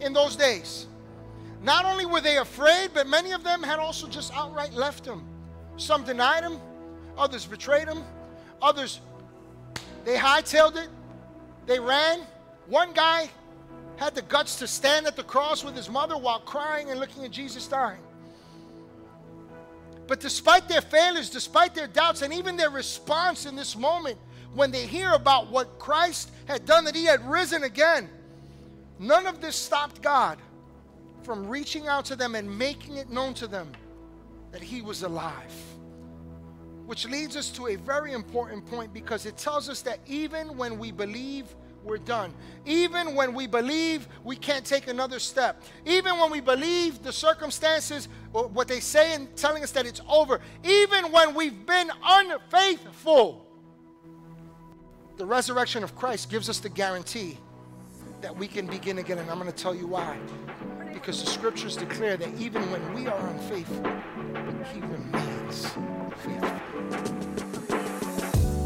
in 0.00 0.12
those 0.12 0.36
days. 0.36 0.86
Not 1.62 1.84
only 1.84 2.06
were 2.06 2.20
they 2.20 2.38
afraid, 2.38 2.90
but 2.92 3.06
many 3.06 3.32
of 3.32 3.44
them 3.44 3.62
had 3.62 3.78
also 3.78 4.08
just 4.08 4.32
outright 4.34 4.72
left 4.72 5.06
him. 5.06 5.24
Some 5.76 6.04
denied 6.04 6.42
him, 6.42 6.58
others 7.16 7.46
betrayed 7.46 7.88
him, 7.88 8.02
others 8.60 9.00
they 10.04 10.16
hightailed 10.16 10.76
it. 10.76 10.88
They 11.66 11.78
ran. 11.78 12.20
One 12.66 12.92
guy 12.92 13.30
had 13.96 14.14
the 14.14 14.22
guts 14.22 14.56
to 14.56 14.66
stand 14.66 15.06
at 15.06 15.16
the 15.16 15.22
cross 15.22 15.62
with 15.64 15.76
his 15.76 15.88
mother 15.88 16.16
while 16.16 16.40
crying 16.40 16.90
and 16.90 16.98
looking 16.98 17.24
at 17.24 17.30
Jesus 17.30 17.68
dying. 17.68 18.00
But 20.06 20.20
despite 20.20 20.68
their 20.68 20.80
failures, 20.80 21.30
despite 21.30 21.74
their 21.74 21.86
doubts, 21.86 22.22
and 22.22 22.32
even 22.32 22.56
their 22.56 22.70
response 22.70 23.46
in 23.46 23.56
this 23.56 23.76
moment, 23.76 24.18
when 24.54 24.70
they 24.70 24.86
hear 24.86 25.12
about 25.12 25.50
what 25.50 25.78
Christ 25.78 26.30
had 26.46 26.66
done, 26.66 26.84
that 26.84 26.94
he 26.94 27.04
had 27.04 27.26
risen 27.28 27.64
again, 27.64 28.08
none 28.98 29.26
of 29.26 29.40
this 29.40 29.56
stopped 29.56 30.02
God 30.02 30.38
from 31.22 31.48
reaching 31.48 31.86
out 31.86 32.04
to 32.06 32.16
them 32.16 32.34
and 32.34 32.58
making 32.58 32.96
it 32.96 33.08
known 33.08 33.34
to 33.34 33.46
them 33.46 33.72
that 34.50 34.62
he 34.62 34.82
was 34.82 35.02
alive. 35.02 35.52
Which 36.84 37.06
leads 37.06 37.36
us 37.36 37.48
to 37.50 37.68
a 37.68 37.76
very 37.76 38.12
important 38.12 38.66
point 38.66 38.92
because 38.92 39.24
it 39.24 39.36
tells 39.36 39.68
us 39.68 39.82
that 39.82 40.00
even 40.06 40.56
when 40.56 40.78
we 40.78 40.90
believe 40.90 41.54
we're 41.84 41.98
done, 41.98 42.32
even 42.64 43.14
when 43.14 43.34
we 43.34 43.46
believe 43.46 44.08
we 44.24 44.36
can't 44.36 44.64
take 44.64 44.88
another 44.88 45.18
step, 45.18 45.62
even 45.84 46.18
when 46.18 46.30
we 46.30 46.40
believe 46.40 47.02
the 47.02 47.12
circumstances, 47.12 48.08
or 48.32 48.46
what 48.48 48.68
they 48.68 48.80
say 48.80 49.14
and 49.14 49.34
telling 49.36 49.62
us 49.62 49.72
that 49.72 49.86
it's 49.86 50.00
over, 50.08 50.40
even 50.64 51.10
when 51.12 51.34
we've 51.34 51.66
been 51.66 51.90
unfaithful, 52.04 53.46
the 55.16 55.26
resurrection 55.26 55.84
of 55.84 55.94
Christ 55.94 56.30
gives 56.30 56.48
us 56.48 56.58
the 56.58 56.68
guarantee 56.68 57.38
that 58.20 58.36
we 58.36 58.46
can 58.46 58.66
begin 58.66 58.98
again. 58.98 59.18
And 59.18 59.30
I'm 59.30 59.38
going 59.38 59.50
to 59.50 59.56
tell 59.56 59.74
you 59.74 59.86
why. 59.86 60.18
Because 60.92 61.22
the 61.22 61.30
scriptures 61.30 61.76
declare 61.76 62.16
that 62.16 62.32
even 62.38 62.62
when 62.70 62.94
we 62.94 63.08
are 63.08 63.28
unfaithful, 63.28 63.84
He 64.72 64.80
remains 64.80 65.68
faithful. 66.22 67.21